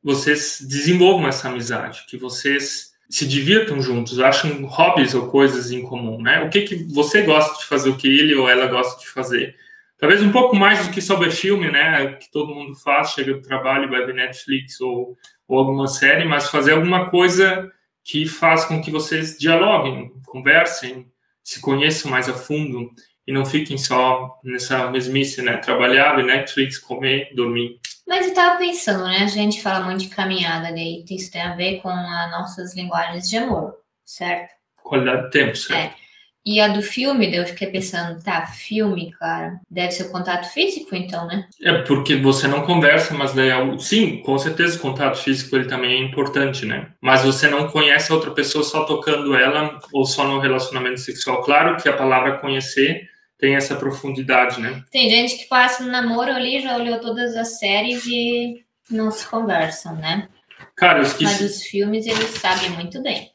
vocês 0.03 0.65
desenvolvam 0.67 1.29
essa 1.29 1.51
amizade, 1.51 2.07
que 2.09 2.17
vocês 2.17 2.93
se 3.11 3.27
divirtam 3.27 3.83
juntos, 3.83 4.19
acham 4.19 4.65
hobbies 4.65 5.15
ou 5.15 5.27
coisas 5.27 5.71
em 5.71 5.83
comum, 5.83 6.23
né? 6.23 6.43
O 6.43 6.49
que 6.49 6.63
que 6.63 6.77
você 6.95 7.21
gosta 7.21 7.59
de 7.59 7.67
fazer, 7.67 7.91
o 7.91 7.97
que 7.99 8.09
ele 8.09 8.35
ou 8.35 8.49
ela 8.49 8.67
gosta 8.67 8.99
de 8.99 9.09
fazer. 9.09 9.57
Talvez 9.99 10.23
um 10.23 10.33
pouco 10.33 10.57
mais 10.57 10.87
do 10.87 10.93
que 10.93 11.03
só 11.03 11.17
ver 11.17 11.33
filme, 11.33 11.71
né? 11.71 12.15
Que 12.15 12.31
todo 12.31 12.55
mundo 12.55 12.75
faz, 12.77 13.11
chega 13.11 13.35
do 13.35 13.43
trabalho 13.43 13.91
vai 13.91 14.07
ver 14.07 14.15
Netflix 14.15 14.81
ou, 14.81 15.19
ou 15.47 15.59
alguma 15.59 15.87
série, 15.87 16.25
mas 16.25 16.49
fazer 16.49 16.73
alguma 16.73 17.11
coisa 17.11 17.71
que 18.11 18.27
faz 18.27 18.65
com 18.65 18.83
que 18.83 18.91
vocês 18.91 19.39
dialoguem, 19.39 20.11
conversem, 20.27 21.07
se 21.45 21.61
conheçam 21.61 22.11
mais 22.11 22.29
a 22.29 22.35
fundo 22.35 22.91
e 23.25 23.33
não 23.33 23.47
fiquem 23.47 23.79
só 23.79 24.41
nessa 24.43 24.91
mesmice, 24.91 25.41
né? 25.43 25.59
Trabalhar, 25.59 26.17
ver 26.17 26.25
Netflix, 26.25 26.77
comer, 26.77 27.33
dormir. 27.37 27.79
Mas 28.09 28.27
eu 28.27 28.35
tava 28.35 28.59
pensando, 28.59 29.05
né? 29.05 29.19
A 29.19 29.29
gente 29.29 29.63
fala 29.63 29.85
muito 29.85 30.01
de 30.01 30.09
caminhada, 30.09 30.73
daí 30.73 31.05
isso 31.09 31.31
tem 31.31 31.41
a 31.41 31.55
ver 31.55 31.81
com 31.81 31.89
as 31.89 32.31
nossas 32.33 32.75
linguagens 32.75 33.31
de 33.31 33.37
amor, 33.37 33.77
certo? 34.05 34.55
Qualidade 34.83 35.27
de 35.27 35.31
tempo, 35.31 35.57
certo? 35.57 35.95
É. 35.97 36.00
E 36.45 36.59
a 36.59 36.69
do 36.69 36.81
filme, 36.81 37.27
daí 37.27 37.37
eu 37.37 37.47
fiquei 37.47 37.69
pensando, 37.69 38.23
tá, 38.23 38.47
filme, 38.47 39.13
cara, 39.19 39.61
deve 39.71 39.93
ser 39.93 40.05
o 40.05 40.11
contato 40.11 40.51
físico, 40.51 40.97
então, 40.97 41.27
né? 41.27 41.47
É 41.63 41.83
porque 41.83 42.17
você 42.17 42.49
não 42.49 42.63
conversa, 42.63 43.13
mas 43.13 43.35
daí, 43.35 43.51
é 43.51 43.79
sim, 43.79 44.23
com 44.23 44.39
certeza 44.39 44.79
o 44.79 44.81
contato 44.81 45.19
físico 45.19 45.55
ele 45.55 45.67
também 45.67 45.93
é 45.93 46.03
importante, 46.03 46.65
né? 46.65 46.89
Mas 47.01 47.23
você 47.25 47.47
não 47.47 47.69
conhece 47.69 48.11
a 48.11 48.15
outra 48.15 48.31
pessoa 48.31 48.65
só 48.65 48.85
tocando 48.85 49.35
ela 49.35 49.79
ou 49.93 50.07
só 50.07 50.27
no 50.27 50.41
relacionamento 50.41 51.01
sexual. 51.01 51.43
Claro 51.43 51.77
que 51.77 51.89
a 51.89 51.97
palavra 51.97 52.39
conhecer 52.39 53.09
tem 53.39 53.55
essa 53.55 53.75
profundidade, 53.75 54.61
né? 54.61 54.83
Tem 54.91 55.11
gente 55.11 55.37
que 55.37 55.49
passa 55.49 55.83
no 55.83 55.91
namoro 55.91 56.31
ali, 56.31 56.61
já 56.61 56.77
olhou 56.77 57.01
todas 57.01 57.37
as 57.37 57.59
séries 57.59 58.07
e 58.07 58.65
não 58.91 59.11
se 59.11 59.27
conversam, 59.27 59.95
né? 59.97 60.29
Cara, 60.77 61.01
eu 61.01 61.03
esqueci. 61.03 61.25
Mas 61.25 61.41
os 61.41 61.63
filmes 61.63 62.07
eles 62.07 62.31
sabem 62.31 62.71
muito 62.71 63.03
bem. 63.03 63.31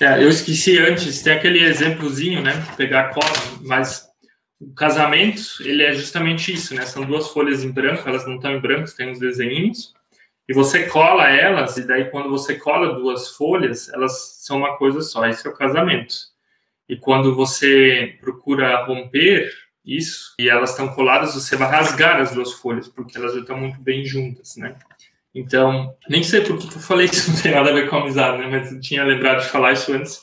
É, 0.00 0.24
eu 0.24 0.30
esqueci 0.30 0.78
antes, 0.78 1.22
tem 1.22 1.34
aquele 1.34 1.62
exemplozinho, 1.62 2.42
né? 2.42 2.52
Pegar 2.74 3.00
a 3.00 3.14
cola, 3.14 3.30
mas 3.60 4.08
o 4.58 4.72
casamento, 4.72 5.42
ele 5.60 5.82
é 5.82 5.92
justamente 5.92 6.52
isso, 6.52 6.74
né? 6.74 6.86
São 6.86 7.04
duas 7.04 7.28
folhas 7.28 7.62
em 7.62 7.70
branco, 7.70 8.08
elas 8.08 8.26
não 8.26 8.36
estão 8.36 8.52
em 8.52 8.60
branco, 8.60 8.90
tem 8.96 9.10
uns 9.10 9.18
desenhos, 9.18 9.92
e 10.48 10.54
você 10.54 10.86
cola 10.86 11.28
elas, 11.28 11.76
e 11.76 11.86
daí 11.86 12.10
quando 12.10 12.30
você 12.30 12.54
cola 12.54 12.94
duas 12.94 13.28
folhas, 13.36 13.90
elas 13.90 14.38
são 14.40 14.58
uma 14.58 14.76
coisa 14.78 15.02
só, 15.02 15.26
esse 15.26 15.46
é 15.46 15.50
o 15.50 15.54
casamento. 15.54 16.14
E 16.88 16.96
quando 16.96 17.34
você 17.34 18.16
procura 18.20 18.84
romper 18.84 19.52
isso 19.84 20.34
e 20.38 20.48
elas 20.48 20.70
estão 20.70 20.88
coladas, 20.88 21.34
você 21.34 21.56
vai 21.56 21.70
rasgar 21.70 22.20
as 22.20 22.32
duas 22.32 22.52
folhas, 22.54 22.88
porque 22.88 23.18
elas 23.18 23.34
já 23.34 23.40
estão 23.40 23.56
muito 23.58 23.80
bem 23.80 24.04
juntas, 24.04 24.56
né? 24.56 24.76
Então, 25.34 25.94
nem 26.08 26.22
sei 26.22 26.40
por 26.40 26.58
que 26.58 26.66
eu 26.66 26.80
falei 26.80 27.06
isso, 27.06 27.30
não 27.32 27.40
tem 27.40 27.52
nada 27.52 27.70
a 27.70 27.74
ver 27.74 27.88
com 27.88 27.96
amizade, 27.96 28.38
né? 28.38 28.48
Mas 28.48 28.72
eu 28.72 28.80
tinha 28.80 29.04
lembrado 29.04 29.40
de 29.40 29.48
falar 29.48 29.72
isso 29.72 29.92
antes, 29.92 30.20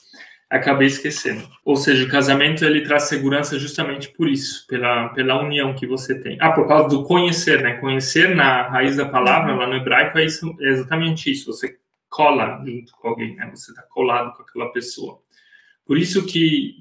acabei 0.50 0.88
esquecendo. 0.88 1.48
Ou 1.64 1.76
seja, 1.76 2.06
o 2.06 2.10
casamento 2.10 2.64
ele 2.64 2.82
traz 2.82 3.04
segurança 3.04 3.60
justamente 3.60 4.10
por 4.10 4.30
isso, 4.30 4.66
pela, 4.68 5.10
pela 5.10 5.42
união 5.42 5.74
que 5.74 5.88
você 5.88 6.20
tem. 6.20 6.38
Ah, 6.40 6.52
por 6.52 6.68
causa 6.68 6.90
do 6.90 7.04
conhecer, 7.04 7.62
né? 7.62 7.78
Conhecer 7.78 8.36
na 8.36 8.70
raiz 8.70 8.96
da 8.96 9.06
palavra, 9.06 9.56
lá 9.56 9.68
no 9.68 9.76
hebraico, 9.76 10.18
é, 10.18 10.26
isso, 10.26 10.56
é 10.60 10.70
exatamente 10.70 11.32
isso. 11.32 11.52
Você 11.52 11.78
cola 12.10 12.64
junto 12.66 12.92
com 12.94 13.10
alguém, 13.10 13.36
né? 13.36 13.50
Você 13.54 13.72
está 13.72 13.84
colado 13.84 14.36
com 14.36 14.44
aquela 14.44 14.72
pessoa. 14.72 15.20
Por 15.86 15.98
isso 15.98 16.26
que 16.26 16.76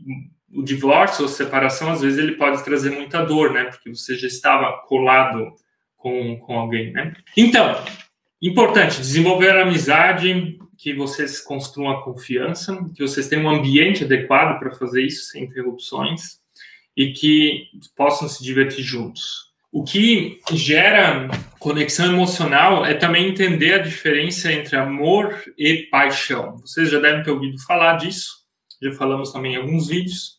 o 0.52 0.62
divórcio 0.62 1.22
ou 1.22 1.28
separação, 1.28 1.90
às 1.90 2.00
vezes, 2.00 2.18
ele 2.18 2.32
pode 2.32 2.62
trazer 2.64 2.90
muita 2.90 3.24
dor, 3.24 3.52
né? 3.52 3.64
Porque 3.64 3.90
você 3.90 4.16
já 4.16 4.26
estava 4.26 4.72
colado 4.86 5.54
com, 5.96 6.38
com 6.38 6.58
alguém, 6.58 6.92
né? 6.92 7.14
Então, 7.36 7.76
importante, 8.42 8.98
desenvolver 8.98 9.50
amizade, 9.50 10.58
que 10.78 10.94
vocês 10.94 11.40
construam 11.40 11.90
a 11.90 12.02
confiança, 12.02 12.76
que 12.94 13.02
vocês 13.02 13.28
tenham 13.28 13.46
um 13.46 13.50
ambiente 13.50 14.04
adequado 14.04 14.58
para 14.58 14.74
fazer 14.74 15.02
isso 15.02 15.30
sem 15.30 15.44
interrupções 15.44 16.38
e 16.96 17.12
que 17.12 17.68
possam 17.96 18.28
se 18.28 18.42
divertir 18.42 18.84
juntos. 18.84 19.46
O 19.72 19.84
que 19.84 20.40
gera 20.52 21.28
conexão 21.58 22.06
emocional 22.12 22.84
é 22.84 22.94
também 22.94 23.28
entender 23.28 23.74
a 23.74 23.82
diferença 23.82 24.52
entre 24.52 24.76
amor 24.76 25.42
e 25.58 25.88
paixão. 25.90 26.56
Vocês 26.58 26.90
já 26.90 26.98
devem 26.98 27.22
ter 27.22 27.30
ouvido 27.30 27.60
falar 27.62 27.96
disso 27.96 28.46
já 28.82 28.92
falamos 28.92 29.32
também 29.32 29.54
em 29.54 29.56
alguns 29.56 29.88
vídeos. 29.88 30.36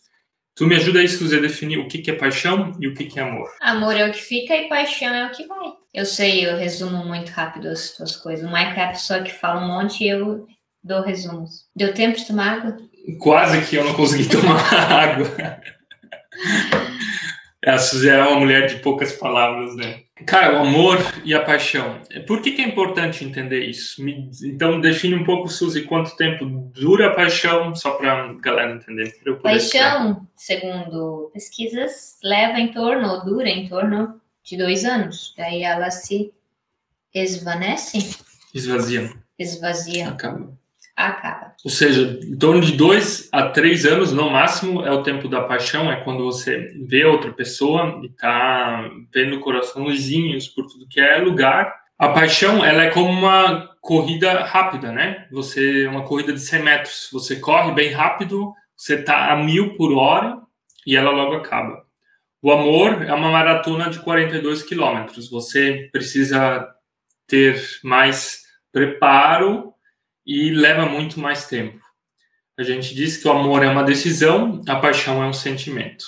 Tu 0.56 0.66
me 0.66 0.76
ajuda 0.76 1.00
aí, 1.00 1.08
Suzy, 1.08 1.38
a 1.38 1.42
definir 1.42 1.78
o 1.78 1.88
que, 1.88 2.10
é 2.10 2.14
paixão 2.14 2.76
e 2.80 2.88
o 2.88 2.94
que 2.94 3.20
é 3.20 3.22
amor. 3.22 3.50
Amor 3.62 3.96
é 3.96 4.10
o 4.10 4.12
que 4.12 4.22
fica 4.22 4.56
e 4.56 4.68
paixão 4.68 5.14
é 5.14 5.28
o 5.28 5.32
que 5.32 5.46
vai. 5.46 5.72
Eu 5.98 6.06
sei, 6.06 6.46
eu 6.46 6.56
resumo 6.56 7.04
muito 7.04 7.32
rápido 7.32 7.70
as 7.70 7.90
tuas 7.90 8.16
coisas. 8.16 8.48
O 8.48 8.54
Mike 8.54 8.80
é 8.80 8.84
a 8.84 8.90
pessoa 8.90 9.24
que 9.24 9.34
fala 9.34 9.64
um 9.64 9.68
monte 9.68 10.04
e 10.04 10.10
eu 10.10 10.46
dou 10.84 11.02
resumos. 11.02 11.66
Deu 11.76 11.92
tempo 11.92 12.16
de 12.16 12.28
tomar 12.28 12.60
água? 12.60 12.78
Quase 13.20 13.66
que 13.66 13.78
eu 13.78 13.84
não 13.84 13.96
consegui 13.96 14.30
tomar 14.30 14.62
água. 14.62 15.28
A 17.66 17.80
Suzy 17.80 18.10
é 18.10 18.22
uma 18.22 18.40
mulher 18.40 18.68
de 18.68 18.76
poucas 18.76 19.12
palavras, 19.14 19.76
né? 19.76 20.02
Cara, 20.28 20.58
o 20.58 20.68
amor 20.68 21.00
e 21.26 21.34
a 21.34 21.44
paixão. 21.44 22.00
Por 22.28 22.44
que, 22.44 22.52
que 22.52 22.62
é 22.62 22.68
importante 22.68 23.26
entender 23.26 23.66
isso? 23.66 24.04
Me, 24.04 24.30
então, 24.46 24.80
define 24.80 25.16
um 25.16 25.24
pouco, 25.24 25.48
Suzy, 25.48 25.82
quanto 25.82 26.16
tempo 26.16 26.46
dura 26.76 27.08
a 27.08 27.16
paixão, 27.16 27.74
só 27.74 27.94
para 27.94 28.14
a 28.14 28.34
galera 28.34 28.76
entender. 28.76 29.12
Paixão, 29.42 30.28
segundo 30.36 31.32
pesquisas, 31.34 32.20
leva 32.24 32.60
em 32.60 32.72
torno, 32.72 33.10
ou 33.10 33.26
dura 33.26 33.50
em 33.50 33.68
torno 33.68 34.22
de 34.48 34.58
dois 34.58 34.86
anos. 34.86 35.34
Daí 35.38 35.62
ela 35.62 35.92
se 35.92 36.34
esvanece. 37.14 37.98
Esvazia. 38.54 39.12
Esvazia. 39.38 40.10
Acaba 40.10 40.58
acaba. 40.98 41.54
Ou 41.64 41.70
seja, 41.70 42.20
em 42.24 42.36
torno 42.36 42.60
de 42.60 42.72
dois 42.72 43.30
a 43.32 43.50
três 43.50 43.86
anos, 43.86 44.12
no 44.12 44.32
máximo, 44.32 44.82
é 44.82 44.92
o 44.92 45.04
tempo 45.04 45.28
da 45.28 45.42
paixão, 45.42 45.92
é 45.92 45.98
quando 45.98 46.24
você 46.24 46.74
vê 46.88 47.06
outra 47.06 47.32
pessoa 47.32 48.02
e 48.04 48.10
tá 48.10 48.90
vendo 49.14 49.40
coraçãozinhos 49.40 50.48
por 50.48 50.66
tudo 50.66 50.88
que 50.90 51.00
é 51.00 51.18
lugar. 51.18 51.72
A 52.00 52.10
paixão, 52.10 52.66
ela 52.66 52.84
é 52.84 52.90
como 52.90 53.10
uma 53.10 53.70
corrida 53.80 54.44
rápida, 54.44 54.92
né? 54.92 55.28
Você, 55.32 55.86
uma 55.88 56.04
corrida 56.04 56.34
de 56.34 56.40
100 56.40 56.64
metros. 56.64 57.10
Você 57.12 57.36
corre 57.36 57.72
bem 57.74 57.92
rápido, 57.92 58.52
você 58.76 59.02
tá 59.02 59.32
a 59.32 59.36
mil 59.36 59.76
por 59.76 59.94
hora 59.94 60.40
e 60.86 60.96
ela 60.96 61.12
logo 61.12 61.36
acaba. 61.36 61.87
O 62.42 62.52
amor 62.52 63.04
é 63.04 63.14
uma 63.14 63.32
maratona 63.32 63.90
de 63.90 64.00
42 64.00 64.64
quilômetros. 64.64 65.30
Você 65.30 65.90
precisa 65.92 66.68
ter 67.26 67.62
mais 67.84 68.44
preparo 68.72 69.74
e 70.26 70.52
leva 70.52 70.86
muito 70.86 71.20
mais 71.20 71.48
tempo. 71.48 71.80
A 72.58 72.64
gente 72.64 72.94
diz 72.94 73.18
que 73.18 73.28
o 73.28 73.32
amor 73.32 73.64
é 73.64 73.70
uma 73.70 73.84
decisão, 73.84 74.62
a 74.68 74.76
paixão 74.76 75.22
é 75.24 75.28
um 75.28 75.34
sentimento. 75.34 76.06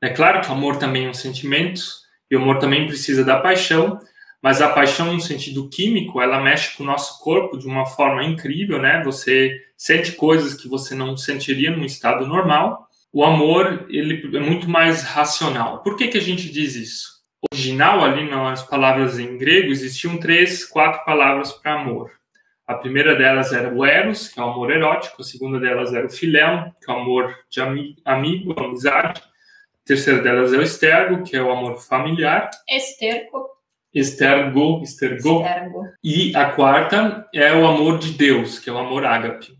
É 0.00 0.08
claro 0.10 0.40
que 0.40 0.48
o 0.48 0.52
amor 0.52 0.76
também 0.76 1.06
é 1.06 1.10
um 1.10 1.14
sentimento 1.14 1.80
E 2.30 2.36
o 2.36 2.40
amor 2.40 2.58
também 2.58 2.86
precisa 2.86 3.24
da 3.24 3.38
paixão, 3.40 4.00
mas 4.42 4.60
a 4.60 4.68
paixão 4.68 5.12
no 5.12 5.20
sentido 5.20 5.68
químico, 5.68 6.20
ela 6.20 6.40
mexe 6.40 6.76
com 6.76 6.82
o 6.82 6.86
nosso 6.86 7.22
corpo 7.22 7.56
de 7.56 7.66
uma 7.66 7.86
forma 7.86 8.24
incrível, 8.24 8.80
né? 8.80 9.02
Você 9.04 9.60
sente 9.76 10.12
coisas 10.12 10.54
que 10.54 10.68
você 10.68 10.94
não 10.94 11.16
sentiria 11.16 11.70
num 11.70 11.84
estado 11.84 12.26
normal. 12.26 12.85
O 13.16 13.24
amor, 13.24 13.86
ele 13.88 14.36
é 14.36 14.40
muito 14.40 14.68
mais 14.68 15.02
racional. 15.02 15.82
Por 15.82 15.96
que 15.96 16.08
que 16.08 16.18
a 16.18 16.20
gente 16.20 16.52
diz 16.52 16.74
isso? 16.76 17.22
Original 17.50 18.04
ali 18.04 18.28
nas 18.28 18.62
palavras 18.62 19.18
em 19.18 19.38
grego 19.38 19.72
existiam 19.72 20.18
três, 20.18 20.66
quatro 20.66 21.02
palavras 21.02 21.50
para 21.50 21.80
amor. 21.80 22.10
A 22.66 22.74
primeira 22.74 23.16
delas 23.16 23.54
era 23.54 23.72
o 23.72 23.86
eros, 23.86 24.28
que 24.28 24.38
é 24.38 24.42
o 24.42 24.50
amor 24.50 24.70
erótico. 24.70 25.22
A 25.22 25.24
segunda 25.24 25.58
delas 25.58 25.94
era 25.94 26.06
o 26.06 26.10
filéu, 26.10 26.70
que 26.78 26.90
é 26.90 26.92
o 26.92 26.98
amor 26.98 27.34
de 27.48 27.58
ami 27.58 27.96
amigo, 28.04 28.54
amizade. 28.62 29.22
A 29.22 29.86
terceira 29.86 30.20
delas 30.20 30.52
é 30.52 30.58
o 30.58 30.62
estergo, 30.62 31.24
que 31.24 31.34
é 31.34 31.42
o 31.42 31.50
amor 31.50 31.78
familiar. 31.78 32.50
Esterco. 32.68 33.48
Estergo, 33.94 34.82
estergo. 34.82 35.40
Estergo. 35.40 35.84
E 36.04 36.36
a 36.36 36.50
quarta 36.50 37.26
é 37.32 37.50
o 37.54 37.66
amor 37.66 37.98
de 37.98 38.10
Deus, 38.10 38.58
que 38.58 38.68
é 38.68 38.72
o 38.74 38.76
amor 38.76 39.06
ágape. 39.06 39.55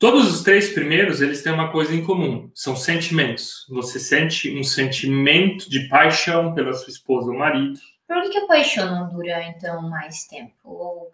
Todos 0.00 0.32
os 0.34 0.42
três 0.42 0.70
primeiros, 0.70 1.20
eles 1.20 1.42
têm 1.42 1.52
uma 1.52 1.70
coisa 1.70 1.94
em 1.94 2.02
comum, 2.02 2.50
são 2.54 2.74
sentimentos. 2.74 3.66
Você 3.68 4.00
sente 4.00 4.50
um 4.58 4.64
sentimento 4.64 5.70
de 5.70 5.88
paixão 5.88 6.54
pela 6.54 6.72
sua 6.72 6.88
esposa 6.88 7.30
ou 7.30 7.38
marido, 7.38 7.78
por 8.10 8.28
que 8.28 8.38
a 8.38 8.46
paixão 8.46 8.90
não 8.90 9.08
dura, 9.08 9.40
então, 9.44 9.88
mais 9.88 10.24
tempo? 10.24 10.50
O, 10.64 11.08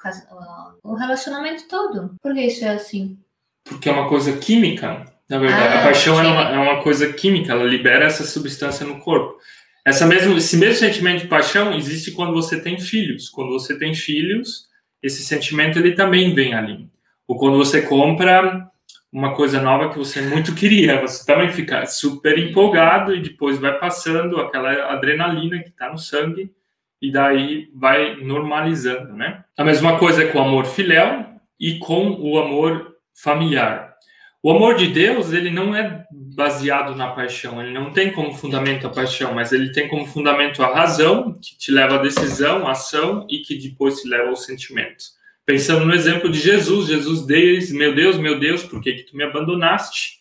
o 0.83 0.95
relacionamento 0.95 1.69
todo? 1.69 2.15
Por 2.23 2.33
que 2.33 2.41
isso 2.41 2.65
é 2.65 2.71
assim? 2.71 3.19
Porque 3.65 3.91
é 3.91 3.93
uma 3.93 4.09
coisa 4.09 4.35
química. 4.39 5.05
Na 5.29 5.39
verdade, 5.39 5.75
ah, 5.75 5.81
a 5.81 5.85
paixão 5.85 6.19
é 6.19 6.27
uma, 6.27 6.51
é 6.53 6.59
uma, 6.59 6.83
coisa 6.83 7.13
química, 7.13 7.53
ela 7.53 7.65
libera 7.65 8.07
essa 8.07 8.25
substância 8.25 8.87
no 8.87 8.99
corpo. 9.01 9.37
Essa 9.85 10.07
mesmo, 10.07 10.39
esse 10.39 10.57
mesmo 10.57 10.77
sentimento 10.77 11.21
de 11.21 11.29
paixão 11.29 11.75
existe 11.75 12.13
quando 12.13 12.33
você 12.33 12.63
tem 12.63 12.81
filhos. 12.81 13.29
Quando 13.29 13.51
você 13.51 13.79
tem 13.79 13.95
filhos, 13.95 14.67
esse 15.03 15.23
sentimento 15.23 15.79
ele 15.79 15.93
também 15.93 16.35
vem 16.35 16.55
ali. 16.55 16.89
Ou 17.29 17.37
quando 17.37 17.59
você 17.59 17.83
compra 17.83 18.71
uma 19.17 19.35
coisa 19.35 19.63
nova 19.63 19.89
que 19.89 19.97
você 19.97 20.21
muito 20.21 20.55
queria, 20.55 21.01
você 21.01 21.25
também 21.25 21.51
fica 21.51 21.87
super 21.87 22.39
empolgado 22.39 23.17
e 23.17 23.23
depois 23.23 23.59
vai 23.59 23.79
passando 23.79 24.39
aquela 24.39 24.93
adrenalina 24.93 25.59
que 25.63 25.71
está 25.71 25.91
no 25.91 25.97
sangue 25.97 26.53
e 27.01 27.11
daí 27.11 27.71
vai 27.75 28.17
normalizando, 28.17 29.15
né? 29.15 29.43
A 29.57 29.65
mesma 29.65 29.99
coisa 29.99 30.23
é 30.23 30.27
com 30.27 30.39
o 30.39 30.43
amor 30.43 30.67
filial 30.67 31.35
e 31.59 31.79
com 31.79 32.11
o 32.11 32.39
amor 32.39 32.95
familiar. 33.15 33.95
O 34.43 34.51
amor 34.51 34.75
de 34.77 34.89
Deus, 34.89 35.33
ele 35.33 35.51
não 35.51 35.75
é 35.75 36.05
baseado 36.11 36.95
na 36.95 37.09
paixão, 37.09 37.63
ele 37.63 37.73
não 37.73 37.95
tem 37.95 38.13
como 38.13 38.35
fundamento 38.35 38.87
a 38.87 38.91
paixão, 38.91 39.33
mas 39.33 39.51
ele 39.51 39.73
tem 39.73 39.89
como 39.89 40.05
fundamento 40.05 40.63
a 40.63 40.75
razão, 40.75 41.33
que 41.41 41.57
te 41.57 41.73
leva 41.73 41.95
à 41.95 41.99
decisão, 42.03 42.69
à 42.69 42.73
ação 42.73 43.27
e 43.31 43.39
que 43.39 43.57
depois 43.57 44.03
te 44.03 44.09
leva 44.09 44.29
ao 44.29 44.37
sentimento. 44.37 45.17
Pensando 45.47 45.87
no 45.87 45.95
exemplo 45.95 46.29
de 46.29 46.41
Jesus, 46.41 46.89
Jesus 46.89 47.25
diz: 47.25 47.71
Meu 47.71 47.95
Deus, 47.95 48.19
meu 48.19 48.39
Deus, 48.39 48.65
por 48.65 48.83
que, 48.83 48.95
que 48.95 49.03
tu 49.05 49.17
me 49.17 49.23
abandonaste? 49.23 50.17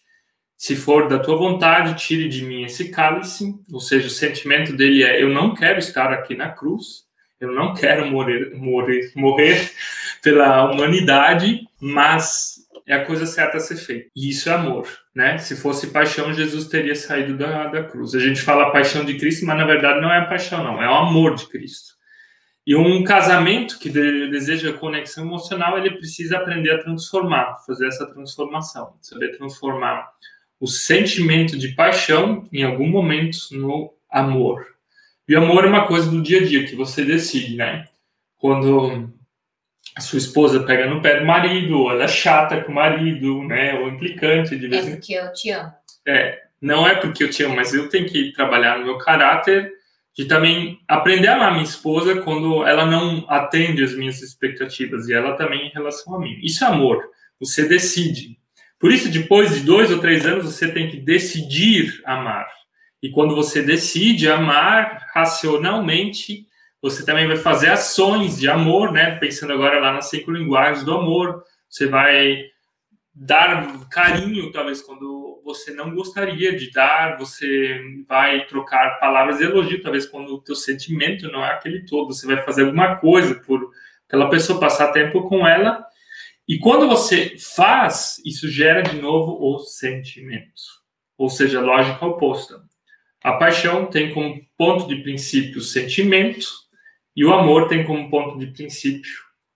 Se 0.55 0.76
for 0.76 1.07
da 1.07 1.17
tua 1.17 1.36
vontade, 1.36 1.95
tire 1.95 2.30
de 2.30 2.43
mim 2.43 2.63
esse 2.63 2.89
cálice. 2.89 3.55
Ou 3.73 3.80
seja, 3.80 4.05
o 4.05 4.11
sentimento 4.11 4.73
dele 4.73 5.03
é: 5.03 5.21
eu 5.21 5.30
não 5.30 5.55
quero 5.55 5.80
estar 5.80 6.13
aqui 6.13 6.36
na 6.36 6.49
cruz, 6.49 7.05
eu 7.39 7.51
não 7.51 7.73
quero 7.73 8.05
morrer, 8.05 8.53
morrer, 8.55 9.11
morrer 9.15 9.71
pela 10.21 10.71
humanidade, 10.71 11.67
mas 11.82 12.57
é 12.86 12.93
a 12.93 13.03
coisa 13.03 13.26
certa 13.26 13.57
a 13.57 13.59
ser 13.59 13.78
feita. 13.78 14.11
E 14.15 14.30
isso 14.30 14.47
é 14.47 14.53
amor, 14.53 14.88
né? 15.15 15.39
Se 15.39 15.55
fosse 15.55 15.88
paixão, 15.88 16.36
Jesus 16.36 16.67
teria 16.67 16.93
saído 16.93 17.36
da, 17.36 17.65
da 17.65 17.84
cruz. 17.84 18.13
A 18.13 18.19
gente 18.19 18.41
fala 18.41 18.71
paixão 18.71 19.03
de 19.03 19.17
Cristo, 19.17 19.43
mas 19.43 19.57
na 19.57 19.65
verdade 19.65 19.99
não 19.99 20.13
é 20.13 20.19
a 20.19 20.26
paixão, 20.26 20.63
não, 20.63 20.84
é 20.84 20.88
o 20.88 20.93
amor 20.93 21.34
de 21.34 21.47
Cristo. 21.47 21.94
E 22.66 22.76
um 22.76 23.03
casamento 23.03 23.78
que 23.78 23.89
deseja 23.89 24.74
conexão 24.74 25.24
emocional, 25.24 25.78
ele 25.78 25.91
precisa 25.91 26.38
aprender 26.38 26.72
a 26.72 26.82
transformar, 26.82 27.57
fazer 27.66 27.88
essa 27.88 28.07
transformação, 28.07 28.95
saber 29.01 29.38
transformar 29.38 30.09
o 30.59 30.68
sentimento 30.68 31.57
de 31.57 31.76
paixão 31.76 32.47
em 32.51 32.63
algum 32.63 32.88
momento 32.88 33.38
no 33.51 33.93
amor. 34.09 34.66
E 35.28 35.36
o 35.36 35.39
amor 35.39 35.66
é 35.66 35.68
uma 35.68 35.88
coisa 35.88 36.09
do 36.09 36.24
dia 36.24 36.39
a 36.39 36.45
dia 36.45 36.66
que 36.66 36.76
você 36.76 37.05
decide, 37.05 37.55
né? 37.55 37.86
Quando 38.38 39.13
a 39.95 40.01
sua 40.01 40.18
esposa 40.18 40.63
pega 40.63 40.88
no 40.88 41.01
pé 41.01 41.20
do 41.20 41.26
marido, 41.26 41.80
ou 41.80 41.91
ela 41.91 42.05
é 42.05 42.07
chata 42.07 42.61
com 42.63 42.72
o 42.72 42.76
marido, 42.76 43.43
né? 43.43 43.80
Ou 43.80 43.89
implicante 43.89 44.55
de 44.55 44.68
vez 44.68 44.88
em 44.88 44.89
É 44.89 44.95
porque 44.95 45.13
eu 45.13 45.34
te 45.34 45.51
amo. 45.51 45.74
É, 46.07 46.41
não 46.59 46.88
é 46.88 46.95
porque 46.95 47.24
eu 47.24 47.30
te 47.30 47.43
amo, 47.43 47.55
mas 47.55 47.74
eu 47.74 47.89
tenho 47.89 48.07
que 48.07 48.32
trabalhar 48.34 48.80
no 48.80 48.86
meu 48.86 48.97
caráter 48.97 49.72
de 50.16 50.26
também 50.26 50.80
aprender 50.88 51.28
a 51.28 51.36
amar 51.36 51.51
minha 51.51 51.63
esposa 51.63 52.22
quando 52.22 52.66
ela 52.66 52.86
não 52.86 53.26
atende 53.30 53.84
as 53.84 53.93
minhas 53.93 54.22
expectativas 54.22 55.09
e 55.09 55.13
ela 55.13 55.36
também 55.36 55.68
em 55.68 55.72
relação 55.72 56.16
a 56.16 56.20
mim. 56.20 56.39
Isso 56.41 56.63
é 56.63 56.68
amor. 56.68 57.03
Você 57.39 57.68
decide. 57.68 58.39
Por 58.80 58.91
isso, 58.91 59.09
depois 59.09 59.53
de 59.53 59.61
dois 59.61 59.91
ou 59.91 59.99
três 59.99 60.26
anos, 60.26 60.45
você 60.45 60.72
tem 60.72 60.89
que 60.89 60.97
decidir 60.97 62.01
amar. 62.05 62.47
E 63.03 63.09
quando 63.09 63.36
você 63.36 63.61
decide 63.61 64.30
amar 64.30 65.05
racionalmente, 65.13 66.47
você 66.82 67.05
também 67.05 67.28
vai 67.28 67.38
fazer 67.38 67.70
ações 67.70 68.39
de 68.39 68.49
amor, 68.49 68.91
né? 68.91 69.16
Pensando 69.18 69.51
agora 69.51 69.80
lá 69.80 69.91
nas 69.91 70.09
cinco 70.09 70.32
linguagens 70.32 70.84
do 70.84 70.93
amor, 70.93 71.43
você 71.70 71.88
vai 71.88 72.43
dar 73.13 73.88
carinho, 73.89 74.51
talvez 74.51 74.82
quando 74.82 75.14
você 75.45 75.71
não 75.71 75.93
gostaria 75.93 76.57
de 76.57 76.71
dar, 76.71 77.17
você 77.17 77.79
vai 78.07 78.45
trocar 78.47 78.99
palavras 78.99 79.37
de 79.37 79.43
elogio, 79.43 79.81
talvez 79.81 80.07
quando 80.07 80.29
o 80.33 80.41
teu 80.41 80.55
sentimento 80.55 81.31
não 81.31 81.45
é 81.45 81.51
aquele 81.51 81.85
todo, 81.85 82.13
você 82.13 82.25
vai 82.25 82.43
fazer 82.43 82.63
alguma 82.63 82.95
coisa 82.97 83.35
por 83.35 83.69
aquela 84.07 84.29
pessoa, 84.29 84.59
passar 84.59 84.91
tempo 84.91 85.29
com 85.29 85.47
ela 85.47 85.85
e 86.47 86.59
quando 86.59 86.87
você 86.87 87.35
faz, 87.39 88.21
isso 88.23 88.47
gera 88.47 88.83
de 88.83 89.01
novo 89.01 89.37
o 89.39 89.59
sentimento, 89.59 90.61
ou 91.17 91.27
seja, 91.27 91.59
lógica 91.59 92.05
oposta. 92.05 92.61
A 93.23 93.33
paixão 93.33 93.87
tem 93.87 94.13
como 94.13 94.39
ponto 94.55 94.87
de 94.87 95.01
princípio 95.01 95.57
o 95.57 95.63
sentimento 95.63 96.47
e 97.15 97.25
o 97.25 97.33
amor 97.33 97.67
tem 97.67 97.83
como 97.83 98.11
ponto 98.11 98.37
de 98.37 98.47
princípio 98.47 99.11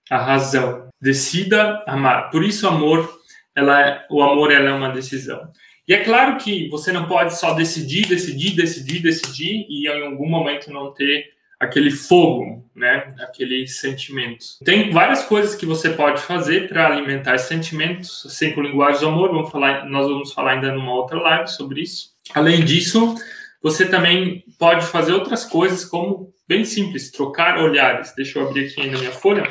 a 0.09 0.17
razão. 0.17 0.89
Decida 0.99 1.83
amar. 1.87 2.31
Por 2.31 2.43
isso, 2.43 2.67
amor, 2.67 3.07
ela 3.55 3.87
é, 3.87 4.07
o 4.09 4.23
amor 4.23 4.51
ela 4.51 4.69
é 4.69 4.73
uma 4.73 4.89
decisão. 4.89 5.51
E 5.89 5.93
é 5.93 6.03
claro 6.03 6.37
que 6.37 6.69
você 6.69 6.91
não 6.91 7.07
pode 7.07 7.35
só 7.35 7.55
decidir, 7.55 8.07
decidir, 8.07 8.55
decidir, 8.55 9.01
decidir 9.01 9.65
e 9.67 9.87
em 9.87 10.05
algum 10.05 10.29
momento 10.29 10.71
não 10.71 10.93
ter 10.93 11.31
aquele 11.59 11.89
fogo, 11.89 12.63
né? 12.75 13.11
Aquele 13.19 13.67
sentimento. 13.67 14.45
Tem 14.63 14.91
várias 14.91 15.23
coisas 15.23 15.55
que 15.55 15.65
você 15.65 15.89
pode 15.89 16.21
fazer 16.21 16.69
para 16.69 16.85
alimentar 16.85 17.33
esses 17.33 17.47
sentimentos, 17.47 18.23
cinco 18.29 18.61
linguagens 18.61 19.01
do 19.01 19.07
amor. 19.07 19.31
Vamos 19.31 19.49
falar, 19.49 19.83
nós 19.89 20.05
vamos 20.05 20.31
falar 20.31 20.51
ainda 20.51 20.71
numa 20.71 20.93
outra 20.93 21.19
live 21.19 21.47
sobre 21.49 21.81
isso. 21.81 22.11
Além 22.35 22.63
disso, 22.63 23.15
você 23.59 23.83
também 23.83 24.45
pode 24.59 24.85
fazer 24.85 25.13
outras 25.13 25.43
coisas, 25.43 25.83
como 25.83 26.31
bem 26.47 26.65
simples, 26.65 27.09
trocar 27.09 27.57
olhares. 27.57 28.13
Deixa 28.15 28.37
eu 28.37 28.47
abrir 28.47 28.67
aqui 28.67 28.79
ainda 28.79 28.99
minha 28.99 29.11
folha. 29.11 29.49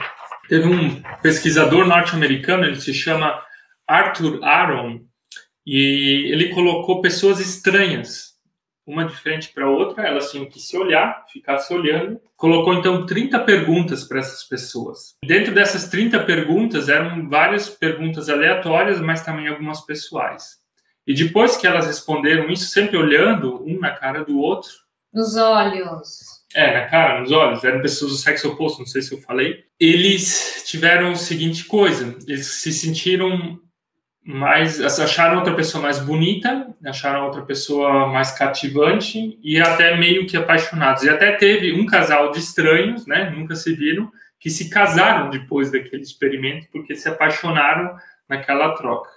Teve 0.48 0.68
um 0.68 1.02
pesquisador 1.20 1.84
norte-americano, 1.84 2.64
ele 2.64 2.80
se 2.80 2.94
chama 2.94 3.42
Arthur 3.88 4.38
Aaron, 4.44 5.07
e 5.68 6.32
ele 6.32 6.48
colocou 6.48 7.00
pessoas 7.00 7.40
estranhas 7.40 8.38
uma 8.88 9.04
de 9.04 9.14
frente 9.14 9.50
para 9.52 9.66
a 9.66 9.70
outra, 9.70 10.02
elas 10.06 10.30
tinham 10.30 10.46
que 10.46 10.58
se 10.58 10.74
olhar, 10.74 11.26
ficar 11.30 11.58
se 11.58 11.74
olhando. 11.74 12.18
Colocou 12.34 12.72
então 12.72 13.04
30 13.04 13.38
perguntas 13.40 14.02
para 14.02 14.18
essas 14.18 14.42
pessoas. 14.44 15.14
Dentro 15.22 15.54
dessas 15.54 15.88
30 15.88 16.24
perguntas 16.24 16.88
eram 16.88 17.28
várias 17.28 17.68
perguntas 17.68 18.30
aleatórias, 18.30 18.98
mas 18.98 19.22
também 19.22 19.46
algumas 19.46 19.82
pessoais. 19.82 20.56
E 21.06 21.12
depois 21.12 21.58
que 21.58 21.66
elas 21.66 21.86
responderam 21.86 22.48
isso, 22.48 22.70
sempre 22.70 22.96
olhando 22.96 23.62
um 23.62 23.78
na 23.78 23.90
cara 23.90 24.24
do 24.24 24.38
outro. 24.38 24.70
Nos 25.12 25.36
olhos. 25.36 26.38
É, 26.54 26.80
na 26.80 26.86
cara, 26.86 27.20
nos 27.20 27.30
olhos. 27.30 27.62
Eram 27.64 27.82
pessoas 27.82 28.12
do 28.12 28.16
sexo 28.16 28.48
oposto, 28.48 28.78
não 28.78 28.86
sei 28.86 29.02
se 29.02 29.12
eu 29.12 29.20
falei. 29.20 29.64
Eles 29.78 30.64
tiveram 30.66 31.10
a 31.10 31.16
seguinte 31.16 31.64
coisa: 31.64 32.16
eles 32.26 32.62
se 32.62 32.72
sentiram 32.72 33.60
mais 34.24 34.80
acharam 34.80 35.38
outra 35.38 35.54
pessoa 35.54 35.82
mais 35.82 35.98
bonita, 35.98 36.74
acharam 36.84 37.24
outra 37.24 37.42
pessoa 37.42 38.06
mais 38.08 38.30
cativante 38.32 39.38
e 39.42 39.58
até 39.58 39.96
meio 39.96 40.26
que 40.26 40.36
apaixonados. 40.36 41.02
E 41.02 41.08
até 41.08 41.32
teve 41.32 41.72
um 41.72 41.86
casal 41.86 42.30
de 42.30 42.38
estranhos, 42.38 43.06
né, 43.06 43.30
nunca 43.30 43.54
se 43.54 43.74
viram, 43.74 44.10
que 44.38 44.50
se 44.50 44.68
casaram 44.68 45.30
depois 45.30 45.70
daquele 45.70 46.02
experimento 46.02 46.68
porque 46.70 46.94
se 46.94 47.08
apaixonaram 47.08 47.96
naquela 48.28 48.74
troca. 48.74 49.10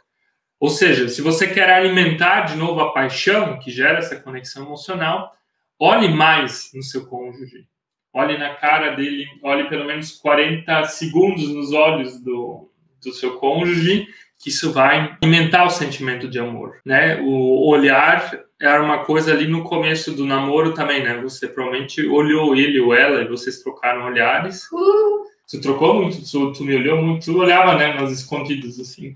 Ou 0.60 0.70
seja, 0.70 1.10
se 1.10 1.22
você 1.22 1.47
quer 1.47 1.70
alimentar 1.70 2.41
de 2.41 2.56
novo 2.56 2.80
a 2.80 2.93
paixão 2.93 3.58
que 3.60 3.72
gera 3.72 3.97
essa 3.97 4.16
conexão 4.16 4.64
emocional, 4.64 5.36
olhe 5.80 6.08
mais 6.08 6.70
no 6.74 6.84
seu 6.84 7.08
cônjuge. 7.08 7.68
Olhe 8.14 8.38
na 8.38 8.56
cara 8.56 8.95
dele, 8.95 9.26
olhe 9.41 9.70
pelo 9.70 9.86
menos 9.86 10.12
40 10.12 10.84
segundos 10.86 11.49
nos 11.49 11.72
olhos 11.72 12.22
do, 12.22 12.70
do 13.04 13.12
seu 13.12 13.38
cônjuge 13.38 14.08
que 14.42 14.50
isso 14.50 14.72
vai 14.72 15.16
alimentar 15.22 15.66
o 15.66 15.70
sentimento 15.70 16.28
de 16.28 16.39
amor, 16.39 16.78
né? 16.86 17.22
O 17.22 17.68
olhar 17.70 18.42
era 18.60 18.82
uma 18.82 19.06
coisa 19.06 19.32
ali 19.32 19.48
no 19.48 19.64
começo 19.64 20.12
do 20.14 20.26
namoro 20.26 20.74
também, 20.74 21.04
né? 21.04 21.16
Você 21.22 21.48
provavelmente 21.48 22.06
olhou 22.08 22.56
ele 22.56 22.80
ou 22.80 22.94
ela 22.94 23.22
e 23.22 23.28
vocês 23.28 23.62
trocaram 23.62 24.06
olhares. 24.06 24.64
Uh, 24.72 25.26
Você 25.46 25.62
trocou 25.62 25.94
muito, 25.94 26.24
tu, 26.30 26.52
tu 26.54 26.64
me 26.64 26.76
olhou 26.76 27.02
muito, 27.02 27.26
tu 27.26 27.38
olhava, 27.38 27.76
né, 27.76 27.94
nas 27.94 28.12
escondidas, 28.12 28.80
assim. 28.80 29.14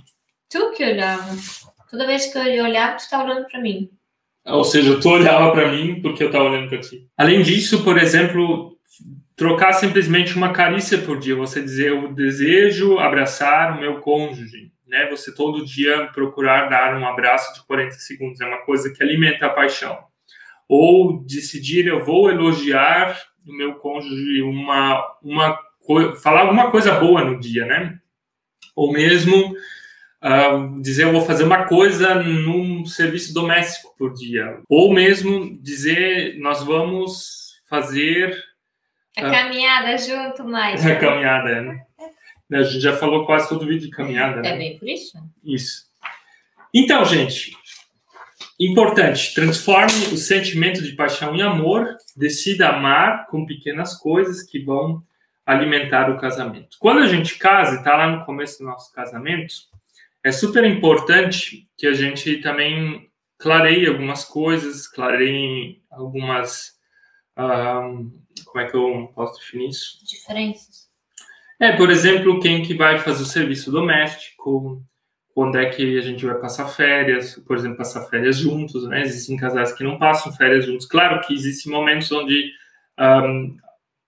tu 0.50 0.72
que 0.72 0.84
olhava. 0.84 1.36
Toda 1.90 2.06
vez 2.06 2.28
que 2.28 2.38
eu 2.38 2.64
olhava, 2.64 2.98
tu 2.98 3.10
tá 3.10 3.24
olhando 3.24 3.48
pra 3.48 3.60
mim. 3.62 3.90
Ou 4.46 4.64
seja, 4.64 5.00
tu 5.00 5.10
olhava 5.10 5.52
para 5.52 5.72
mim 5.72 6.02
porque 6.02 6.24
eu 6.24 6.28
estava 6.28 6.46
olhando 6.46 6.70
para 6.70 6.80
ti. 6.80 7.08
Além 7.18 7.42
disso, 7.42 7.84
por 7.84 7.98
exemplo, 7.98 8.78
trocar 9.36 9.74
simplesmente 9.74 10.36
uma 10.36 10.54
carícia 10.54 11.00
por 11.00 11.18
dia, 11.18 11.36
você 11.36 11.62
dizer 11.62 11.90
eu 11.90 12.14
desejo 12.14 13.00
abraçar 13.00 13.76
o 13.76 13.80
meu 13.80 14.00
cônjuge, 14.02 14.72
né? 14.88 15.08
Você 15.10 15.34
todo 15.34 15.66
dia 15.66 16.08
procurar 16.14 16.70
dar 16.70 16.96
um 16.98 17.08
abraço 17.08 17.54
de 17.54 17.66
40 17.66 17.92
segundos, 17.96 18.42
é 18.42 18.46
uma 18.46 18.64
coisa 18.66 18.92
que 18.94 19.02
alimenta 19.04 19.46
a 19.46 19.50
paixão. 19.50 19.98
Ou 20.68 21.24
decidir 21.24 21.88
eu 21.88 22.04
vou 22.04 22.30
elogiar 22.30 23.18
o 23.48 23.54
meu 23.54 23.76
cônjuge 23.76 24.42
uma 24.42 25.04
uma 25.22 25.60
falar 26.22 26.42
alguma 26.42 26.72
coisa 26.72 26.94
boa 27.00 27.24
no 27.24 27.40
dia, 27.40 27.66
né? 27.66 28.00
Ou 28.76 28.92
mesmo 28.92 29.56
ah, 30.22 30.68
dizer 30.82 31.04
eu 31.04 31.12
vou 31.12 31.22
fazer 31.22 31.44
uma 31.44 31.66
coisa 31.66 32.16
num 32.16 32.84
serviço 32.86 33.32
doméstico 33.34 33.96
por 33.96 34.12
dia. 34.14 34.60
Ou 34.68 34.92
mesmo 34.92 35.56
dizer 35.62 36.40
nós 36.40 36.64
vamos 36.64 37.62
fazer 37.70 38.36
A 39.18 39.28
Ah. 39.28 39.32
caminhada 39.32 39.98
junto 39.98 40.44
mais. 40.44 40.84
a 40.86 40.96
caminhada. 40.96 41.62
Né? 41.62 41.80
A 42.52 42.64
gente 42.64 42.80
já 42.82 42.96
falou 42.96 43.26
quase 43.26 43.50
todo 43.50 43.66
vídeo 43.66 43.88
de 43.88 43.89
caminhada, 43.89 44.39
É 44.39 44.52
né? 44.52 44.58
bem 44.58 44.78
por 44.78 44.88
isso. 44.88 45.18
Isso. 45.43 45.86
Então, 46.74 47.04
gente, 47.06 47.56
importante, 48.60 49.34
transforme 49.34 50.14
o 50.14 50.18
sentimento 50.18 50.82
de 50.84 50.91
paixão 50.93 51.36
em 51.36 51.41
amor, 51.41 51.96
decida 52.16 52.70
amar 52.70 53.28
com 53.28 53.46
pequenas 53.46 53.96
coisas 53.98 54.43
que 54.43 54.60
vão 54.60 55.04
alimentar 55.46 56.10
o 56.10 56.18
casamento. 56.18 56.78
Quando 56.80 57.00
a 57.00 57.08
gente 57.08 57.38
casa, 57.38 57.76
e 57.76 57.78
está 57.80 57.96
lá 57.96 58.08
no 58.08 58.26
começo 58.26 58.60
do 58.60 58.66
nosso 58.66 58.91
casamento, 58.93 59.54
é 60.24 60.32
super 60.32 60.64
importante 60.66 61.68
que 61.78 61.86
a 61.86 61.93
gente 61.93 62.38
também 62.38 63.10
clareie 63.38 63.88
algumas 63.88 64.24
coisas, 64.26 64.88
clareie 64.88 65.82
algumas. 65.91 66.74
ah, 67.36 67.82
como 68.46 68.60
é 68.66 68.70
que 68.70 68.76
eu 68.76 69.12
posso 69.14 69.39
definir 69.39 69.70
isso? 69.70 70.00
Diferenças. 70.06 70.85
É, 71.60 71.72
por 71.72 71.89
exemplo, 71.89 72.39
quem 72.39 72.64
que 72.64 72.74
vai 72.74 72.99
fazer 72.99 73.24
o 73.24 73.26
serviço 73.26 73.72
doméstico, 73.72 74.84
quando 75.34 75.58
é 75.58 75.66
que 75.70 75.97
a 75.97 76.01
gente 76.01 76.26
vai 76.26 76.36
passar 76.36 76.68
férias, 76.68 77.36
por 77.45 77.58
exemplo, 77.58 77.78
passar 77.78 78.06
férias 78.06 78.38
juntos, 78.38 78.88
né? 78.88 79.01
Existem 79.01 79.38
casais 79.38 79.74
que 79.74 79.84
não 79.84 79.97
passam 79.97 80.32
férias 80.34 80.66
juntos. 80.66 80.86
Claro 80.86 81.20
que 81.22 81.34
existem 81.34 81.72
momentos 81.72 82.12
onde 82.12 82.51
ahm, 82.97 83.56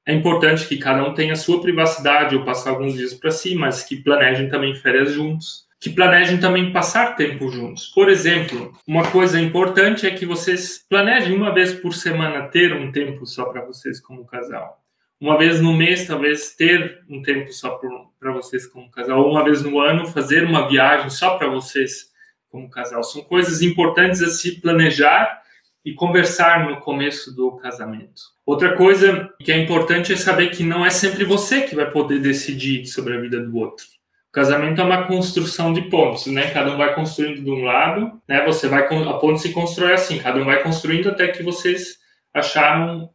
é 0.06 0.14
importante 0.14 0.68
que 0.68 0.78
cada 0.78 1.04
um 1.04 1.14
tenha 1.14 1.34
a 1.34 1.38
sua 1.38 1.62
privacidade 1.62 2.36
ou 2.36 2.46
passar 2.46 2.72
alguns 2.72 2.94
dias 2.94 3.14
para 3.14 3.32
si, 3.32 3.56
mas 3.56 3.84
que 3.84 3.98
planejem 3.98 4.50
também 4.50 4.74
férias 4.76 5.12
juntos, 5.14 5.68
que 5.82 5.90
planejem 5.90 6.40
também 6.40 6.72
passar 6.72 7.16
tempo 7.16 7.50
juntos. 7.50 7.88
Por 7.88 8.10
exemplo, 8.10 8.74
uma 8.88 9.10
coisa 9.12 9.40
importante 9.40 10.08
é 10.08 10.12
que 10.12 10.26
vocês 10.26 10.86
planejem 10.90 11.36
uma 11.36 11.54
vez 11.54 11.74
por 11.74 11.94
semana 11.94 12.48
ter 12.48 12.74
um 12.74 12.92
tempo 12.92 13.26
só 13.26 13.46
para 13.46 13.66
vocês 13.66 14.00
como 14.00 14.26
casal 14.26 14.82
uma 15.20 15.38
vez 15.38 15.60
no 15.60 15.74
mês, 15.74 16.06
talvez 16.06 16.56
ter 16.56 17.04
um 17.10 17.22
tempo 17.22 17.52
só 17.52 17.80
para 18.20 18.32
vocês 18.32 18.68
como 18.68 18.92
casal, 18.92 19.20
ou 19.20 19.32
uma 19.32 19.44
vez 19.44 19.64
no 19.64 19.80
ano 19.80 20.08
fazer 20.08 20.44
uma 20.44 20.68
viagem 20.68 21.10
só 21.10 21.38
para 21.38 21.50
vocês 21.50 22.12
como 22.50 22.70
casal. 22.70 23.04
São 23.04 23.24
coisas 23.24 23.62
importantes 23.62 24.22
a 24.22 24.30
se 24.30 24.62
planejar 24.62 25.42
e 25.84 25.94
conversar 25.94 26.70
no 26.70 26.82
começo 26.82 27.34
do 27.36 27.54
casamento. 27.58 28.22
Outra 28.46 28.76
coisa 28.76 29.34
que 29.42 29.52
é 29.52 29.58
importante 29.58 30.14
é 30.14 30.16
saber 30.16 30.52
que 30.52 30.64
não 30.64 30.86
é 30.86 30.90
sempre 30.90 31.24
você 31.24 31.62
que 31.62 31.76
vai 31.76 31.90
poder 31.90 32.20
decidir 32.20 32.86
sobre 32.86 33.16
a 33.16 33.20
vida 33.20 33.40
do 33.40 33.56
outro. 33.58 33.86
O 34.30 34.34
casamento 34.34 34.82
é 34.82 34.84
uma 34.84 35.08
construção 35.08 35.74
de 35.74 35.82
pontos, 35.84 36.28
né? 36.28 36.52
Cada 36.52 36.72
um 36.74 36.78
vai 36.78 36.94
construindo 36.94 37.44
de 37.44 37.50
um 37.50 37.64
lado, 37.64 38.22
né? 38.28 38.46
Você 38.46 38.68
vai 38.68 38.84
a 38.84 39.14
ponte 39.14 39.42
se 39.42 39.54
constrói 39.54 39.94
assim, 39.94 40.20
cada 40.20 40.40
um 40.40 40.46
vai 40.46 40.62
construindo 40.62 41.10
até 41.10 41.30
que 41.30 41.42
vocês 41.42 41.98
acharam 42.34 43.10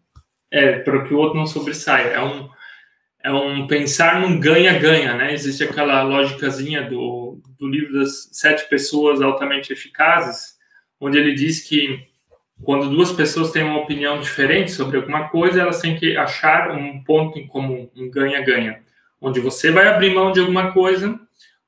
é, 0.53 0.79
para 0.81 1.05
que 1.05 1.15
o 1.15 1.19
outro 1.19 1.39
não 1.39 1.47
sobressaia. 1.47 2.09
É 2.09 2.23
um, 2.23 2.49
é 3.25 3.33
um 3.33 3.67
pensar 3.67 4.21
num 4.21 4.39
ganha-ganha, 4.39 5.15
né? 5.15 5.33
Existe 5.33 5.65
aquela 5.65 6.03
lógicazinha 6.03 6.83
do, 6.83 7.41
do 7.59 7.67
livro 7.67 7.99
das 7.99 8.29
sete 8.33 8.69
pessoas 8.69 9.23
altamente 9.23 9.73
eficazes, 9.73 10.59
onde 11.01 11.19
ele 11.19 11.35
diz 11.35 11.67
que 11.67 12.07
quando 12.63 12.91
duas 12.91 13.11
pessoas 13.11 13.51
têm 13.51 13.65
uma 13.65 13.81
opinião 13.81 14.21
diferente 14.21 14.71
sobre 14.71 14.99
alguma 14.99 15.29
coisa, 15.29 15.63
elas 15.63 15.81
têm 15.81 15.97
que 15.97 16.17
achar 16.17 16.71
um 16.71 17.03
ponto 17.03 17.39
em 17.39 17.47
comum, 17.47 17.91
um 17.97 18.09
ganha-ganha, 18.09 18.81
onde 19.21 19.41
você 19.41 19.71
vai 19.71 19.89
abrir 19.89 20.15
mão 20.15 20.31
de 20.31 20.39
alguma 20.39 20.71
coisa, 20.71 21.19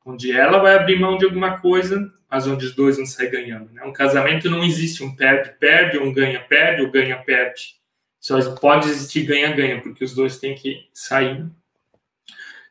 onde 0.05 0.31
ela 0.31 0.59
vai 0.59 0.77
abrir 0.77 1.01
mão 1.01 1.17
de 1.17 1.25
alguma 1.25 1.59
coisa, 1.59 2.13
mas 2.31 2.47
onde 2.47 2.67
os 2.67 2.75
dois 2.77 2.97
vão 2.97 3.07
sair 3.07 3.31
ganhando. 3.31 3.73
Né? 3.73 3.83
Um 3.83 3.93
casamento 3.93 4.51
não 4.51 4.63
existe 4.63 5.03
um 5.03 5.17
perde-perde, 5.17 5.99
um 5.99 6.13
ganha-perde 6.13 6.83
ou 6.83 6.91
ganha-perde. 6.91 7.84
Só 8.25 8.41
pode 8.55 8.89
existir 8.89 9.27
ganha-ganha, 9.27 9.83
porque 9.83 10.03
os 10.03 10.15
dois 10.15 10.39
têm 10.39 10.55
que 10.55 10.89
sair 10.95 11.45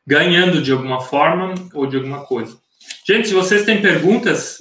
ganhando 0.04 0.60
de 0.60 0.72
alguma 0.72 1.00
forma 1.00 1.54
ou 1.72 1.86
de 1.86 1.96
alguma 1.96 2.24
coisa. 2.24 2.58
Gente, 3.06 3.28
se 3.28 3.34
vocês 3.34 3.64
têm 3.64 3.80
perguntas, 3.80 4.58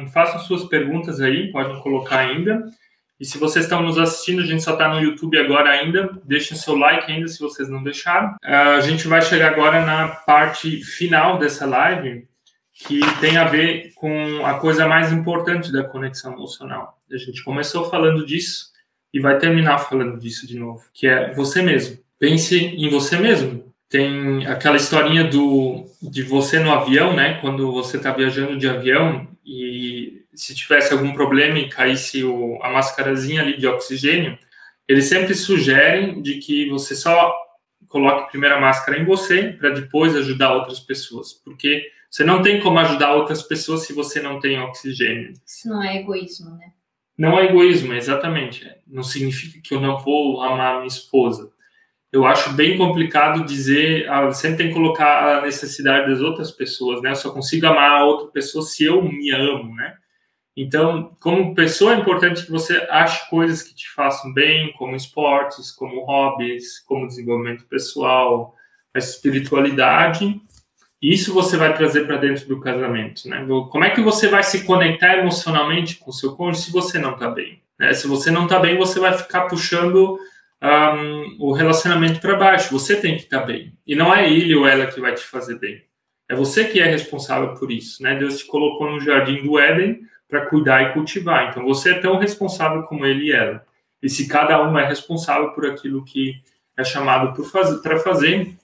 um, 0.00 0.06
façam 0.06 0.38
suas 0.38 0.62
perguntas 0.62 1.20
aí, 1.20 1.50
podem 1.50 1.80
colocar 1.80 2.20
ainda. 2.20 2.70
E 3.18 3.24
se 3.24 3.36
vocês 3.36 3.64
estão 3.64 3.82
nos 3.82 3.98
assistindo, 3.98 4.40
a 4.40 4.46
gente 4.46 4.62
só 4.62 4.74
está 4.74 4.88
no 4.88 5.00
YouTube 5.00 5.36
agora 5.36 5.70
ainda, 5.70 6.08
deixem 6.24 6.56
seu 6.56 6.76
like 6.76 7.10
ainda 7.10 7.26
se 7.26 7.40
vocês 7.40 7.68
não 7.68 7.82
deixaram. 7.82 8.28
Uh, 8.44 8.76
a 8.78 8.80
gente 8.80 9.08
vai 9.08 9.20
chegar 9.20 9.50
agora 9.50 9.84
na 9.84 10.06
parte 10.06 10.80
final 10.84 11.36
dessa 11.36 11.66
live, 11.66 12.28
que 12.72 13.00
tem 13.20 13.36
a 13.36 13.44
ver 13.44 13.92
com 13.96 14.46
a 14.46 14.54
coisa 14.54 14.86
mais 14.86 15.12
importante 15.12 15.72
da 15.72 15.82
conexão 15.82 16.34
emocional. 16.34 16.96
A 17.12 17.16
gente 17.16 17.42
começou 17.42 17.90
falando 17.90 18.24
disso, 18.24 18.68
e 19.12 19.20
vai 19.20 19.38
terminar 19.38 19.78
falando 19.78 20.18
disso 20.18 20.46
de 20.46 20.58
novo, 20.58 20.84
que 20.92 21.06
é 21.06 21.32
você 21.34 21.62
mesmo. 21.62 21.98
Pense 22.18 22.56
em 22.56 22.88
você 22.88 23.16
mesmo. 23.16 23.72
Tem 23.88 24.46
aquela 24.46 24.76
historinha 24.76 25.24
do 25.24 25.86
de 26.00 26.22
você 26.22 26.58
no 26.58 26.70
avião, 26.70 27.14
né? 27.14 27.38
Quando 27.40 27.72
você 27.72 27.96
está 27.96 28.12
viajando 28.12 28.58
de 28.58 28.68
avião 28.68 29.26
e 29.44 30.22
se 30.34 30.54
tivesse 30.54 30.92
algum 30.92 31.12
problema 31.12 31.58
e 31.58 31.68
caísse 31.68 32.22
o, 32.22 32.58
a 32.62 32.70
mascarazinha 32.70 33.42
ali 33.42 33.56
de 33.56 33.66
oxigênio, 33.66 34.38
eles 34.86 35.06
sempre 35.06 35.34
sugerem 35.34 36.22
de 36.22 36.34
que 36.38 36.68
você 36.68 36.94
só 36.94 37.34
coloque 37.88 38.30
primeiro 38.30 38.56
a 38.56 38.60
máscara 38.60 38.98
em 38.98 39.04
você 39.04 39.52
para 39.52 39.70
depois 39.70 40.14
ajudar 40.14 40.54
outras 40.54 40.78
pessoas, 40.78 41.32
porque 41.32 41.90
você 42.10 42.24
não 42.24 42.42
tem 42.42 42.60
como 42.60 42.78
ajudar 42.78 43.14
outras 43.14 43.42
pessoas 43.42 43.86
se 43.86 43.92
você 43.92 44.20
não 44.20 44.38
tem 44.38 44.60
oxigênio. 44.60 45.32
Isso 45.44 45.68
não 45.68 45.82
é 45.82 45.96
egoísmo, 45.96 46.50
né? 46.56 46.72
Não 47.18 47.36
é 47.36 47.46
egoísmo, 47.46 47.92
exatamente. 47.94 48.64
Não 48.86 49.02
significa 49.02 49.60
que 49.60 49.74
eu 49.74 49.80
não 49.80 49.98
vou 49.98 50.40
amar 50.40 50.76
minha 50.76 50.86
esposa. 50.86 51.50
Eu 52.12 52.24
acho 52.24 52.52
bem 52.54 52.78
complicado 52.78 53.44
dizer, 53.44 54.08
ah, 54.08 54.30
sempre 54.32 54.58
tem 54.58 54.68
que 54.68 54.74
colocar 54.74 55.38
a 55.38 55.42
necessidade 55.42 56.08
das 56.08 56.20
outras 56.20 56.52
pessoas, 56.52 57.02
né? 57.02 57.10
Eu 57.10 57.16
só 57.16 57.30
consigo 57.32 57.66
amar 57.66 57.90
a 57.90 58.04
outra 58.04 58.28
pessoa 58.28 58.64
se 58.64 58.84
eu 58.84 59.02
me 59.02 59.30
amo, 59.32 59.74
né? 59.74 59.96
Então, 60.56 61.16
como 61.20 61.54
pessoa, 61.54 61.94
é 61.94 61.98
importante 61.98 62.44
que 62.44 62.50
você 62.50 62.76
ache 62.90 63.28
coisas 63.28 63.62
que 63.62 63.74
te 63.74 63.88
façam 63.90 64.32
bem, 64.32 64.72
como 64.72 64.96
esportes, 64.96 65.70
como 65.70 66.04
hobbies, 66.04 66.80
como 66.80 67.06
desenvolvimento 67.06 67.64
pessoal, 67.66 68.54
a 68.94 68.98
espiritualidade. 68.98 70.40
Isso 71.00 71.32
você 71.32 71.56
vai 71.56 71.76
trazer 71.76 72.06
para 72.06 72.16
dentro 72.16 72.48
do 72.48 72.60
casamento, 72.60 73.28
né? 73.28 73.46
Como 73.70 73.84
é 73.84 73.90
que 73.90 74.00
você 74.00 74.26
vai 74.26 74.42
se 74.42 74.64
conectar 74.64 75.18
emocionalmente 75.18 75.96
com 75.96 76.10
o 76.10 76.14
seu 76.14 76.34
cônjuge 76.34 76.66
se 76.66 76.72
você 76.72 76.98
não 76.98 77.12
está 77.12 77.30
bem? 77.30 77.62
Né? 77.78 77.94
Se 77.94 78.08
você 78.08 78.30
não 78.30 78.44
está 78.44 78.58
bem, 78.58 78.76
você 78.76 78.98
vai 78.98 79.16
ficar 79.16 79.42
puxando 79.42 80.18
um, 80.60 81.36
o 81.38 81.52
relacionamento 81.52 82.20
para 82.20 82.36
baixo. 82.36 82.72
Você 82.72 82.96
tem 82.96 83.16
que 83.16 83.22
estar 83.22 83.40
tá 83.40 83.46
bem. 83.46 83.72
E 83.86 83.94
não 83.94 84.12
é 84.12 84.28
ele 84.28 84.54
ou 84.56 84.66
ela 84.66 84.86
que 84.86 85.00
vai 85.00 85.14
te 85.14 85.22
fazer 85.22 85.58
bem. 85.58 85.84
É 86.28 86.34
você 86.34 86.64
que 86.64 86.80
é 86.80 86.86
responsável 86.86 87.54
por 87.54 87.70
isso, 87.70 88.02
né? 88.02 88.16
Deus 88.16 88.38
te 88.38 88.46
colocou 88.46 88.90
no 88.90 89.00
jardim 89.00 89.42
do 89.42 89.58
Éden 89.58 90.00
para 90.28 90.46
cuidar 90.46 90.82
e 90.82 90.92
cultivar. 90.92 91.48
Então 91.48 91.64
você 91.64 91.92
é 91.92 92.00
tão 92.00 92.18
responsável 92.18 92.82
como 92.82 93.06
ele 93.06 93.26
e 93.26 93.32
ela. 93.32 93.64
E 94.02 94.10
se 94.10 94.28
cada 94.28 94.62
um 94.68 94.78
é 94.78 94.86
responsável 94.86 95.50
por 95.52 95.64
aquilo 95.64 96.04
que 96.04 96.42
é 96.76 96.84
chamado 96.84 97.32
para 97.82 97.98
fazer, 97.98 98.54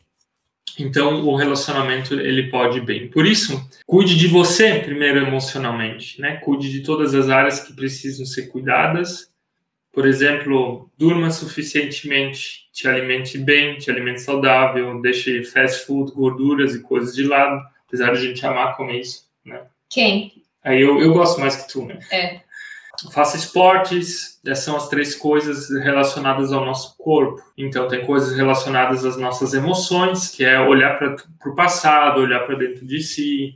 então 0.78 1.24
o 1.26 1.36
relacionamento 1.36 2.14
ele 2.14 2.50
pode 2.50 2.78
ir 2.78 2.84
bem. 2.84 3.08
Por 3.08 3.26
isso, 3.26 3.68
cuide 3.86 4.16
de 4.16 4.26
você 4.26 4.80
primeiro 4.80 5.18
emocionalmente, 5.18 6.20
né? 6.20 6.36
Cuide 6.36 6.70
de 6.70 6.80
todas 6.80 7.14
as 7.14 7.28
áreas 7.28 7.60
que 7.60 7.72
precisam 7.72 8.26
ser 8.26 8.48
cuidadas. 8.48 9.32
Por 9.92 10.06
exemplo, 10.06 10.90
durma 10.98 11.30
suficientemente, 11.30 12.68
te 12.72 12.88
alimente 12.88 13.38
bem, 13.38 13.76
te 13.78 13.90
alimente 13.90 14.20
saudável, 14.20 15.00
deixe 15.00 15.44
fast 15.44 15.86
food, 15.86 16.12
gorduras 16.12 16.74
e 16.74 16.82
coisas 16.82 17.14
de 17.14 17.22
lado, 17.22 17.64
apesar 17.86 18.12
de 18.12 18.18
a 18.18 18.20
gente 18.20 18.44
amar 18.44 18.76
comer 18.76 19.00
isso, 19.00 19.28
né? 19.44 19.62
Quem? 19.88 20.42
Aí 20.64 20.80
eu, 20.80 21.00
eu 21.00 21.12
gosto 21.12 21.40
mais 21.40 21.54
que 21.54 21.72
tu, 21.72 21.84
né? 21.84 21.98
É. 22.10 22.40
faça 23.12 23.36
esportes, 23.36 24.40
essas 24.45 24.64
são 24.64 24.76
as 24.76 24.88
três 24.88 25.14
coisas 25.14 25.70
relacionadas 25.82 26.53
ao 26.53 26.64
nosso 26.64 26.97
corpo. 26.97 27.42
Então, 27.57 27.88
tem 27.88 28.05
coisas 28.05 28.36
relacionadas 28.36 29.05
às 29.05 29.16
nossas 29.16 29.55
emoções, 29.55 30.28
que 30.28 30.45
é 30.45 30.61
olhar 30.61 30.99
para 30.99 31.16
o 31.47 31.55
passado, 31.55 32.20
olhar 32.20 32.40
para 32.40 32.57
dentro 32.57 32.86
de 32.86 33.01
si. 33.01 33.55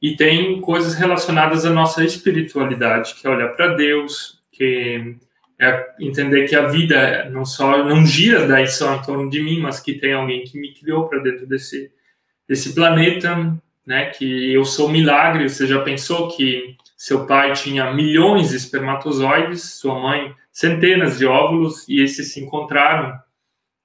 E 0.00 0.16
tem 0.16 0.60
coisas 0.60 0.94
relacionadas 0.94 1.64
à 1.64 1.70
nossa 1.70 2.04
espiritualidade, 2.04 3.14
que 3.14 3.26
é 3.26 3.30
olhar 3.30 3.48
para 3.48 3.74
Deus, 3.74 4.40
que 4.52 5.16
é 5.60 5.86
entender 5.98 6.48
que 6.48 6.54
a 6.54 6.66
vida 6.66 7.28
não 7.30 7.44
só 7.44 7.84
não 7.84 8.06
gira 8.06 8.46
daí 8.46 8.68
só 8.68 8.94
em 8.94 9.02
torno 9.02 9.28
de 9.28 9.42
mim, 9.42 9.60
mas 9.60 9.80
que 9.80 9.94
tem 9.94 10.12
alguém 10.12 10.44
que 10.44 10.58
me 10.58 10.72
criou 10.72 11.08
para 11.08 11.18
dentro 11.18 11.46
desse 11.46 11.90
desse 12.48 12.74
planeta, 12.74 13.54
né? 13.84 14.06
Que 14.06 14.52
eu 14.52 14.64
sou 14.64 14.88
um 14.88 14.92
milagre. 14.92 15.48
Você 15.48 15.66
já 15.66 15.80
pensou 15.82 16.28
que 16.28 16.76
seu 16.98 17.26
pai 17.26 17.52
tinha 17.52 17.92
milhões 17.92 18.50
de 18.50 18.56
espermatozoides, 18.56 19.62
sua 19.74 20.00
mãe 20.00 20.34
centenas 20.50 21.16
de 21.16 21.24
óvulos 21.24 21.88
e 21.88 22.02
esses 22.02 22.32
se 22.32 22.40
encontraram 22.40 23.16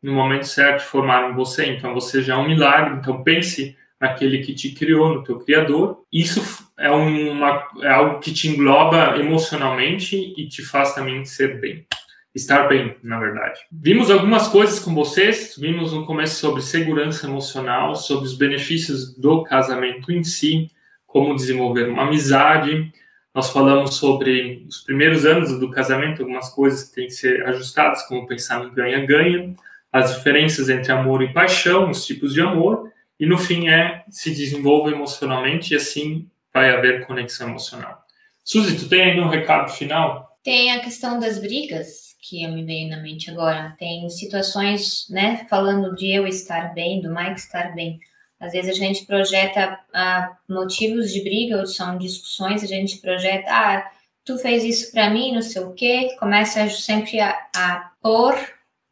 no 0.02 0.14
momento 0.14 0.48
certo 0.48 0.82
e 0.82 0.88
formaram 0.88 1.36
você. 1.36 1.68
Então 1.68 1.94
você 1.94 2.24
já 2.24 2.34
é 2.34 2.38
um 2.38 2.48
milagre. 2.48 2.96
Então 2.96 3.24
pense 3.24 3.78
naquele 4.02 4.40
que 4.40 4.56
te 4.56 4.72
criou, 4.72 5.14
no 5.14 5.24
teu 5.24 5.38
criador. 5.38 6.04
Isso 6.12 6.42
é, 6.76 6.90
uma, 6.90 7.70
é 7.84 7.92
algo 7.92 8.20
que 8.20 8.34
te 8.34 8.48
engloba 8.48 9.16
emocionalmente 9.20 10.34
e 10.36 10.48
te 10.48 10.64
faz 10.64 10.96
também 10.96 11.24
ser 11.24 11.62
bem. 11.62 11.86
Estar 12.34 12.68
bem, 12.68 12.98
na 13.04 13.20
verdade. 13.20 13.60
Vimos 13.72 14.10
algumas 14.10 14.48
coisas 14.48 14.80
com 14.80 14.96
vocês, 14.96 15.56
vimos 15.56 15.94
no 15.94 16.04
começo 16.04 16.40
sobre 16.40 16.64
segurança 16.64 17.28
emocional, 17.28 17.96
sobre 17.96 18.26
os 18.26 18.36
benefícios 18.36 19.16
do 19.16 19.44
casamento 19.44 20.12
em 20.12 20.24
si, 20.24 20.72
como 21.06 21.36
desenvolver 21.36 21.88
uma 21.88 22.08
amizade. 22.08 22.92
Nós 23.34 23.50
falamos 23.50 23.96
sobre 23.96 24.66
os 24.68 24.82
primeiros 24.82 25.26
anos 25.26 25.60
do 25.60 25.72
casamento, 25.72 26.22
algumas 26.22 26.50
coisas 26.50 26.84
que 26.84 26.96
têm 26.96 27.08
que 27.08 27.14
ser 27.14 27.46
ajustadas, 27.48 28.04
como 28.04 28.28
pensar 28.28 28.64
no 28.64 28.72
ganha-ganha, 28.72 29.56
as 29.92 30.16
diferenças 30.16 30.70
entre 30.70 30.92
amor 30.92 31.24
e 31.24 31.34
paixão, 31.34 31.90
os 31.90 32.06
tipos 32.06 32.34
de 32.34 32.42
amor, 32.42 32.92
e 33.20 33.26
no 33.26 33.38
fim 33.38 33.70
é 33.70 34.04
se 34.10 34.32
desenvolva 34.32 34.92
emocionalmente 34.92 35.74
e 35.74 35.78
assim 35.78 36.28
vai 36.54 36.70
haver 36.70 37.06
conexão 37.08 37.50
emocional. 37.50 38.04
Suzy, 38.44 38.78
tu 38.78 38.90
tem 38.90 39.02
aí 39.02 39.20
um 39.20 39.30
recado 39.30 39.72
final? 39.72 40.38
Tem 40.44 40.72
a 40.72 40.82
questão 40.82 41.20
das 41.20 41.40
brigas, 41.40 42.16
que 42.22 42.46
me 42.48 42.64
veio 42.64 42.90
na 42.90 43.02
mente 43.02 43.30
agora. 43.32 43.76
Tem 43.78 44.08
situações, 44.10 45.08
né, 45.10 45.46
falando 45.50 45.96
de 45.96 46.12
eu 46.12 46.28
estar 46.28 46.74
bem, 46.74 47.02
do 47.02 47.14
Mike 47.14 47.40
estar 47.40 47.74
bem. 47.74 48.00
Às 48.40 48.52
vezes 48.52 48.72
a 48.72 48.74
gente 48.74 49.06
projeta 49.06 49.80
ah, 49.94 50.38
motivos 50.50 51.12
de 51.12 51.22
briga, 51.22 51.60
ou 51.60 51.66
são 51.66 51.98
discussões, 51.98 52.64
a 52.64 52.68
gente 52.68 52.98
projeta, 52.98 53.46
ah, 53.50 53.92
tu 54.26 54.38
fez 54.38 54.64
isso 54.64 54.92
para 54.92 55.10
mim, 55.10 55.34
não 55.34 55.42
sei 55.42 55.62
o 55.64 55.74
quê, 55.74 56.16
começa 56.20 56.68
sempre 56.70 57.20
a, 57.20 57.38
a 57.56 57.92
pôr, 58.02 58.36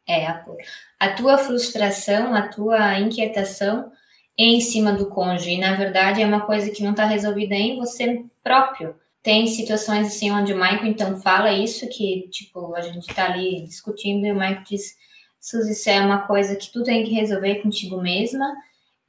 é, 0.06 0.26
a 0.26 0.34
pôr, 0.34 0.56
a 0.98 1.10
tua 1.10 1.38
frustração, 1.38 2.34
a 2.34 2.48
tua 2.48 2.98
inquietação 2.98 3.92
em 4.36 4.60
cima 4.60 4.92
do 4.92 5.06
cônjuge. 5.06 5.52
E, 5.52 5.58
na 5.58 5.74
verdade, 5.74 6.22
é 6.22 6.26
uma 6.26 6.40
coisa 6.40 6.70
que 6.70 6.82
não 6.82 6.92
está 6.92 7.04
resolvida 7.04 7.54
em 7.54 7.76
você 7.76 8.24
próprio. 8.42 8.96
Tem 9.22 9.46
situações 9.46 10.08
assim 10.08 10.30
onde 10.32 10.52
o 10.52 10.56
Michael 10.56 10.86
então 10.86 11.20
fala 11.20 11.52
isso, 11.52 11.88
que 11.88 12.28
tipo, 12.30 12.74
a 12.74 12.80
gente 12.80 13.08
está 13.08 13.26
ali 13.26 13.62
discutindo 13.62 14.26
e 14.26 14.32
o 14.32 14.34
Michael 14.34 14.64
diz, 14.68 14.96
Suzy, 15.40 15.72
isso 15.72 15.90
é 15.90 16.00
uma 16.00 16.26
coisa 16.26 16.56
que 16.56 16.72
tu 16.72 16.82
tem 16.82 17.04
que 17.04 17.12
resolver 17.12 17.56
contigo 17.56 18.00
mesma 18.00 18.52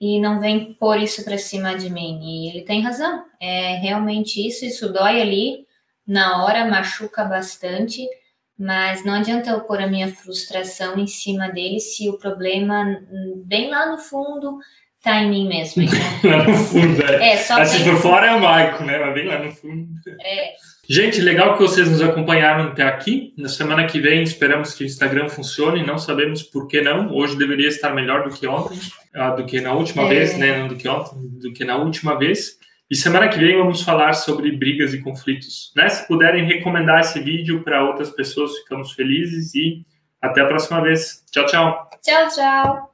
e 0.03 0.19
não 0.19 0.37
vem 0.37 0.73
pôr 0.73 0.97
isso 0.97 1.23
para 1.23 1.37
cima 1.37 1.77
de 1.77 1.89
mim. 1.89 2.19
E 2.21 2.49
ele 2.49 2.65
tem 2.65 2.81
razão. 2.81 3.23
É 3.39 3.77
realmente 3.77 4.45
isso, 4.45 4.65
isso 4.65 4.91
dói 4.91 5.21
ali 5.21 5.65
na 6.05 6.43
hora, 6.43 6.65
machuca 6.65 7.23
bastante, 7.23 8.05
mas 8.59 9.05
não 9.05 9.13
adianta 9.13 9.51
eu 9.51 9.61
pôr 9.61 9.79
a 9.79 9.87
minha 9.87 10.13
frustração 10.13 10.99
em 10.99 11.07
cima 11.07 11.47
dele 11.47 11.79
se 11.79 12.09
o 12.09 12.17
problema 12.17 13.01
bem 13.45 13.69
lá 13.69 13.89
no 13.89 13.97
fundo 13.97 14.59
tá 15.01 15.21
em 15.21 15.29
mim 15.29 15.47
mesmo. 15.47 15.83
Então. 16.19 16.37
lá 16.37 16.43
no 16.43 16.57
fundo, 16.57 17.01
é. 17.05 17.29
é 17.29 17.37
só 17.37 17.61
assim 17.61 17.85
por 17.85 17.95
fora 18.01 18.27
é 18.27 18.35
o 18.35 18.41
Maico, 18.41 18.83
né? 18.83 18.97
Mas 18.97 19.13
bem 19.13 19.25
lá 19.25 19.39
no 19.39 19.53
fundo. 19.53 19.87
É. 20.19 20.53
Gente, 20.87 21.21
legal 21.21 21.53
que 21.53 21.61
vocês 21.61 21.89
nos 21.89 22.01
acompanharam 22.01 22.65
até 22.65 22.83
aqui. 22.83 23.33
Na 23.37 23.47
semana 23.47 23.87
que 23.87 24.01
vem 24.01 24.21
esperamos 24.21 24.73
que 24.73 24.83
o 24.83 24.85
Instagram 24.85 25.29
funcione. 25.29 25.85
Não 25.85 25.97
sabemos 25.97 26.43
por 26.43 26.67
que 26.67 26.81
não. 26.81 27.13
Hoje 27.13 27.37
deveria 27.37 27.69
estar 27.69 27.93
melhor 27.93 28.27
do 28.27 28.35
que 28.35 28.45
ontem, 28.45 28.77
uh, 29.15 29.35
do 29.35 29.45
que 29.45 29.61
na 29.61 29.73
última 29.73 30.03
é. 30.03 30.09
vez, 30.09 30.37
né? 30.37 30.59
Não 30.59 30.67
do 30.67 30.75
que 30.75 30.87
ontem, 30.87 31.15
do 31.39 31.53
que 31.53 31.63
na 31.63 31.77
última 31.77 32.17
vez. 32.17 32.57
E 32.91 32.95
semana 32.95 33.29
que 33.29 33.39
vem 33.39 33.57
vamos 33.57 33.81
falar 33.81 34.13
sobre 34.13 34.51
brigas 34.51 34.93
e 34.93 35.01
conflitos. 35.01 35.71
Né? 35.75 35.87
Se 35.87 36.05
puderem 36.05 36.45
recomendar 36.45 36.99
esse 36.99 37.19
vídeo 37.21 37.63
para 37.63 37.83
outras 37.83 38.09
pessoas, 38.09 38.55
ficamos 38.59 38.91
felizes 38.91 39.55
e 39.55 39.85
até 40.21 40.41
a 40.41 40.47
próxima 40.47 40.81
vez. 40.81 41.23
Tchau, 41.31 41.45
tchau. 41.45 41.89
Tchau, 42.03 42.27
tchau. 42.29 42.92